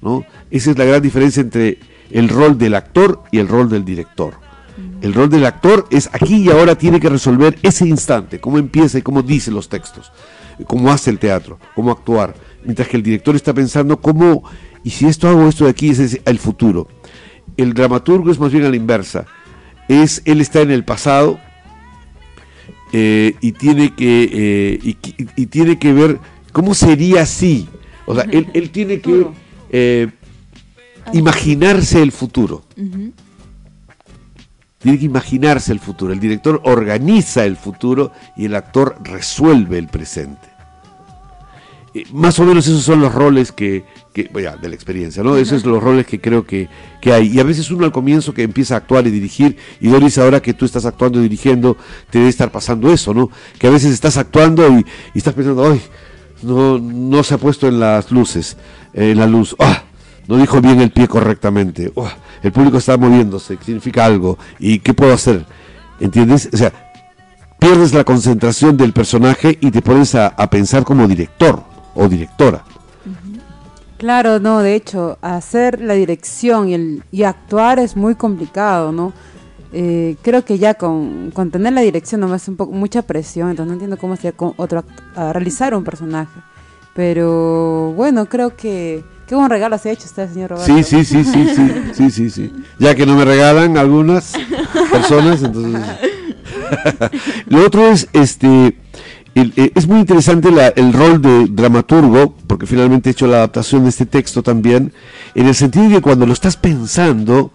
¿no? 0.02 0.24
Esa 0.52 0.72
es 0.72 0.78
la 0.78 0.86
gran 0.86 1.02
diferencia 1.02 1.42
entre 1.42 1.80
el 2.12 2.30
rol 2.30 2.58
del 2.60 2.76
actor 2.76 3.24
y 3.32 3.40
el 3.40 3.48
rol 3.48 3.70
del 3.70 3.84
director. 3.84 4.36
El 5.02 5.14
rol 5.14 5.30
del 5.30 5.46
actor 5.46 5.88
es 5.90 6.10
aquí 6.14 6.38
y 6.38 6.50
ahora 6.50 6.76
tiene 6.76 7.00
que 7.00 7.10
resolver 7.10 7.58
ese 7.62 7.88
instante, 7.88 8.40
cómo 8.40 8.58
empieza 8.58 8.98
y 8.98 9.02
cómo 9.02 9.22
dice 9.22 9.52
los 9.52 9.70
textos, 9.70 10.12
cómo 10.68 10.92
hace 10.92 11.10
el 11.10 11.20
teatro, 11.20 11.60
cómo 11.76 11.92
actuar, 11.92 12.36
mientras 12.64 12.88
que 12.88 12.98
el 12.98 13.04
director 13.04 13.36
está 13.36 13.54
pensando 13.54 14.00
cómo, 14.00 14.44
y 14.84 14.90
si 14.92 15.06
esto 15.08 15.28
hago 15.28 15.48
esto 15.48 15.66
de 15.66 15.72
aquí, 15.72 15.90
ese 15.90 16.06
es 16.06 16.22
el 16.26 16.40
futuro. 16.40 16.88
El 17.58 17.74
dramaturgo 17.74 18.32
es 18.32 18.40
más 18.40 18.52
bien 18.52 18.66
a 18.66 18.70
la 18.70 18.76
inversa, 18.76 19.26
es 19.88 20.22
él 20.26 20.42
está 20.42 20.62
en 20.62 20.72
el 20.72 20.84
pasado 20.84 21.40
eh, 22.92 23.36
y 23.42 23.52
tiene 23.52 23.94
que 23.94 24.30
eh, 24.32 24.96
y, 25.36 25.46
tiene 25.48 25.78
que 25.78 25.94
ver 25.94 26.20
cómo 26.52 26.74
sería 26.74 27.22
así, 27.22 27.68
o 28.06 28.16
sea, 28.16 28.24
él, 28.32 28.48
él 28.54 28.70
tiene 28.72 29.00
que 29.02 29.28
eh, 29.70 30.10
imaginarse 31.14 32.02
el 32.02 32.12
futuro. 32.12 32.64
Tiene 34.86 35.00
que 35.00 35.06
imaginarse 35.06 35.72
el 35.72 35.80
futuro. 35.80 36.14
El 36.14 36.20
director 36.20 36.62
organiza 36.64 37.44
el 37.44 37.58
futuro 37.58 38.12
y 38.36 38.46
el 38.46 38.54
actor 38.54 38.98
resuelve 39.02 39.80
el 39.80 39.88
presente. 39.88 40.48
Eh, 41.96 42.04
más 42.14 42.38
o 42.38 42.46
menos 42.46 42.68
esos 42.68 42.84
son 42.84 43.02
los 43.02 43.12
roles 43.12 43.52
que, 43.52 43.84
que 44.14 44.30
bueno, 44.32 44.56
de 44.58 44.70
la 44.70 44.76
experiencia, 44.76 45.24
¿no? 45.24 45.38
Esos 45.38 45.64
son 45.64 45.72
los 45.72 45.82
roles 45.82 46.06
que 46.06 46.22
creo 46.22 46.46
que, 46.46 46.70
que 47.02 47.12
hay. 47.12 47.30
Y 47.30 47.40
a 47.40 47.44
veces 47.44 47.72
uno 47.72 47.84
al 47.84 47.92
comienzo 47.92 48.32
que 48.32 48.44
empieza 48.44 48.76
a 48.76 48.78
actuar 48.78 49.08
y 49.08 49.10
dirigir, 49.10 49.58
y 49.82 49.88
Doris, 49.88 50.20
ahora 50.20 50.40
que 50.40 50.54
tú 50.54 50.66
estás 50.66 50.86
actuando 50.86 51.18
y 51.18 51.24
dirigiendo, 51.24 51.78
te 52.12 52.20
debe 52.20 52.30
estar 52.30 52.52
pasando 52.52 52.94
eso, 52.94 53.12
¿no? 53.12 53.32
Que 53.58 53.66
a 53.66 53.72
veces 53.72 53.92
estás 53.92 54.18
actuando 54.18 54.70
y, 54.70 54.86
y 55.16 55.18
estás 55.18 55.34
pensando, 55.34 55.68
ay, 55.68 55.82
no, 56.44 56.78
no 56.78 57.24
se 57.24 57.34
ha 57.34 57.38
puesto 57.40 57.68
en 57.68 57.80
las 57.80 58.12
luces, 58.12 58.56
eh, 58.94 59.10
en 59.10 59.18
la 59.18 59.26
luz. 59.26 59.56
¡Ah! 59.58 59.82
No 60.28 60.38
dijo 60.38 60.62
bien 60.62 60.80
el 60.80 60.92
pie 60.92 61.08
correctamente. 61.08 61.92
¡Ah! 61.98 62.18
El 62.46 62.52
público 62.52 62.78
está 62.78 62.96
moviéndose, 62.96 63.58
significa 63.60 64.06
algo. 64.06 64.38
¿Y 64.60 64.78
qué 64.78 64.94
puedo 64.94 65.12
hacer? 65.12 65.48
¿Entiendes? 66.00 66.48
O 66.54 66.58
sea, 66.58 66.72
pierdes 67.58 67.92
la 67.92 68.04
concentración 68.04 68.78
del 68.78 68.94
personaje 68.94 69.58
y 69.60 69.72
te 69.72 69.82
pones 69.82 70.14
a, 70.14 70.36
pensar 70.52 70.84
como 70.84 71.08
director 71.08 71.64
o 71.96 72.08
directora. 72.08 72.64
Claro, 73.98 74.40
no, 74.40 74.60
de 74.60 74.76
hecho, 74.76 75.18
hacer 75.24 75.82
la 75.82 75.96
dirección 75.96 76.70
y, 76.70 76.76
el, 76.76 77.04
y 77.12 77.24
actuar 77.24 77.80
es 77.80 77.96
muy 77.96 78.14
complicado, 78.14 78.92
¿no? 78.92 79.12
Eh, 79.74 80.16
creo 80.22 80.46
que 80.46 80.60
ya 80.60 80.76
con, 80.76 81.34
tener 81.52 81.74
la 81.74 81.82
dirección 81.82 82.22
nomás 82.22 82.48
un 82.48 82.58
poco 82.58 82.74
mucha 82.74 83.02
presión, 83.02 83.50
entonces 83.50 83.70
no 83.70 83.74
entiendo 83.74 83.98
cómo 83.98 84.18
sería 84.18 84.34
con 84.34 84.54
otro 84.58 84.84
a 85.16 85.34
realizar 85.34 85.74
un 85.74 85.84
personaje. 85.84 86.40
Pero 86.94 87.92
bueno, 87.96 88.28
creo 88.28 88.56
que 88.56 89.04
qué 89.28 89.36
buen 89.36 89.50
regalo 89.50 89.78
se 89.78 89.90
ha 89.90 89.92
hecho 89.94 90.06
usted, 90.06 90.32
señor 90.32 90.52
Roberto. 90.52 90.74
Sí, 90.74 90.84
sí, 90.84 91.04
sí, 91.06 91.24
sí, 91.24 91.48
sí, 91.56 91.72
sí, 91.94 92.12
sí, 92.12 92.30
sí. 92.30 92.54
Ya 92.80 92.96
que 92.96 93.06
no 93.06 93.16
me 93.16 93.26
regalan 93.26 93.78
algunas 93.78 94.34
personas, 94.92 95.42
entonces. 95.44 95.82
Lo 97.48 97.66
otro 97.66 97.88
es, 97.92 98.08
este, 98.14 98.78
el- 99.36 99.54
eh, 99.56 99.72
es 99.76 99.88
muy 99.88 100.00
interesante 100.00 100.52
la- 100.52 100.70
el 100.70 100.94
rol 100.94 101.22
de 101.22 101.46
dramaturgo, 101.50 102.36
porque 102.48 102.66
finalmente 102.66 103.10
he 103.10 103.12
hecho 103.12 103.28
la 103.28 103.38
adaptación 103.38 103.84
de 103.84 103.90
este 103.90 104.06
texto 104.06 104.42
también, 104.44 104.94
en 105.36 105.48
el 105.48 105.56
sentido 105.56 105.86
de 105.90 105.96
que 105.96 106.02
cuando 106.02 106.26
lo 106.26 106.34
estás 106.34 106.58
pensando, 106.58 107.52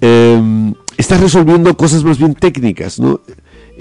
eh, 0.00 0.72
estás 0.96 1.20
resolviendo 1.20 1.76
cosas 1.76 2.04
más 2.04 2.18
bien 2.18 2.34
técnicas, 2.34 2.98
¿no? 2.98 3.20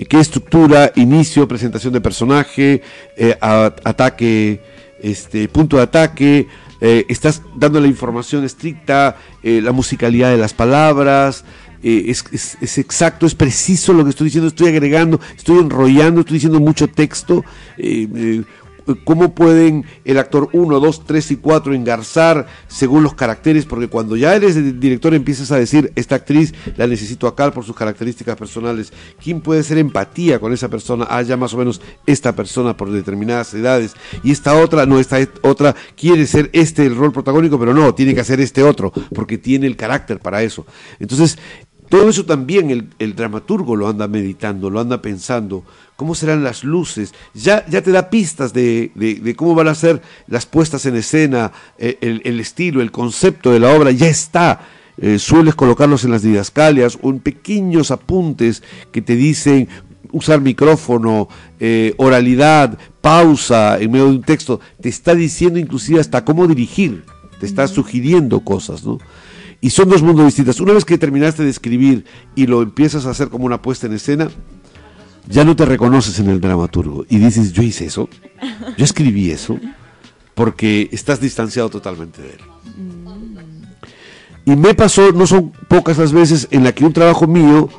¿Qué 0.09 0.19
estructura, 0.19 0.91
inicio, 0.95 1.47
presentación 1.47 1.91
de 1.93 2.01
personaje, 2.01 2.81
eh, 3.15 3.35
a- 3.41 3.73
ataque, 3.83 4.61
este, 5.01 5.47
punto 5.47 5.77
de 5.77 5.83
ataque? 5.83 6.47
Eh, 6.81 7.05
estás 7.09 7.41
dando 7.55 7.79
la 7.79 7.87
información 7.87 8.43
estricta, 8.43 9.17
eh, 9.43 9.61
la 9.61 9.71
musicalidad 9.71 10.29
de 10.31 10.37
las 10.37 10.53
palabras, 10.53 11.43
eh, 11.83 12.05
es, 12.07 12.23
es- 12.31 12.57
es 12.61 12.77
exacto, 12.77 13.25
es 13.25 13.35
preciso 13.35 13.93
lo 13.93 14.03
que 14.03 14.09
estoy 14.11 14.25
diciendo, 14.25 14.47
estoy 14.47 14.67
agregando, 14.69 15.19
estoy 15.35 15.59
enrollando, 15.59 16.21
estoy 16.21 16.35
diciendo 16.35 16.59
mucho 16.59 16.87
texto. 16.87 17.43
¿Cómo 19.03 19.35
pueden 19.35 19.85
el 20.05 20.17
actor 20.17 20.49
1, 20.53 20.79
2, 20.79 21.05
3 21.05 21.31
y 21.31 21.35
4 21.37 21.73
engarzar 21.73 22.47
según 22.67 23.03
los 23.03 23.13
caracteres? 23.13 23.65
Porque 23.65 23.87
cuando 23.87 24.15
ya 24.15 24.35
eres 24.35 24.55
el 24.55 24.79
director 24.79 25.13
empiezas 25.13 25.51
a 25.51 25.57
decir, 25.57 25.91
esta 25.95 26.15
actriz 26.15 26.53
la 26.75 26.87
necesito 26.87 27.27
acá 27.27 27.51
por 27.51 27.63
sus 27.63 27.75
características 27.75 28.35
personales. 28.35 28.93
¿Quién 29.21 29.41
puede 29.41 29.63
ser 29.63 29.77
empatía 29.77 30.39
con 30.39 30.53
esa 30.53 30.69
persona? 30.69 31.07
Ah, 31.09 31.23
más 31.37 31.53
o 31.53 31.57
menos 31.57 31.81
esta 32.05 32.35
persona 32.35 32.77
por 32.77 32.91
determinadas 32.91 33.53
edades. 33.53 33.93
Y 34.23 34.31
esta 34.31 34.55
otra, 34.55 34.85
no, 34.85 34.99
esta 34.99 35.17
otra 35.41 35.75
quiere 35.95 36.25
ser 36.25 36.49
este 36.53 36.85
el 36.85 36.95
rol 36.95 37.11
protagónico, 37.11 37.59
pero 37.59 37.73
no, 37.73 37.93
tiene 37.93 38.13
que 38.13 38.21
hacer 38.21 38.39
este 38.39 38.63
otro, 38.63 38.91
porque 39.13 39.37
tiene 39.37 39.67
el 39.67 39.75
carácter 39.75 40.19
para 40.19 40.41
eso. 40.43 40.65
Entonces, 40.99 41.37
todo 41.89 42.09
eso 42.09 42.25
también 42.25 42.69
el, 42.71 42.89
el 42.99 43.15
dramaturgo 43.15 43.75
lo 43.75 43.87
anda 43.87 44.07
meditando, 44.07 44.69
lo 44.69 44.79
anda 44.79 45.01
pensando. 45.01 45.63
¿Cómo 45.95 46.13
serán 46.15 46.43
las 46.43 46.63
luces? 46.63 47.13
Ya, 47.33 47.65
ya 47.67 47.81
te 47.81 47.91
da 47.91 48.09
pistas 48.09 48.53
de, 48.53 48.91
de- 48.95 49.15
de 49.15 49.35
cómo 49.35 49.55
van 49.55 49.67
a 49.67 49.75
ser 49.75 50.01
las 50.27 50.45
puestas 50.45 50.85
en 50.85 50.95
escena, 50.95 51.51
eh, 51.77 51.97
el, 52.01 52.21
el 52.23 52.39
estilo, 52.39 52.81
el 52.81 52.91
concepto 52.91 53.51
de 53.51 53.59
la 53.59 53.71
obra, 53.75 53.91
ya 53.91 54.07
está. 54.07 54.61
Eh, 54.99 55.19
sueles 55.19 55.55
colocarlos 55.55 56.03
en 56.05 56.11
las 56.11 56.23
didascalias 56.23 56.97
o 57.01 57.09
en 57.09 57.19
pequeños 57.19 57.91
apuntes 57.91 58.63
que 58.91 59.01
te 59.01 59.15
dicen 59.15 59.67
usar 60.11 60.41
micrófono, 60.41 61.27
eh, 61.59 61.93
oralidad, 61.97 62.77
pausa 63.01 63.79
en 63.79 63.91
medio 63.91 64.05
de 64.05 64.11
un 64.11 64.21
texto. 64.23 64.59
Te 64.81 64.89
está 64.89 65.15
diciendo 65.15 65.59
inclusive 65.59 65.99
hasta 65.99 66.23
cómo 66.25 66.47
dirigir. 66.47 67.03
Te 67.39 67.45
está 67.45 67.67
sugiriendo 67.67 68.39
cosas, 68.39 68.83
¿no? 68.83 68.97
Y 69.59 69.71
son 69.71 69.89
dos 69.89 70.03
mundos 70.03 70.25
distintos. 70.25 70.59
Una 70.59 70.73
vez 70.73 70.85
que 70.85 70.97
terminaste 70.97 71.43
de 71.43 71.49
escribir 71.49 72.05
y 72.35 72.45
lo 72.45 72.61
empiezas 72.61 73.05
a 73.05 73.09
hacer 73.09 73.29
como 73.29 73.45
una 73.45 73.61
puesta 73.61 73.87
en 73.87 73.93
escena, 73.93 74.29
ya 75.27 75.43
no 75.43 75.55
te 75.55 75.65
reconoces 75.65 76.19
en 76.19 76.29
el 76.29 76.39
dramaturgo 76.39 77.05
y 77.09 77.17
dices, 77.17 77.51
yo 77.51 77.63
hice 77.63 77.85
eso, 77.85 78.07
yo 78.77 78.85
escribí 78.85 79.31
eso, 79.31 79.59
porque 80.35 80.89
estás 80.91 81.19
distanciado 81.19 81.69
totalmente 81.69 82.21
de 82.21 82.29
él. 82.29 82.39
Y 84.45 84.55
me 84.55 84.73
pasó, 84.73 85.11
no 85.11 85.27
son 85.27 85.51
pocas 85.67 85.97
las 85.97 86.13
veces 86.13 86.47
en 86.51 86.63
la 86.63 86.71
que 86.71 86.85
un 86.85 86.93
trabajo 86.93 87.27
mío 87.27 87.69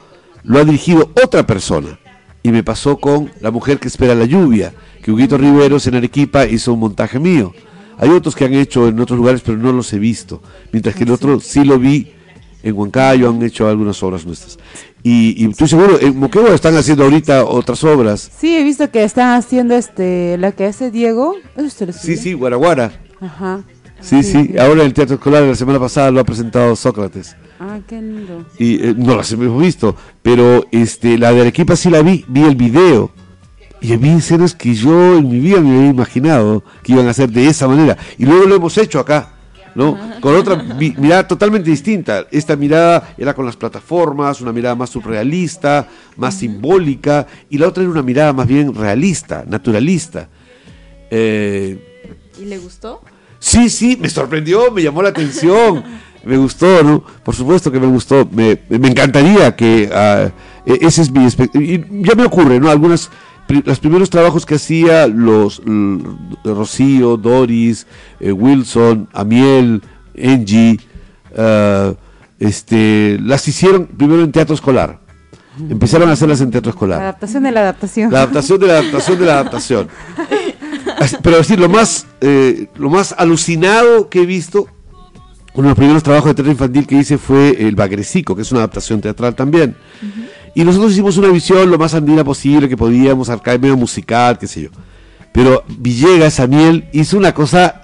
lo 0.43 0.59
ha 0.59 0.65
dirigido 0.65 1.11
otra 1.25 1.47
persona. 1.47 1.99
Y 2.43 2.51
me 2.51 2.63
pasó 2.63 2.99
con 2.99 3.31
La 3.41 3.51
mujer 3.51 3.79
que 3.79 3.89
espera 3.89 4.15
la 4.15 4.25
lluvia, 4.25 4.75
que 5.03 5.11
Huguito 5.11 5.39
Riveros 5.39 5.87
en 5.87 5.97
Arequipa 5.97 6.47
hizo 6.47 6.75
un 6.75 6.81
montaje 6.81 7.19
mío. 7.19 7.55
Hay 7.99 8.11
otros 8.11 8.35
que 8.37 8.45
han 8.45 8.55
hecho 8.55 8.89
en 8.89 8.99
otros 9.01 9.19
lugares, 9.19 9.43
pero 9.45 9.59
no 9.59 9.73
los 9.73 9.93
he 9.93 9.99
visto. 9.99 10.43
Mientras 10.73 10.95
que 10.95 11.05
el 11.05 11.11
otro 11.11 11.41
sí 11.41 11.65
lo 11.65 11.79
vi 11.79 12.13
en 12.63 12.77
Huancayo, 12.77 13.29
han 13.29 13.43
hecho 13.43 13.69
algunas 13.69 14.03
obras 14.03 14.25
nuestras. 14.25 14.59
Y, 15.03 15.43
y 15.43 15.49
estoy 15.49 15.69
seguro, 15.69 15.99
en 16.01 16.19
Moquegua 16.19 16.55
están 16.55 16.77
haciendo 16.77 17.05
ahorita 17.05 17.45
otras 17.45 17.83
obras. 17.85 18.31
Sí, 18.39 18.57
he 18.57 18.65
visto 18.65 18.91
que 18.91 19.05
están 19.05 19.37
haciendo 19.39 19.75
este, 19.75 20.37
la 20.39 20.53
que 20.53 20.67
hace 20.67 20.91
Diego. 20.91 21.35
¿Eso 21.57 21.67
usted 21.67 21.87
lo 21.89 21.93
Sí, 21.93 22.17
sí, 22.17 22.33
Guaraguara. 22.33 22.93
Ajá. 23.21 23.63
Sí, 24.01 24.23
sí, 24.23 24.55
ahora 24.59 24.83
en 24.83 24.87
el 24.87 24.95
Teatro 24.95 25.17
Escolar 25.17 25.43
la 25.43 25.57
semana 25.57 25.81
pasada 25.81 26.13
lo 26.13 26.21
ha 26.21 26.25
presentado 26.25 26.77
Sócrates. 26.77 27.35
Ah, 27.59 27.81
qué 27.89 28.01
lindo. 28.01 28.47
y 28.57 28.75
eh, 28.77 28.95
no 28.97 29.17
las 29.17 29.33
hemos 29.33 29.61
visto, 29.61 29.97
pero 30.23 30.65
este 30.71 31.19
la 31.19 31.33
de 31.33 31.41
Arequipa 31.41 31.75
sí 31.75 31.91
la 31.91 32.03
vi, 32.03 32.25
vi 32.29 32.43
el 32.45 32.55
video 32.55 33.11
y 33.81 33.97
vi 33.97 34.11
escenas 34.11 34.55
que 34.55 34.75
yo 34.75 35.17
en 35.19 35.29
mi 35.29 35.39
vida 35.41 35.61
me 35.61 35.77
había 35.77 35.91
imaginado 35.91 36.63
que 36.83 36.93
iban 36.93 37.07
a 37.07 37.11
hacer 37.11 37.31
de 37.31 37.47
esa 37.47 37.69
manera 37.69 37.97
y 38.19 38.25
luego 38.27 38.45
lo 38.47 38.57
hemos 38.57 38.77
hecho 38.79 38.99
acá. 39.01 39.31
¿no? 39.75 39.97
Con 40.21 40.35
otra 40.35 40.57
mi- 40.57 40.95
mirada 40.99 41.29
totalmente 41.29 41.71
distinta. 41.71 42.27
Esta 42.33 42.57
mirada 42.57 43.15
era 43.17 43.33
con 43.33 43.47
las 43.47 43.55
plataformas, 43.57 44.41
una 44.41 44.53
mirada 44.53 44.75
más 44.75 44.91
surrealista, 44.91 45.87
más 46.17 46.35
simbólica, 46.35 47.29
y 47.49 47.59
la 47.59 47.69
otra 47.69 47.85
era 47.85 47.93
una 47.93 48.03
mirada 48.03 48.33
más 48.33 48.49
bien 48.49 48.75
realista, 48.75 49.45
naturalista. 49.47 50.29
Eh, 51.11 51.79
¿Y 52.41 52.47
le 52.47 52.59
gustó? 52.59 53.03
Sí, 53.39 53.69
sí, 53.71 53.97
me 54.01 54.09
sorprendió, 54.09 54.73
me 54.73 54.83
llamó 54.83 55.01
la 55.03 55.11
atención, 55.11 55.85
me 56.25 56.37
gustó, 56.37 56.83
¿no? 56.83 57.05
Por 57.23 57.37
supuesto 57.37 57.71
que 57.71 57.79
me 57.79 57.87
gustó, 57.87 58.29
me, 58.33 58.59
me 58.69 58.89
encantaría 58.89 59.55
que 59.55 59.85
e- 60.67 60.79
ese 60.81 61.03
es 61.03 61.11
mi 61.13 61.25
y 61.55 61.85
ya 62.05 62.15
me 62.17 62.25
ocurre, 62.25 62.59
¿no? 62.59 62.69
Algunas 62.69 63.11
los 63.65 63.81
primeros 63.81 64.11
trabajos 64.11 64.45
que 64.47 64.57
hacía 64.57 65.07
los 65.07 65.61
l- 65.67 66.01
Rocío, 66.45 67.17
Doris, 67.17 67.87
eh, 68.21 68.33
Wilson, 68.33 69.09
Amiel, 69.13 69.83
Angie, 70.23 70.79
ah, 71.37 71.93
este, 72.39 73.19
las 73.23 73.47
hicieron 73.49 73.87
primero 73.87 74.23
en 74.23 74.33
teatro 74.33 74.55
escolar. 74.55 75.01
Empezaron 75.69 76.09
a 76.09 76.13
hacerlas 76.13 76.41
en 76.41 76.51
teatro 76.53 76.71
La 76.71 76.75
escolar. 76.75 77.01
adaptación 77.03 77.43
de 77.43 77.51
la 77.51 77.61
adaptación. 77.61 78.13
La 78.13 78.19
adaptación 78.23 78.61
de 78.61 78.67
la 78.69 78.73
adaptación 78.75 79.19
de 79.19 79.27
la 79.27 79.33
adaptación. 79.33 79.89
Pero 81.23 81.37
decir, 81.37 81.59
lo 81.59 81.69
más, 81.69 82.07
eh, 82.21 82.69
lo 82.77 82.91
más 82.91 83.15
alucinado 83.19 84.09
que 84.09 84.23
he 84.23 84.27
visto, 84.27 84.67
uno 85.55 85.65
de 85.65 85.69
los 85.71 85.77
primeros 85.79 86.03
trabajos 86.05 86.29
de 86.31 86.35
teatro 86.35 86.53
infantil 86.53 86.87
que 86.87 86.95
hice 86.97 87.19
fue 87.19 87.57
El 87.67 87.75
Bagrecico, 87.75 88.37
que 88.37 88.43
es 88.43 88.53
una 88.53 88.61
adaptación 88.61 89.01
teatral 89.01 89.35
también. 89.35 89.75
Y 90.59 90.65
nosotros 90.65 90.91
hicimos 90.91 91.17
una 91.17 91.29
visión 91.29 91.71
lo 91.71 91.79
más 91.79 91.95
andina 91.95 92.25
posible 92.25 92.69
que 92.69 92.77
podíamos, 92.77 93.29
acá 93.29 93.57
medio 93.57 93.77
musical, 93.77 94.37
qué 94.41 94.49
sé 94.49 94.63
yo. 94.63 94.71
Pero 95.31 95.63
Villegas, 95.69 96.41
Amiel, 96.41 96.89
hizo 96.93 97.17
una 97.17 97.33
cosa 97.33 97.83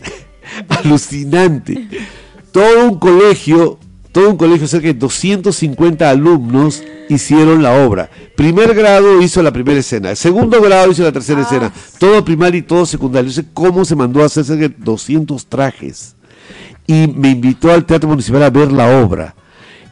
alucinante. 0.82 1.88
Todo 2.52 2.88
un 2.88 2.98
colegio, 2.98 3.78
todo 4.12 4.30
un 4.30 4.38
colegio, 4.38 4.66
cerca 4.66 4.86
de 4.86 4.94
250 4.94 6.08
alumnos 6.08 6.82
hicieron 7.10 7.62
la 7.62 7.84
obra. 7.84 8.08
Primer 8.34 8.74
grado 8.74 9.20
hizo 9.20 9.42
la 9.42 9.52
primera 9.52 9.80
escena, 9.80 10.16
segundo 10.16 10.58
grado 10.62 10.90
hizo 10.90 11.02
la 11.02 11.12
tercera 11.12 11.42
escena, 11.42 11.70
todo 11.98 12.24
primario 12.24 12.60
y 12.60 12.62
todo 12.62 12.86
secundario. 12.86 13.28
No 13.28 13.34
sé 13.34 13.44
cómo 13.52 13.84
se 13.84 13.94
mandó 13.94 14.22
a 14.22 14.24
hacer 14.24 14.46
cerca 14.46 14.68
de 14.68 14.74
200 14.78 15.44
trajes. 15.44 16.16
Y 16.86 17.08
me 17.14 17.28
invitó 17.28 17.70
al 17.70 17.84
Teatro 17.84 18.08
Municipal 18.08 18.42
a 18.42 18.48
ver 18.48 18.72
la 18.72 19.02
obra. 19.02 19.34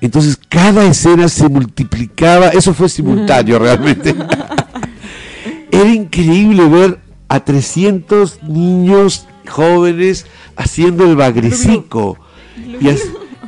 Entonces 0.01 0.39
cada 0.49 0.87
escena 0.87 1.29
se 1.29 1.49
multiplicaba, 1.49 2.49
eso 2.49 2.73
fue 2.73 2.89
simultáneo 2.89 3.59
realmente. 3.59 4.15
Era 5.71 5.93
increíble 5.93 6.67
ver 6.69 7.01
a 7.29 7.41
300 7.41 8.43
niños 8.45 9.27
jóvenes 9.47 10.27
haciendo 10.57 11.05
el 11.05 11.17
bagrecico. 11.17 12.19
Y 12.81 12.89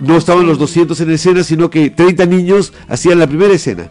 no 0.01 0.17
estaban 0.17 0.47
los 0.47 0.59
200 0.59 1.01
en 1.01 1.11
escena, 1.11 1.45
sino 1.45 1.71
que 1.71 1.91
30 1.91 2.27
niños 2.27 2.73
hacían 2.89 3.19
la 3.19 3.27
primera 3.27 3.53
escena. 3.53 3.91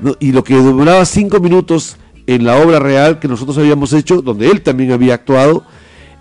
¿no? 0.00 0.16
Y 0.20 0.32
lo 0.32 0.42
que 0.42 0.56
duraba 0.56 1.04
5 1.04 1.38
minutos 1.40 1.96
en 2.26 2.44
la 2.44 2.56
obra 2.56 2.78
real 2.78 3.18
que 3.18 3.28
nosotros 3.28 3.58
habíamos 3.58 3.92
hecho, 3.92 4.22
donde 4.22 4.50
él 4.50 4.62
también 4.62 4.92
había 4.92 5.14
actuado, 5.14 5.64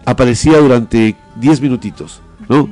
aparecía 0.06 0.58
durante 0.58 1.16
10 1.38 1.62
minutitos. 1.62 2.22
¿no? 2.48 2.70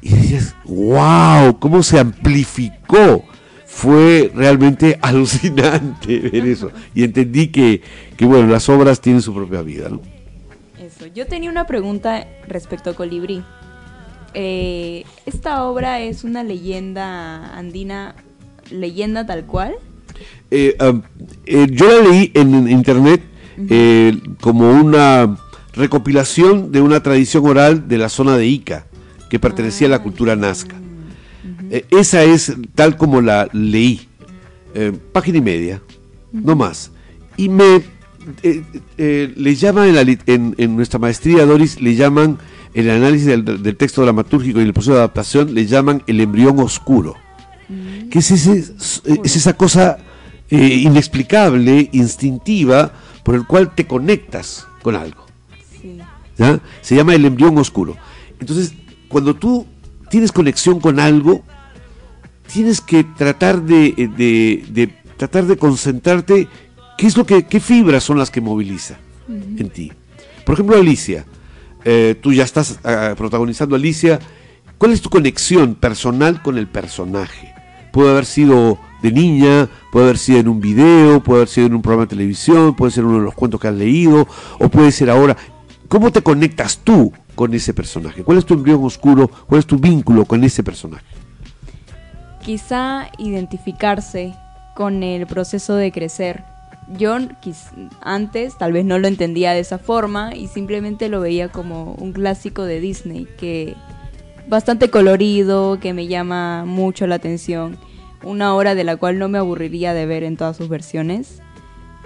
Y 0.00 0.10
decías, 0.10 0.54
wow, 0.64 1.58
cómo 1.58 1.82
se 1.82 1.98
amplificó. 1.98 3.24
Fue 3.66 4.30
realmente 4.34 4.98
alucinante 5.02 6.18
ver 6.20 6.46
eso. 6.46 6.70
Y 6.94 7.04
entendí 7.04 7.48
que, 7.48 7.82
que, 8.16 8.24
bueno, 8.24 8.48
las 8.48 8.68
obras 8.68 9.00
tienen 9.00 9.22
su 9.22 9.34
propia 9.34 9.62
vida, 9.62 9.88
¿no? 9.88 10.00
Eso. 10.80 11.06
Yo 11.06 11.26
tenía 11.26 11.50
una 11.50 11.66
pregunta 11.66 12.26
respecto 12.46 12.90
a 12.90 12.94
Colibrí. 12.94 13.42
Eh, 14.34 15.04
¿Esta 15.26 15.64
obra 15.64 16.00
es 16.00 16.24
una 16.24 16.44
leyenda 16.44 17.56
andina, 17.56 18.14
leyenda 18.70 19.26
tal 19.26 19.46
cual? 19.46 19.76
Eh, 20.50 20.76
um, 20.80 21.02
eh, 21.46 21.66
yo 21.70 21.86
la 21.86 22.08
leí 22.08 22.30
en, 22.34 22.54
en 22.54 22.70
internet 22.70 23.22
eh, 23.68 24.16
como 24.40 24.70
una 24.70 25.36
recopilación 25.72 26.70
de 26.70 26.80
una 26.80 27.02
tradición 27.02 27.46
oral 27.46 27.88
de 27.88 27.98
la 27.98 28.08
zona 28.08 28.36
de 28.36 28.46
Ica, 28.46 28.86
que 29.28 29.38
pertenecía 29.38 29.86
a 29.86 29.90
la 29.90 30.02
cultura 30.02 30.36
nazca. 30.36 30.76
Eh, 31.70 31.84
esa 31.90 32.22
es 32.24 32.54
tal 32.74 32.96
como 32.96 33.20
la 33.20 33.48
leí, 33.52 34.08
eh, 34.74 34.92
página 35.12 35.38
y 35.38 35.42
media, 35.42 35.82
no 36.32 36.56
más. 36.56 36.90
Y 37.36 37.48
me 37.48 37.82
eh, 38.42 38.62
eh, 38.98 39.32
le 39.36 39.54
llaman 39.54 39.88
en, 39.88 39.94
la 39.94 40.02
en- 40.02 40.54
en 40.58 40.76
nuestra 40.76 40.98
maestría, 40.98 41.46
Doris, 41.46 41.80
le 41.80 41.94
llaman 41.94 42.38
el 42.74 42.90
análisis 42.90 43.26
del, 43.26 43.44
del 43.62 43.76
texto 43.76 44.02
dramatúrgico 44.02 44.60
y 44.60 44.64
el 44.64 44.72
proceso 44.74 44.92
de 44.92 44.98
adaptación, 44.98 45.54
le 45.54 45.66
llaman 45.66 46.02
el 46.06 46.20
embrión 46.20 46.58
oscuro. 46.58 47.16
que 48.10 48.18
es, 48.18 48.30
ese, 48.30 48.58
es 49.24 49.36
esa 49.36 49.52
cosa 49.54 49.98
eh, 50.50 50.56
inexplicable, 50.82 51.88
instintiva, 51.92 52.92
por 53.22 53.34
el 53.34 53.46
cual 53.46 53.74
te 53.74 53.86
conectas 53.86 54.66
con 54.82 54.94
algo. 54.96 55.26
Sí. 55.80 55.98
Se 56.82 56.94
llama 56.96 57.14
el 57.14 57.24
embrión 57.24 57.56
oscuro. 57.58 57.96
Entonces, 58.40 58.72
cuando 59.08 59.34
tú 59.34 59.66
tienes 60.10 60.32
conexión 60.32 60.80
con 60.80 61.00
algo, 61.00 61.42
tienes 62.52 62.80
que 62.80 63.04
tratar 63.04 63.62
de, 63.62 63.86
eh, 63.96 64.08
de- 64.16 64.64
de 64.70 64.86
tratar 65.16 65.44
de 65.46 65.56
concentrarte 65.56 66.48
qué 66.96 67.06
es 67.06 67.16
lo 67.16 67.26
que 67.26 67.44
qué 67.46 67.60
fibras 67.60 68.04
son 68.04 68.18
las 68.18 68.30
que 68.30 68.40
moviliza 68.40 68.98
en 69.58 69.68
ti. 69.70 69.92
Por 70.46 70.54
ejemplo, 70.54 70.76
Alicia, 70.76 71.26
eh, 71.84 72.16
tú 72.20 72.32
ya 72.32 72.44
estás 72.44 72.78
ah, 72.84 73.14
protagonizando 73.16 73.76
Alicia. 73.76 74.18
¿Cuál 74.78 74.92
es 74.92 75.02
tu 75.02 75.10
conexión 75.10 75.74
personal 75.74 76.40
con 76.42 76.56
el 76.56 76.68
personaje? 76.68 77.52
Puede 77.92 78.10
haber 78.10 78.24
sido 78.24 78.78
de 79.02 79.12
niña, 79.12 79.68
puede 79.92 80.06
haber 80.06 80.18
sido 80.18 80.38
en 80.38 80.48
un 80.48 80.60
video, 80.60 81.20
puede 81.22 81.40
haber 81.40 81.48
sido 81.48 81.66
en 81.66 81.74
un 81.74 81.82
programa 81.82 82.04
de 82.04 82.10
televisión, 82.10 82.74
puede 82.76 82.92
ser 82.92 83.04
uno 83.04 83.18
de 83.18 83.24
los 83.24 83.34
cuentos 83.34 83.60
que 83.60 83.68
has 83.68 83.74
leído, 83.74 84.26
o 84.58 84.68
puede 84.68 84.92
ser 84.92 85.10
ahora. 85.10 85.36
¿Cómo 85.88 86.10
te 86.12 86.22
conectas 86.22 86.78
tú 86.84 87.12
con 87.38 87.54
ese 87.54 87.72
personaje? 87.72 88.24
¿Cuál 88.24 88.38
es 88.38 88.44
tu 88.44 88.54
embrión 88.54 88.82
oscuro? 88.82 89.30
¿Cuál 89.46 89.60
es 89.60 89.66
tu 89.66 89.78
vínculo 89.78 90.24
con 90.24 90.42
ese 90.42 90.64
personaje? 90.64 91.06
Quizá 92.44 93.12
identificarse 93.16 94.34
con 94.74 95.04
el 95.04 95.24
proceso 95.28 95.76
de 95.76 95.92
crecer. 95.92 96.42
Yo 96.98 97.16
antes 98.00 98.58
tal 98.58 98.72
vez 98.72 98.84
no 98.84 98.98
lo 98.98 99.06
entendía 99.06 99.52
de 99.52 99.60
esa 99.60 99.78
forma 99.78 100.34
y 100.34 100.48
simplemente 100.48 101.08
lo 101.08 101.20
veía 101.20 101.48
como 101.48 101.92
un 101.94 102.12
clásico 102.12 102.64
de 102.64 102.80
Disney 102.80 103.28
que 103.38 103.76
bastante 104.48 104.90
colorido, 104.90 105.78
que 105.78 105.92
me 105.92 106.08
llama 106.08 106.64
mucho 106.64 107.06
la 107.06 107.14
atención, 107.14 107.78
una 108.24 108.52
obra 108.56 108.74
de 108.74 108.82
la 108.82 108.96
cual 108.96 109.20
no 109.20 109.28
me 109.28 109.38
aburriría 109.38 109.94
de 109.94 110.06
ver 110.06 110.24
en 110.24 110.36
todas 110.36 110.56
sus 110.56 110.68
versiones. 110.68 111.40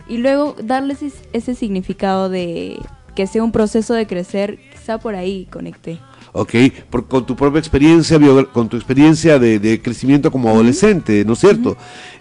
Y 0.07 0.19
luego 0.19 0.57
darle 0.63 0.93
ese, 0.93 1.11
ese 1.33 1.55
significado 1.55 2.29
de 2.29 2.79
que 3.15 3.27
sea 3.27 3.43
un 3.43 3.53
proceso 3.53 3.95
de 3.95 4.07
crecer, 4.07 4.59
quizá 4.83 4.99
por 4.99 5.15
ahí 5.15 5.47
conecté. 5.51 6.01
¿ok? 6.33 6.55
Por- 6.91 7.07
con 7.07 7.25
tu 7.25 7.37
propia 7.37 7.61
experiencia, 7.61 8.19
con 8.53 8.69
tu 8.69 8.77
experiencia 8.77 9.39
de, 9.39 9.59
de 9.61 9.81
crecimiento 9.81 10.31
como 10.33 10.49
adolescente, 10.51 11.25
¿no 11.25 11.35
es 11.35 11.39
cierto? 11.39 11.77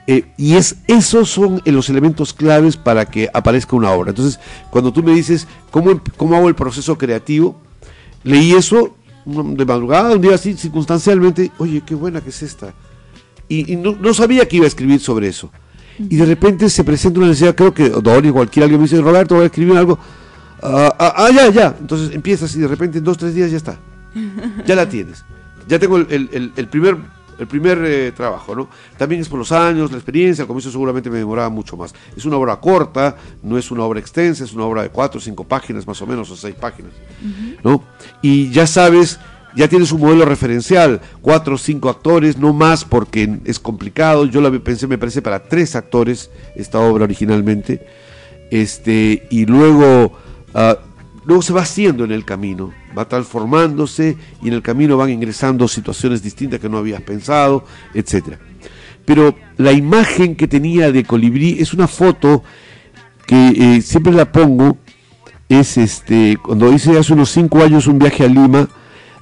Eh, 0.05 0.25
y 0.37 0.53
es, 0.55 0.75
esos 0.87 1.29
son 1.29 1.61
los 1.65 1.89
elementos 1.89 2.33
claves 2.33 2.77
para 2.77 3.05
que 3.05 3.29
aparezca 3.33 3.75
una 3.75 3.91
obra. 3.91 4.09
Entonces, 4.11 4.39
cuando 4.69 4.91
tú 4.93 5.01
me 5.01 5.13
dices, 5.13 5.47
¿cómo, 5.71 5.91
em- 5.91 5.99
cómo 6.17 6.35
hago 6.35 6.49
el 6.49 6.55
proceso 6.55 6.97
creativo? 6.97 7.59
Leí 8.23 8.51
eso 8.51 8.95
de 9.25 9.65
madrugada, 9.65 10.13
un 10.15 10.21
día 10.21 10.35
así, 10.35 10.53
circunstancialmente, 10.53 11.51
oye, 11.57 11.81
qué 11.85 11.95
buena 11.95 12.21
que 12.21 12.29
es 12.29 12.41
esta. 12.43 12.73
Y, 13.47 13.73
y 13.73 13.75
no, 13.75 13.95
no 13.99 14.13
sabía 14.13 14.47
que 14.47 14.57
iba 14.57 14.65
a 14.65 14.67
escribir 14.67 14.99
sobre 14.99 15.27
eso. 15.29 15.49
Y 15.99 16.15
de 16.15 16.25
repente 16.25 16.69
se 16.69 16.83
presenta 16.83 17.19
una 17.19 17.29
necesidad, 17.29 17.53
creo 17.55 17.73
que 17.73 17.89
Don 17.89 18.25
y 18.25 18.31
cualquier 18.31 18.63
alguien 18.63 18.81
me 18.81 18.87
dice, 18.87 18.99
Roberto, 19.01 19.35
voy 19.35 19.43
a 19.43 19.47
escribir 19.47 19.77
algo. 19.77 19.97
Ah, 20.61 20.93
ah, 20.99 21.13
ah, 21.17 21.29
ya, 21.33 21.49
ya. 21.49 21.75
Entonces 21.79 22.13
empiezas 22.13 22.55
y 22.55 22.59
de 22.59 22.67
repente 22.67 22.97
en 22.99 23.03
dos, 23.03 23.17
tres 23.17 23.33
días 23.33 23.49
ya 23.51 23.57
está. 23.57 23.77
Ya 24.65 24.75
la 24.75 24.87
tienes. 24.87 25.23
Ya 25.67 25.79
tengo 25.79 25.97
el, 25.97 26.07
el- 26.09 26.29
el- 26.33 26.51
el 26.55 26.67
primer, 26.67 26.97
el 27.39 27.47
primer 27.47 27.81
eh, 27.85 28.11
trabajo, 28.11 28.53
¿no? 28.55 28.67
También 28.97 29.21
es 29.21 29.29
por 29.29 29.39
los 29.39 29.51
años, 29.51 29.89
la 29.91 29.97
experiencia, 29.97 30.43
al 30.43 30.47
comienzo 30.47 30.69
seguramente 30.71 31.09
me 31.09 31.17
demoraba 31.17 31.49
mucho 31.49 31.77
más. 31.77 31.93
Es 32.15 32.25
una 32.25 32.35
obra 32.37 32.57
corta, 32.59 33.15
no 33.41 33.57
es 33.57 33.71
una 33.71 33.83
obra 33.83 33.99
extensa, 33.99 34.43
es 34.43 34.53
una 34.53 34.65
obra 34.65 34.83
de 34.83 34.89
cuatro 34.89 35.19
o 35.19 35.21
cinco 35.21 35.43
páginas 35.45 35.87
más 35.87 36.01
o 36.01 36.07
menos, 36.07 36.29
o 36.29 36.35
seis 36.35 36.55
páginas, 36.55 36.91
¿no? 37.63 37.83
Y 38.21 38.51
ya 38.51 38.67
sabes, 38.67 39.19
ya 39.55 39.67
tienes 39.67 39.91
un 39.91 40.01
modelo 40.01 40.25
referencial, 40.25 40.99
cuatro 41.21 41.55
o 41.55 41.57
cinco 41.57 41.89
actores, 41.89 42.37
no 42.37 42.53
más 42.53 42.83
porque 42.85 43.39
es 43.45 43.59
complicado. 43.59 44.25
Yo 44.25 44.41
la 44.41 44.51
pensé, 44.59 44.87
me 44.87 44.97
parece, 44.97 45.21
para 45.21 45.41
tres 45.43 45.75
actores 45.75 46.29
esta 46.55 46.79
obra 46.79 47.05
originalmente. 47.05 47.87
Este, 48.51 49.27
y 49.29 49.45
luego, 49.45 50.17
ah, 50.53 50.77
luego 51.25 51.41
se 51.41 51.53
va 51.53 51.61
haciendo 51.61 52.03
en 52.03 52.11
el 52.11 52.25
camino, 52.25 52.71
va 52.97 53.07
transformándose 53.07 54.17
y 54.41 54.47
en 54.47 54.53
el 54.53 54.61
camino 54.61 54.97
van 54.97 55.09
ingresando 55.09 55.67
situaciones 55.67 56.23
distintas 56.23 56.59
que 56.59 56.69
no 56.69 56.77
habías 56.77 57.01
pensado, 57.01 57.65
etcétera. 57.93 58.39
Pero 59.05 59.35
la 59.57 59.71
imagen 59.71 60.35
que 60.35 60.47
tenía 60.47 60.91
de 60.91 61.03
Colibrí 61.03 61.57
es 61.59 61.73
una 61.73 61.87
foto 61.87 62.43
que 63.25 63.49
eh, 63.77 63.81
siempre 63.81 64.13
la 64.13 64.31
pongo, 64.31 64.77
es 65.49 65.77
este, 65.77 66.37
cuando 66.37 66.71
hice 66.71 66.97
hace 66.97 67.13
unos 67.13 67.29
cinco 67.29 67.61
años 67.61 67.87
un 67.87 67.99
viaje 67.99 68.23
a 68.23 68.27
Lima, 68.27 68.67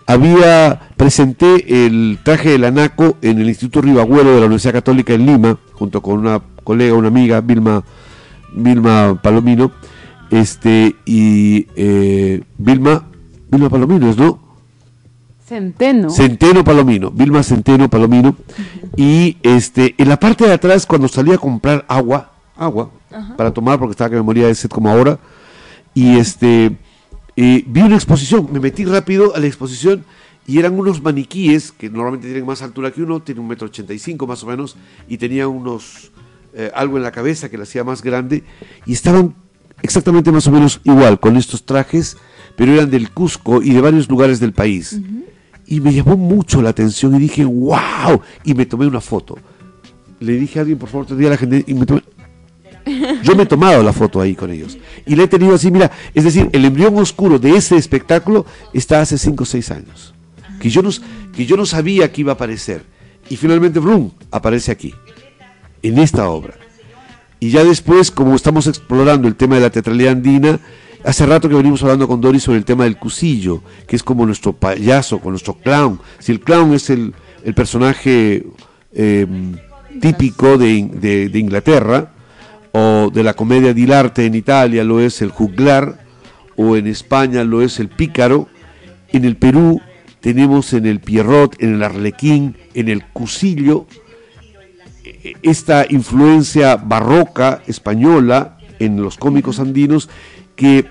había, 0.06 0.90
presenté 0.98 1.86
el 1.86 2.18
traje 2.24 2.50
del 2.50 2.64
anaco 2.64 3.18
en 3.22 3.40
el 3.40 3.48
Instituto 3.48 3.82
Ribagüero 3.82 4.34
de 4.34 4.40
la 4.40 4.48
Universidad 4.48 4.74
Católica 4.74 5.14
en 5.14 5.26
Lima, 5.28 5.60
junto 5.74 6.02
con 6.02 6.18
una 6.18 6.42
colega, 6.64 6.96
una 6.96 7.10
amiga, 7.10 7.42
Vilma, 7.42 7.84
Vilma 8.52 9.20
Palomino, 9.22 9.72
este, 10.32 10.96
y 11.06 11.68
eh, 11.76 12.44
Vilma, 12.58 13.08
Vilma 13.50 13.70
Palomino, 13.70 14.14
¿no? 14.16 14.50
Centeno. 15.46 16.10
Centeno 16.12 16.64
Palomino, 16.64 17.10
Vilma 17.10 17.42
Centeno 17.42 17.90
Palomino. 17.90 18.36
Y 18.96 19.38
este, 19.42 19.96
en 19.98 20.08
la 20.08 20.20
parte 20.20 20.46
de 20.46 20.54
atrás, 20.54 20.86
cuando 20.86 21.08
salí 21.08 21.32
a 21.32 21.38
comprar 21.38 21.86
agua, 21.88 22.32
agua, 22.56 22.92
para 23.36 23.52
tomar, 23.52 23.80
porque 23.80 23.92
estaba 23.92 24.12
que 24.12 24.18
me 24.18 24.22
moría 24.22 24.46
de 24.46 24.54
sed 24.54 24.70
como 24.70 24.90
ahora, 24.90 25.18
y 25.96 26.18
este, 26.18 26.78
eh, 27.36 27.64
vi 27.66 27.82
una 27.82 27.96
exposición, 27.96 28.48
me 28.52 28.60
metí 28.60 28.86
rápido 28.86 29.36
a 29.36 29.40
la 29.40 29.48
exposición 29.48 30.06
y 30.46 30.60
eran 30.60 30.78
unos 30.78 31.02
maniquíes 31.02 31.72
que 31.72 31.90
normalmente 31.90 32.28
tienen 32.28 32.46
más 32.46 32.62
altura 32.62 32.92
que 32.92 33.02
uno, 33.02 33.20
tienen 33.22 33.42
un 33.42 33.50
metro 33.50 33.68
ochenta 33.68 33.94
y 33.94 34.00
cinco 34.00 34.28
más 34.28 34.44
o 34.44 34.48
menos, 34.48 34.78
y 35.08 35.18
tenían 35.18 35.48
unos, 35.48 36.12
eh, 36.54 36.72
algo 36.76 36.98
en 36.98 37.04
la 37.04 37.12
cabeza 37.12 37.50
que 37.50 37.58
la 37.58 37.64
hacía 37.64 37.84
más 37.84 38.04
grande, 38.04 38.44
y 38.86 38.94
estaban 38.94 39.34
exactamente 39.82 40.32
más 40.32 40.48
o 40.48 40.52
menos 40.52 40.82
igual, 40.84 41.20
con 41.20 41.38
estos 41.38 41.66
trajes, 41.66 42.18
pero 42.56 42.74
eran 42.74 42.90
del 42.90 43.12
Cusco 43.12 43.62
y 43.62 43.72
de 43.72 43.82
varios 43.82 44.10
lugares 44.10 44.40
del 44.40 44.54
país. 44.54 45.00
Y 45.66 45.80
me 45.80 45.94
llamó 45.94 46.18
mucho 46.18 46.62
la 46.62 46.70
atención 46.70 47.16
y 47.16 47.20
dije, 47.20 47.46
wow, 47.46 48.22
y 48.44 48.54
me 48.54 48.66
tomé 48.66 48.88
una 48.88 49.02
foto. 49.02 49.38
Le 50.20 50.34
dije 50.34 50.60
a 50.60 50.62
alguien, 50.64 50.78
por 50.78 50.90
favor, 50.90 51.06
te 51.06 51.14
a 51.14 51.30
la 51.30 51.38
gente, 51.38 51.64
y 51.68 51.74
me 51.74 51.86
tomé... 51.86 52.02
Yo 53.24 53.36
me 53.36 53.44
he 53.44 53.46
tomado 53.46 53.84
la 53.84 53.94
foto 53.94 54.20
ahí 54.20 54.36
con 54.36 54.52
ellos. 54.52 54.78
Y 55.06 55.16
la 55.16 55.24
he 55.24 55.28
tenido 55.28 55.54
así, 55.54 55.72
mira, 55.72 55.92
es 56.14 56.24
decir, 56.24 56.50
el 56.52 56.66
embrión 56.66 56.98
oscuro 56.98 57.40
de 57.40 57.56
ese 57.56 57.78
espectáculo 57.78 58.46
está 58.74 59.02
hace 59.02 59.18
5 59.18 59.44
o 59.44 59.46
6 59.46 59.72
años. 59.72 60.14
Que 60.60 60.70
yo, 60.70 60.82
no, 60.82 60.90
que 61.34 61.46
yo 61.46 61.56
no 61.56 61.66
sabía 61.66 62.12
que 62.12 62.22
iba 62.22 62.34
a 62.34 62.36
aparecer. 62.36 62.84
Y 63.30 63.38
finalmente, 63.38 63.80
Brum, 63.80 64.12
aparece 64.32 64.72
aquí, 64.72 64.94
en 65.82 66.00
esta 66.00 66.30
obra. 66.30 66.56
Y 67.40 67.52
ya 67.52 67.64
después, 67.64 68.12
como 68.12 68.36
estamos 68.36 68.68
explorando 68.68 69.28
el 69.28 69.36
tema 69.36 69.56
de 69.56 69.62
la 69.62 69.70
teatralidad 69.70 70.12
andina, 70.14 70.60
hace 71.04 71.26
rato 71.26 71.48
que 71.48 71.56
venimos 71.56 71.82
hablando 71.84 72.08
con 72.08 72.20
Doris 72.22 72.44
sobre 72.44 72.58
el 72.58 72.66
tema 72.66 72.84
del 72.84 72.98
cusillo, 72.98 73.62
que 73.88 73.96
es 73.96 74.04
como 74.04 74.26
nuestro 74.26 74.54
payaso, 74.54 75.20
con 75.20 75.32
nuestro 75.32 75.54
clown. 75.56 76.00
Si 76.20 76.32
el 76.32 76.42
clown 76.42 76.74
es 76.74 76.90
el, 76.90 77.14
personaje 77.56 78.46
eh, 78.94 79.26
típico 80.02 80.58
de, 80.58 80.74
In- 80.74 81.00
de- 81.00 81.30
de 81.30 81.40
Inglaterra, 81.40 82.12
o 82.72 83.10
de 83.12 83.24
la 83.24 83.34
comedia 83.34 83.74
dell'arte 83.74 84.26
en 84.26 84.36
Italia 84.36 84.84
lo 84.84 85.00
es 85.00 85.22
el 85.22 85.32
juglar, 85.32 86.06
o 86.58 86.76
en 86.76 86.88
España 86.88 87.44
lo 87.46 87.62
es 87.62 87.80
el 87.80 87.88
pícaro, 87.88 88.48
en 89.12 89.24
el 89.26 89.38
Perú 89.38 89.82
tenemos 90.20 90.74
en 90.74 90.86
el 90.86 91.00
Pierrot, 91.00 91.56
en 91.64 91.76
el 91.76 91.84
Arlequín, 91.84 92.58
en 92.74 92.90
el 92.90 93.06
Cusillo, 93.06 93.88
esta 95.42 95.86
influencia 95.90 96.76
barroca 96.78 97.62
española 97.68 98.58
en 98.80 99.02
los 99.02 99.18
cómicos 99.18 99.60
andinos 99.60 100.10
que, 100.56 100.86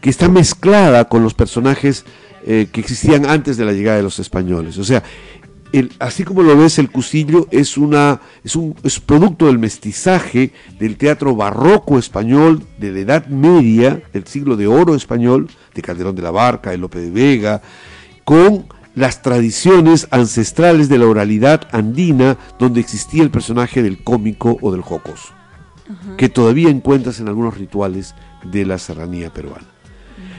que 0.00 0.10
está 0.10 0.28
mezclada 0.28 1.06
con 1.08 1.22
los 1.22 1.34
personajes 1.34 2.04
eh, 2.46 2.68
que 2.72 2.80
existían 2.80 3.26
antes 3.26 3.56
de 3.56 3.64
la 3.64 3.72
llegada 3.72 3.96
de 3.98 4.02
los 4.02 4.18
españoles. 4.18 4.78
O 4.78 4.84
sea, 4.84 5.02
el- 5.72 5.92
así 5.98 6.24
como 6.24 6.42
lo 6.42 6.56
ves, 6.56 6.78
el 6.78 6.90
cusillo 6.90 7.46
es, 7.50 7.76
una, 7.76 8.20
es 8.42 8.56
un 8.56 8.74
es 8.82 9.00
producto 9.00 9.46
del 9.46 9.58
mestizaje 9.58 10.52
del 10.78 10.96
teatro 10.96 11.36
barroco 11.36 11.98
español 11.98 12.62
de 12.78 12.92
la 12.92 12.98
Edad 13.00 13.26
Media, 13.26 14.00
del 14.12 14.26
siglo 14.26 14.56
de 14.56 14.66
oro 14.66 14.94
español, 14.94 15.48
de 15.74 15.82
Calderón 15.82 16.16
de 16.16 16.22
la 16.22 16.30
Barca, 16.30 16.70
de 16.70 16.78
Lope 16.78 17.00
de 17.00 17.10
Vega, 17.10 17.60
con 18.24 18.66
las 18.98 19.22
tradiciones 19.22 20.08
ancestrales 20.10 20.88
de 20.88 20.98
la 20.98 21.06
oralidad 21.06 21.68
andina 21.70 22.36
donde 22.58 22.80
existía 22.80 23.22
el 23.22 23.30
personaje 23.30 23.82
del 23.82 24.02
cómico 24.02 24.58
o 24.60 24.72
del 24.72 24.82
jocoso, 24.82 25.32
que 26.16 26.28
todavía 26.28 26.68
encuentras 26.68 27.20
en 27.20 27.28
algunos 27.28 27.56
rituales 27.56 28.14
de 28.42 28.66
la 28.66 28.76
serranía 28.78 29.32
peruana. 29.32 29.66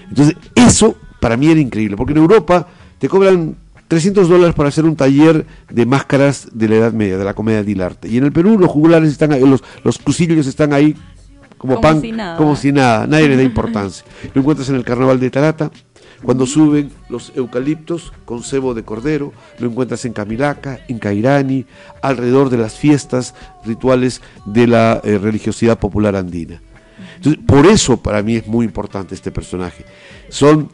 Entonces, 0.10 0.36
eso 0.55 0.97
para 1.22 1.38
mí 1.38 1.47
era 1.47 1.60
increíble, 1.60 1.95
porque 1.95 2.12
en 2.12 2.20
Europa 2.20 2.68
te 2.97 3.07
cobran 3.07 3.55
300 3.88 4.28
dólares 4.28 4.55
para 4.55 4.70
hacer 4.70 4.84
un 4.84 4.97
taller 4.97 5.45
de 5.70 5.86
máscaras 5.86 6.49
de 6.51 6.68
la 6.68 6.76
Edad 6.76 6.93
Media, 6.93 7.18
de 7.18 7.24
la 7.24 7.34
comedia 7.34 7.64
dell'arte. 7.64 8.10
Y 8.10 8.18
en 8.18 8.26
el 8.26 8.34
Perú 8.34 8.60
los 8.60 8.70
jugulares 8.70 9.10
están 9.10 9.32
ahí, 9.32 9.41
los, 9.41 9.64
los 9.84 9.97
cusillos 9.99 10.47
están 10.47 10.74
ahí 10.74 10.95
como, 11.57 11.76
Como 11.76 11.82
pan, 11.82 12.01
si 12.01 12.12
nada. 12.12 12.38
como 12.38 12.55
si 12.55 12.72
nada, 12.72 13.07
nadie 13.07 13.30
le 13.30 13.38
da 13.38 13.43
importancia. 13.43 14.05
Lo 14.34 14.41
encuentras 14.41 14.70
en 14.70 14.76
el 14.76 14.84
carnaval 14.84 15.20
de 15.20 15.30
Tarata, 15.30 15.72
Cuando 16.24 16.45
suben 16.45 16.91
los 17.07 17.32
eucaliptos 17.36 18.11
con 18.26 18.43
cebo 18.43 18.74
de 18.74 18.84
cordero, 18.84 19.32
lo 19.57 19.70
encuentras 19.70 20.03
en 20.05 20.13
Camilaca, 20.13 20.80
en 20.89 20.99
Cairani, 20.99 21.65
alrededor 22.01 22.49
de 22.49 22.57
las 22.57 22.74
fiestas 22.74 23.36
rituales 23.65 24.22
de 24.45 24.67
la 24.67 25.01
eh, 25.03 25.17
religiosidad 25.17 25.80
popular 25.80 26.15
andina. 26.15 26.61
Por 27.47 27.65
eso 27.65 27.97
para 27.97 28.22
mí 28.22 28.36
es 28.36 28.47
muy 28.47 28.65
importante 28.65 29.15
este 29.15 29.32
personaje. 29.32 29.86
Son 30.30 30.70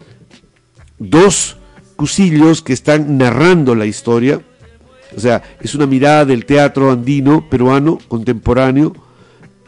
dos 0.98 1.58
cusillos 1.96 2.62
que 2.62 2.74
están 2.74 3.18
narrando 3.18 3.76
la 3.76 3.86
historia, 3.86 4.42
o 5.16 5.20
sea, 5.20 5.44
es 5.62 5.76
una 5.76 5.86
mirada 5.86 6.26
del 6.26 6.46
teatro 6.46 6.92
andino 6.92 7.48
peruano 7.50 8.00
contemporáneo, 8.08 8.94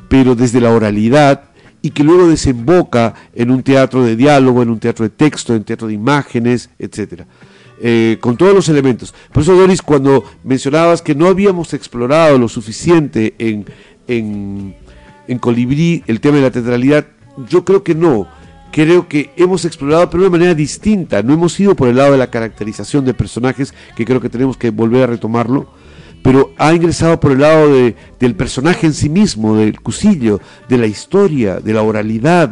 pero 0.10 0.36
desde 0.36 0.60
la 0.60 0.72
oralidad 0.72 1.47
y 1.88 1.92
que 1.92 2.04
luego 2.04 2.28
desemboca 2.28 3.14
en 3.34 3.50
un 3.50 3.64
teatro 3.64 4.04
de 4.04 4.18
diálogo, 4.18 4.62
en 4.62 4.70
un 4.70 4.78
teatro 4.78 5.04
de 5.04 5.10
texto, 5.10 5.54
en 5.54 5.60
un 5.60 5.64
teatro 5.64 5.88
de 5.88 5.94
imágenes, 5.94 6.70
etcétera. 6.78 7.26
Eh, 7.82 8.18
con 8.20 8.36
todos 8.36 8.54
los 8.54 8.68
elementos. 8.68 9.16
Por 9.32 9.44
eso, 9.44 9.56
Doris, 9.56 9.82
cuando 9.82 10.26
mencionabas 10.44 11.02
que 11.02 11.16
no 11.16 11.28
habíamos 11.28 11.74
explorado 11.74 12.38
lo 12.38 12.50
suficiente 12.50 13.36
en, 13.38 13.66
en, 14.06 14.76
en 15.30 15.40
Colibrí 15.40 16.04
el 16.08 16.20
tema 16.20 16.36
de 16.36 16.42
la 16.42 16.52
teatralidad, 16.52 17.08
yo 17.48 17.64
creo 17.64 17.86
que 17.86 17.96
no 17.96 18.28
creo 18.74 19.08
que 19.08 19.32
hemos 19.38 19.64
explorado 19.64 20.10
pero 20.10 20.24
de 20.24 20.28
una 20.28 20.38
manera 20.38 20.56
distinta. 20.56 21.24
No 21.24 21.34
hemos 21.34 21.58
ido 21.58 21.74
por 21.74 21.88
el 21.88 21.96
lado 21.96 22.12
de 22.12 22.18
la 22.18 22.30
caracterización 22.30 23.06
de 23.06 23.14
personajes, 23.14 23.74
que 23.96 24.04
creo 24.04 24.20
que 24.20 24.28
tenemos 24.28 24.58
que 24.58 24.72
volver 24.72 25.04
a 25.04 25.08
retomarlo, 25.08 25.70
pero 26.22 26.54
ha 26.58 26.74
ingresado 26.74 27.20
por 27.20 27.32
el 27.32 27.40
lado 27.40 27.74
de, 27.74 27.96
del 28.20 28.36
personaje 28.36 28.88
en 28.88 28.94
sí 28.94 29.10
mismo, 29.10 29.56
del 29.56 29.80
cusillo, 29.80 30.40
de 30.68 30.78
la 30.78 30.88
historia, 30.88 31.60
de 31.60 31.74
la 31.74 31.84
oralidad, 31.84 32.52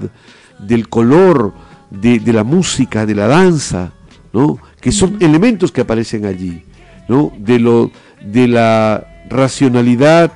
del 0.60 0.88
color, 0.88 1.54
de, 1.90 2.20
de 2.20 2.34
la 2.34 2.44
música, 2.44 3.06
de 3.06 3.16
la 3.16 3.28
danza, 3.28 3.92
¿no? 4.34 4.58
que 4.80 4.92
son 4.92 5.18
elementos 5.20 5.72
que 5.72 5.82
aparecen 5.82 6.26
allí, 6.26 6.64
¿no? 7.08 7.32
de, 7.38 7.60
lo, 7.60 7.92
de 8.24 8.48
la 8.48 9.08
racionalidad, 9.30 10.32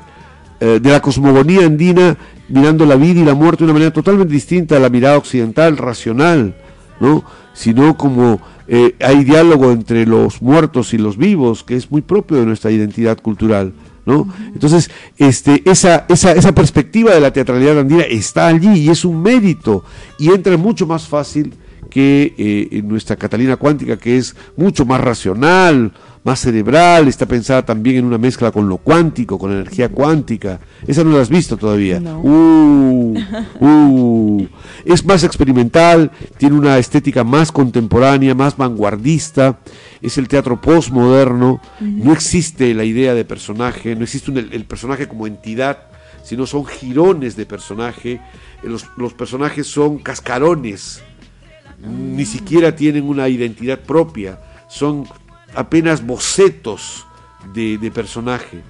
eh, 0.59 0.79
de 0.81 0.89
la 0.89 1.01
cosmogonía 1.01 1.65
andina 1.65 2.17
mirando 2.49 2.85
la 2.85 2.95
vida 2.95 3.21
y 3.21 3.25
la 3.25 3.35
muerte 3.35 3.59
de 3.59 3.65
una 3.65 3.73
manera 3.73 3.93
totalmente 3.93 4.33
distinta 4.33 4.75
a 4.75 4.79
la 4.79 4.89
mirada 4.89 5.17
occidental, 5.17 5.77
racional, 5.77 6.55
¿no? 6.99 7.23
Sino 7.53 7.95
como 7.95 8.41
eh, 8.71 8.95
hay 8.99 9.23
diálogo 9.23 9.71
entre 9.71 10.05
los 10.05 10.43
muertos 10.43 10.93
y 10.93 10.99
los 10.99 11.17
vivos, 11.17 11.63
que 11.63 11.75
es 11.75 11.89
muy 11.89 12.01
propio 12.01 12.37
de 12.37 12.45
nuestra 12.45 12.69
identidad 12.69 13.17
cultural. 13.19 13.73
¿no? 14.05 14.31
Entonces, 14.53 14.91
este, 15.17 15.63
esa, 15.69 16.05
esa, 16.07 16.33
esa 16.33 16.53
perspectiva 16.53 17.11
de 17.11 17.19
la 17.19 17.33
teatralidad 17.33 17.79
andina 17.79 18.03
está 18.03 18.47
allí 18.47 18.81
y 18.81 18.89
es 18.89 19.05
un 19.05 19.23
mérito 19.23 19.83
y 20.19 20.29
entra 20.29 20.55
mucho 20.55 20.85
más 20.85 21.07
fácil 21.07 21.53
que 21.89 22.35
eh, 22.37 22.67
en 22.71 22.87
nuestra 22.87 23.15
Catalina 23.15 23.57
cuántica, 23.57 23.97
que 23.97 24.17
es 24.17 24.35
mucho 24.55 24.85
más 24.85 25.01
racional, 25.01 25.91
más 26.23 26.39
cerebral, 26.41 27.07
está 27.07 27.25
pensada 27.25 27.65
también 27.65 27.97
en 27.97 28.05
una 28.05 28.17
mezcla 28.17 28.51
con 28.51 28.67
lo 28.67 28.77
cuántico, 28.77 29.39
con 29.39 29.51
la 29.51 29.61
energía 29.61 29.89
cuántica. 29.89 30.59
Esa 30.85 31.03
no 31.03 31.11
la 31.11 31.21
has 31.21 31.29
visto 31.29 31.57
todavía. 31.57 31.99
Uh, 31.99 33.17
uh. 33.59 34.47
Es 34.85 35.05
más 35.05 35.23
experimental, 35.23 36.11
tiene 36.37 36.57
una 36.57 36.77
estética 36.77 37.23
más 37.23 37.51
contemporánea, 37.51 38.35
más 38.35 38.57
vanguardista. 38.57 39.59
Es 40.01 40.17
el 40.17 40.27
teatro 40.27 40.59
postmoderno. 40.59 41.61
No 41.79 42.11
existe 42.11 42.73
la 42.73 42.83
idea 42.83 43.13
de 43.13 43.25
personaje, 43.25 43.95
no 43.95 44.03
existe 44.03 44.31
el 44.31 44.65
personaje 44.65 45.07
como 45.07 45.25
entidad, 45.25 45.83
sino 46.23 46.45
son 46.45 46.65
jirones 46.65 47.35
de 47.35 47.45
personaje. 47.45 48.21
Los, 48.61 48.85
los 48.97 49.13
personajes 49.13 49.67
son 49.67 49.99
cascarones, 49.99 51.01
ni 51.87 52.25
siquiera 52.25 52.75
tienen 52.75 53.05
una 53.05 53.29
identidad 53.29 53.79
propia, 53.79 54.39
son 54.67 55.05
apenas 55.55 56.05
bocetos 56.05 57.05
de, 57.53 57.91
personaje. 57.93 58.61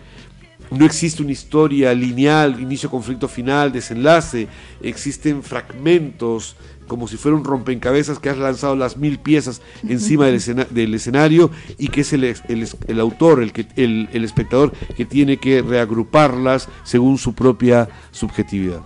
No 0.71 0.85
existe 0.85 1.23
una 1.23 1.31
historia 1.31 1.93
lineal, 1.93 2.59
inicio, 2.59 2.89
conflicto 2.89 3.27
final, 3.27 3.71
desenlace. 3.71 4.47
Existen 4.81 5.41
fragmentos, 5.41 6.55
como 6.87 7.07
si 7.07 7.17
fuera 7.17 7.37
un 7.37 7.43
rompecabezas 7.43 8.19
que 8.19 8.29
has 8.29 8.37
lanzado 8.37 8.75
las 8.75 8.97
mil 8.97 9.19
piezas 9.19 9.61
encima 9.87 10.27
del, 10.27 10.67
del 10.69 10.93
escenario 10.93 11.49
y 11.77 11.87
que 11.87 12.01
es 12.01 12.13
el, 12.13 12.23
el, 12.23 12.99
autor, 12.99 13.41
el, 13.41 13.51
que, 13.51 13.65
el, 13.75 14.23
espectador, 14.23 14.73
que 14.95 15.05
tiene 15.05 15.37
que 15.37 15.61
reagruparlas 15.61 16.67
según 16.83 17.17
su 17.17 17.33
propia 17.33 17.89
subjetividad. 18.11 18.81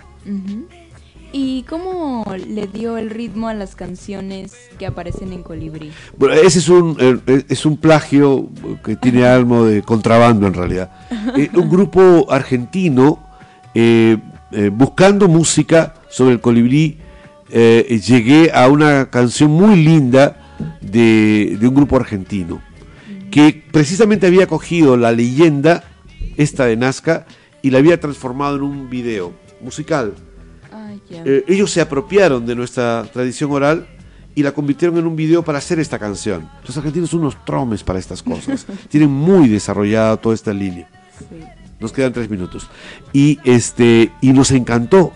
¿Y 1.35 1.63
cómo 1.63 2.23
le 2.47 2.67
dio 2.67 2.95
el 2.95 3.09
ritmo 3.09 3.47
a 3.47 3.55
las 3.55 3.75
canciones 3.75 4.53
que 4.77 4.85
aparecen 4.85 5.33
en 5.33 5.41
Colibrí? 5.41 5.91
Bueno, 6.15 6.35
ese 6.35 6.59
es 6.59 6.69
un, 6.69 6.95
eh, 6.99 7.43
es 7.49 7.65
un 7.65 7.77
plagio 7.77 8.49
que 8.85 8.95
tiene 8.95 9.25
algo 9.25 9.65
de 9.65 9.81
contrabando 9.81 10.47
en 10.47 10.53
realidad. 10.53 10.91
Eh, 11.35 11.49
un 11.53 11.69
grupo 11.69 12.27
argentino 12.29 13.17
eh, 13.73 14.17
buscando 14.73 15.27
música 15.27 15.95
sobre 16.09 16.33
el 16.33 16.41
Colibrí, 16.41 16.97
llegué 17.49 18.51
a 18.53 18.67
una 18.67 19.09
canción 19.09 19.49
muy 19.49 19.77
linda 19.77 20.53
de, 20.81 21.57
de 21.59 21.67
un 21.67 21.73
grupo 21.73 21.95
argentino 21.95 22.61
que 23.31 23.63
precisamente 23.71 24.27
había 24.27 24.45
cogido 24.45 24.97
la 24.97 25.11
leyenda 25.11 25.83
esta 26.37 26.65
de 26.65 26.75
Nazca 26.75 27.25
y 27.61 27.71
la 27.71 27.79
había 27.79 27.99
transformado 27.99 28.57
en 28.57 28.63
un 28.63 28.89
video 28.89 29.33
musical 29.61 30.13
eh, 31.09 31.45
ellos 31.47 31.71
se 31.71 31.81
apropiaron 31.81 32.45
de 32.45 32.55
nuestra 32.55 33.05
tradición 33.11 33.51
oral 33.51 33.87
y 34.35 34.43
la 34.43 34.51
convirtieron 34.51 34.97
en 34.97 35.05
un 35.05 35.15
video 35.15 35.43
para 35.43 35.59
hacer 35.59 35.79
esta 35.79 35.99
canción. 35.99 36.49
Los 36.65 36.75
argentinos 36.77 37.09
son 37.09 37.21
unos 37.21 37.43
tromes 37.45 37.83
para 37.83 37.99
estas 37.99 38.23
cosas. 38.23 38.65
Tienen 38.89 39.11
muy 39.11 39.47
desarrollada 39.47 40.17
toda 40.17 40.35
esta 40.35 40.53
línea. 40.53 40.87
Nos 41.79 41.91
quedan 41.91 42.13
tres 42.13 42.29
minutos. 42.29 42.69
Y 43.11 43.39
este 43.43 44.11
y 44.21 44.33
nos 44.33 44.51
encantó 44.51 45.13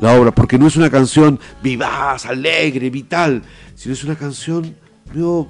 la 0.00 0.14
obra 0.14 0.32
porque 0.32 0.58
no 0.58 0.66
es 0.66 0.76
una 0.76 0.90
canción 0.90 1.40
vivaz, 1.62 2.26
alegre, 2.26 2.90
vital, 2.90 3.42
sino 3.74 3.94
es 3.94 4.04
una 4.04 4.16
canción 4.16 4.76
medio, 5.12 5.48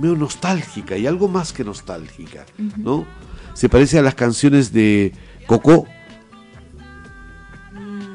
nostálgica 0.00 0.96
y 0.96 1.06
algo 1.06 1.28
más 1.28 1.52
que 1.52 1.64
nostálgica, 1.64 2.46
¿no? 2.76 3.06
Se 3.54 3.68
parece 3.68 3.98
a 3.98 4.02
las 4.02 4.14
canciones 4.14 4.72
de 4.72 5.12
Coco, 5.46 5.86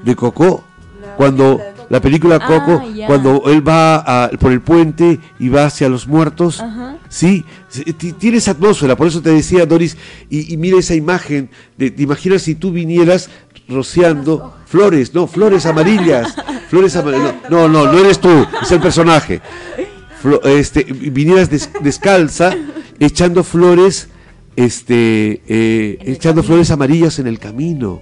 de 0.04 0.16
Coco, 0.16 0.64
cuando 1.18 1.60
la 1.89 2.01
película 2.01 2.39
ah, 2.41 2.47
Coco, 2.47 2.84
cuando 3.06 3.43
él 3.45 3.68
va 3.68 4.32
por 4.39 4.51
el 4.51 4.62
puente 4.62 5.20
y 5.39 5.49
va 5.49 5.66
hacia 5.66 5.89
los 5.89 6.08
muertos, 6.08 6.64
sí, 7.10 7.45
tiene 8.18 8.38
esa 8.38 8.51
atmósfera, 8.51 8.95
por 8.95 9.08
eso 9.08 9.22
te 9.22 9.30
decía 9.30 9.66
Doris, 9.66 9.97
y, 10.30 10.58
mira 10.58 10.80
esa 10.80 10.95
imagen, 10.95 11.49
de, 11.78 11.91
te 11.91 12.04
imaginas 12.04 12.41
si 12.41 12.56
tú 12.56 12.72
vinieras 12.72 13.30
rociando 13.68 14.56
flores, 14.66 15.14
no, 15.14 15.28
flores 15.28 15.66
amarillas, 15.66 16.36
flores 16.70 16.95
amarillas, 16.95 17.36
no, 17.49 17.68
no, 17.68 17.86
no. 17.86 17.99
eres 17.99 18.20
tú, 18.20 18.45
es 18.62 18.72
el 18.72 18.80
personaje, 18.80 19.41
este, 20.45 20.84
vinieras 20.84 21.49
descalza 21.82 22.56
echando 22.99 23.43
flores, 23.43 24.10
este, 24.56 25.41
eh, 25.47 25.97
echando 26.01 26.43
flores 26.43 26.72
amarillas 26.72 27.20
en 27.20 27.28
el 27.28 27.39
camino, 27.39 28.01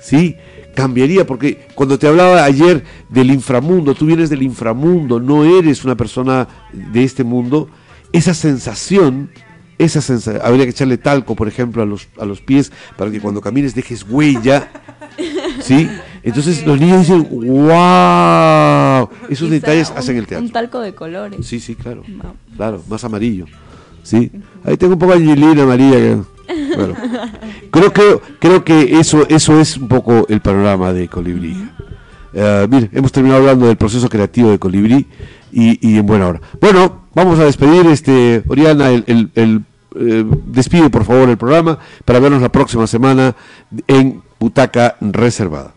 sí, 0.00 0.36
cambiaría, 0.74 1.26
porque 1.26 1.66
cuando 1.74 1.98
te 1.98 2.06
hablaba 2.06 2.44
ayer 2.44 2.84
del 3.08 3.30
inframundo, 3.30 3.94
tú 3.94 4.06
vienes 4.06 4.30
del 4.30 4.42
inframundo, 4.42 5.20
no 5.20 5.44
eres 5.44 5.84
una 5.84 5.96
persona 5.96 6.48
de 6.72 7.04
este 7.04 7.24
mundo, 7.24 7.68
esa 8.12 8.34
sensación, 8.34 9.30
esa 9.78 10.00
sensación, 10.00 10.44
habría 10.44 10.64
que 10.64 10.70
echarle 10.70 10.98
talco, 10.98 11.34
por 11.34 11.48
ejemplo, 11.48 11.82
a 11.82 11.86
los, 11.86 12.08
a 12.18 12.24
los 12.24 12.40
pies, 12.40 12.72
para 12.96 13.10
que 13.10 13.20
cuando 13.20 13.40
camines 13.40 13.74
dejes 13.74 14.04
huella, 14.08 14.70
¿sí? 15.60 15.88
Entonces 16.22 16.64
los 16.66 16.78
niños 16.78 17.00
dicen, 17.00 17.28
wow, 17.30 19.08
esos 19.28 19.50
detalles 19.50 19.90
hacen 19.90 20.16
el 20.16 20.26
teatro. 20.26 20.44
Un 20.44 20.52
talco 20.52 20.80
de 20.80 20.94
colores. 20.94 21.46
Sí, 21.46 21.60
sí, 21.60 21.74
claro, 21.74 22.02
claro, 22.56 22.82
más 22.88 23.02
amarillo, 23.04 23.46
¿sí? 24.02 24.30
Ahí 24.64 24.76
tengo 24.76 24.94
un 24.94 24.98
poco 24.98 25.12
de 25.12 25.18
angelina 25.18 25.62
amarilla 25.62 26.24
bueno, 26.76 26.94
creo 27.70 27.92
que 27.92 28.20
creo 28.38 28.64
que 28.64 28.98
eso 28.98 29.26
eso 29.28 29.60
es 29.60 29.76
un 29.76 29.88
poco 29.88 30.26
el 30.28 30.40
panorama 30.40 30.92
de 30.92 31.08
Colibrí. 31.08 31.68
Uh, 32.34 32.66
mire, 32.68 32.88
hemos 32.92 33.12
terminado 33.12 33.40
hablando 33.42 33.66
del 33.66 33.76
proceso 33.76 34.08
creativo 34.08 34.50
de 34.50 34.58
Colibrí 34.58 35.06
y, 35.52 35.98
en 35.98 36.06
buena 36.06 36.28
hora. 36.28 36.40
Bueno, 36.60 37.02
vamos 37.14 37.38
a 37.38 37.44
despedir, 37.44 37.86
este 37.86 38.42
Oriana, 38.48 38.90
el, 38.90 39.30
el, 39.34 39.62
eh, 39.94 40.24
despide 40.46 40.88
por 40.88 41.04
favor 41.04 41.28
el 41.28 41.36
programa 41.36 41.78
para 42.04 42.20
vernos 42.20 42.40
la 42.40 42.50
próxima 42.50 42.86
semana 42.86 43.36
en 43.86 44.22
Butaca 44.40 44.96
Reservada. 45.00 45.74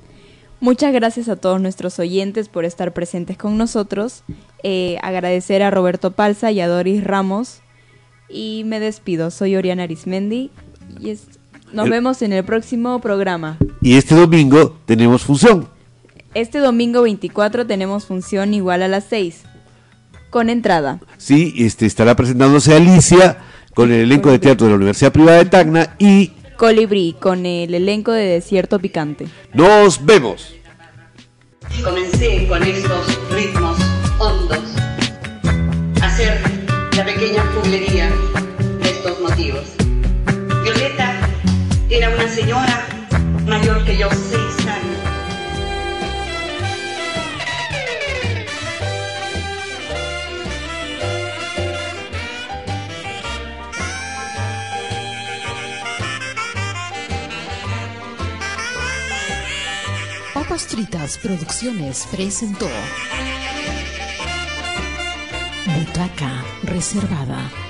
Muchas 0.61 0.93
gracias 0.93 1.27
a 1.27 1.35
todos 1.35 1.59
nuestros 1.61 1.99
oyentes 1.99 2.47
por 2.47 2.63
estar 2.63 2.93
presentes 2.93 3.37
con 3.37 3.57
nosotros. 3.57 4.23
Eh, 4.63 4.97
agradecer 5.01 5.61
a 5.61 5.69
Roberto 5.69 6.11
Palza 6.11 6.51
y 6.51 6.61
a 6.61 6.67
Doris 6.67 7.03
Ramos 7.03 7.61
y 8.29 8.63
me 8.65 8.79
despido. 8.79 9.31
Soy 9.31 9.55
Oriana 9.55 9.83
Arismendi 9.83 10.51
y 10.99 11.17
nos 11.73 11.89
vemos 11.89 12.21
en 12.21 12.33
el 12.33 12.43
próximo 12.43 12.99
programa. 13.01 13.57
Y 13.81 13.97
este 13.97 14.15
domingo 14.15 14.77
tenemos 14.85 15.23
función. 15.23 15.67
Este 16.33 16.59
domingo 16.59 17.03
24 17.03 17.65
tenemos 17.65 18.05
función 18.05 18.53
igual 18.53 18.83
a 18.83 18.89
las 18.89 19.05
6 19.09 19.43
Con 20.29 20.49
entrada. 20.49 20.99
Sí, 21.17 21.53
este, 21.57 21.85
estará 21.85 22.15
presentándose 22.15 22.75
Alicia 22.75 23.37
con 23.73 23.91
el 23.91 24.01
elenco 24.01 24.31
de 24.31 24.39
teatro 24.39 24.65
de 24.67 24.71
la 24.71 24.77
Universidad 24.77 25.11
Privada 25.11 25.37
de 25.37 25.45
Tacna 25.45 25.95
y 25.99 26.31
Colibrí, 26.57 27.15
con 27.19 27.45
el 27.45 27.73
elenco 27.73 28.11
de 28.11 28.25
Desierto 28.25 28.79
Picante. 28.79 29.27
nos 29.53 30.05
vemos. 30.05 30.55
Comencé 31.83 32.47
con 32.47 32.63
estos 32.63 33.19
ritmos 33.31 33.77
hondos 34.19 34.59
a 36.01 36.05
hacer 36.05 36.54
la 36.95 37.03
pequeña 37.03 37.43
juglería 37.53 38.09
de 38.79 38.89
estos 38.89 39.19
motivos. 39.19 39.65
Violeta 40.63 41.29
era 41.89 42.09
una 42.09 42.27
señora 42.29 42.87
mayor 43.45 43.83
que 43.83 43.97
yo, 43.97 44.07
seis 44.11 44.65
años. 44.65 44.95
Papas 60.33 60.67
Fritas 60.67 61.17
Producciones 61.17 62.07
presentó 62.09 62.69
Butaca 65.65 66.43
Reservada. 66.63 67.64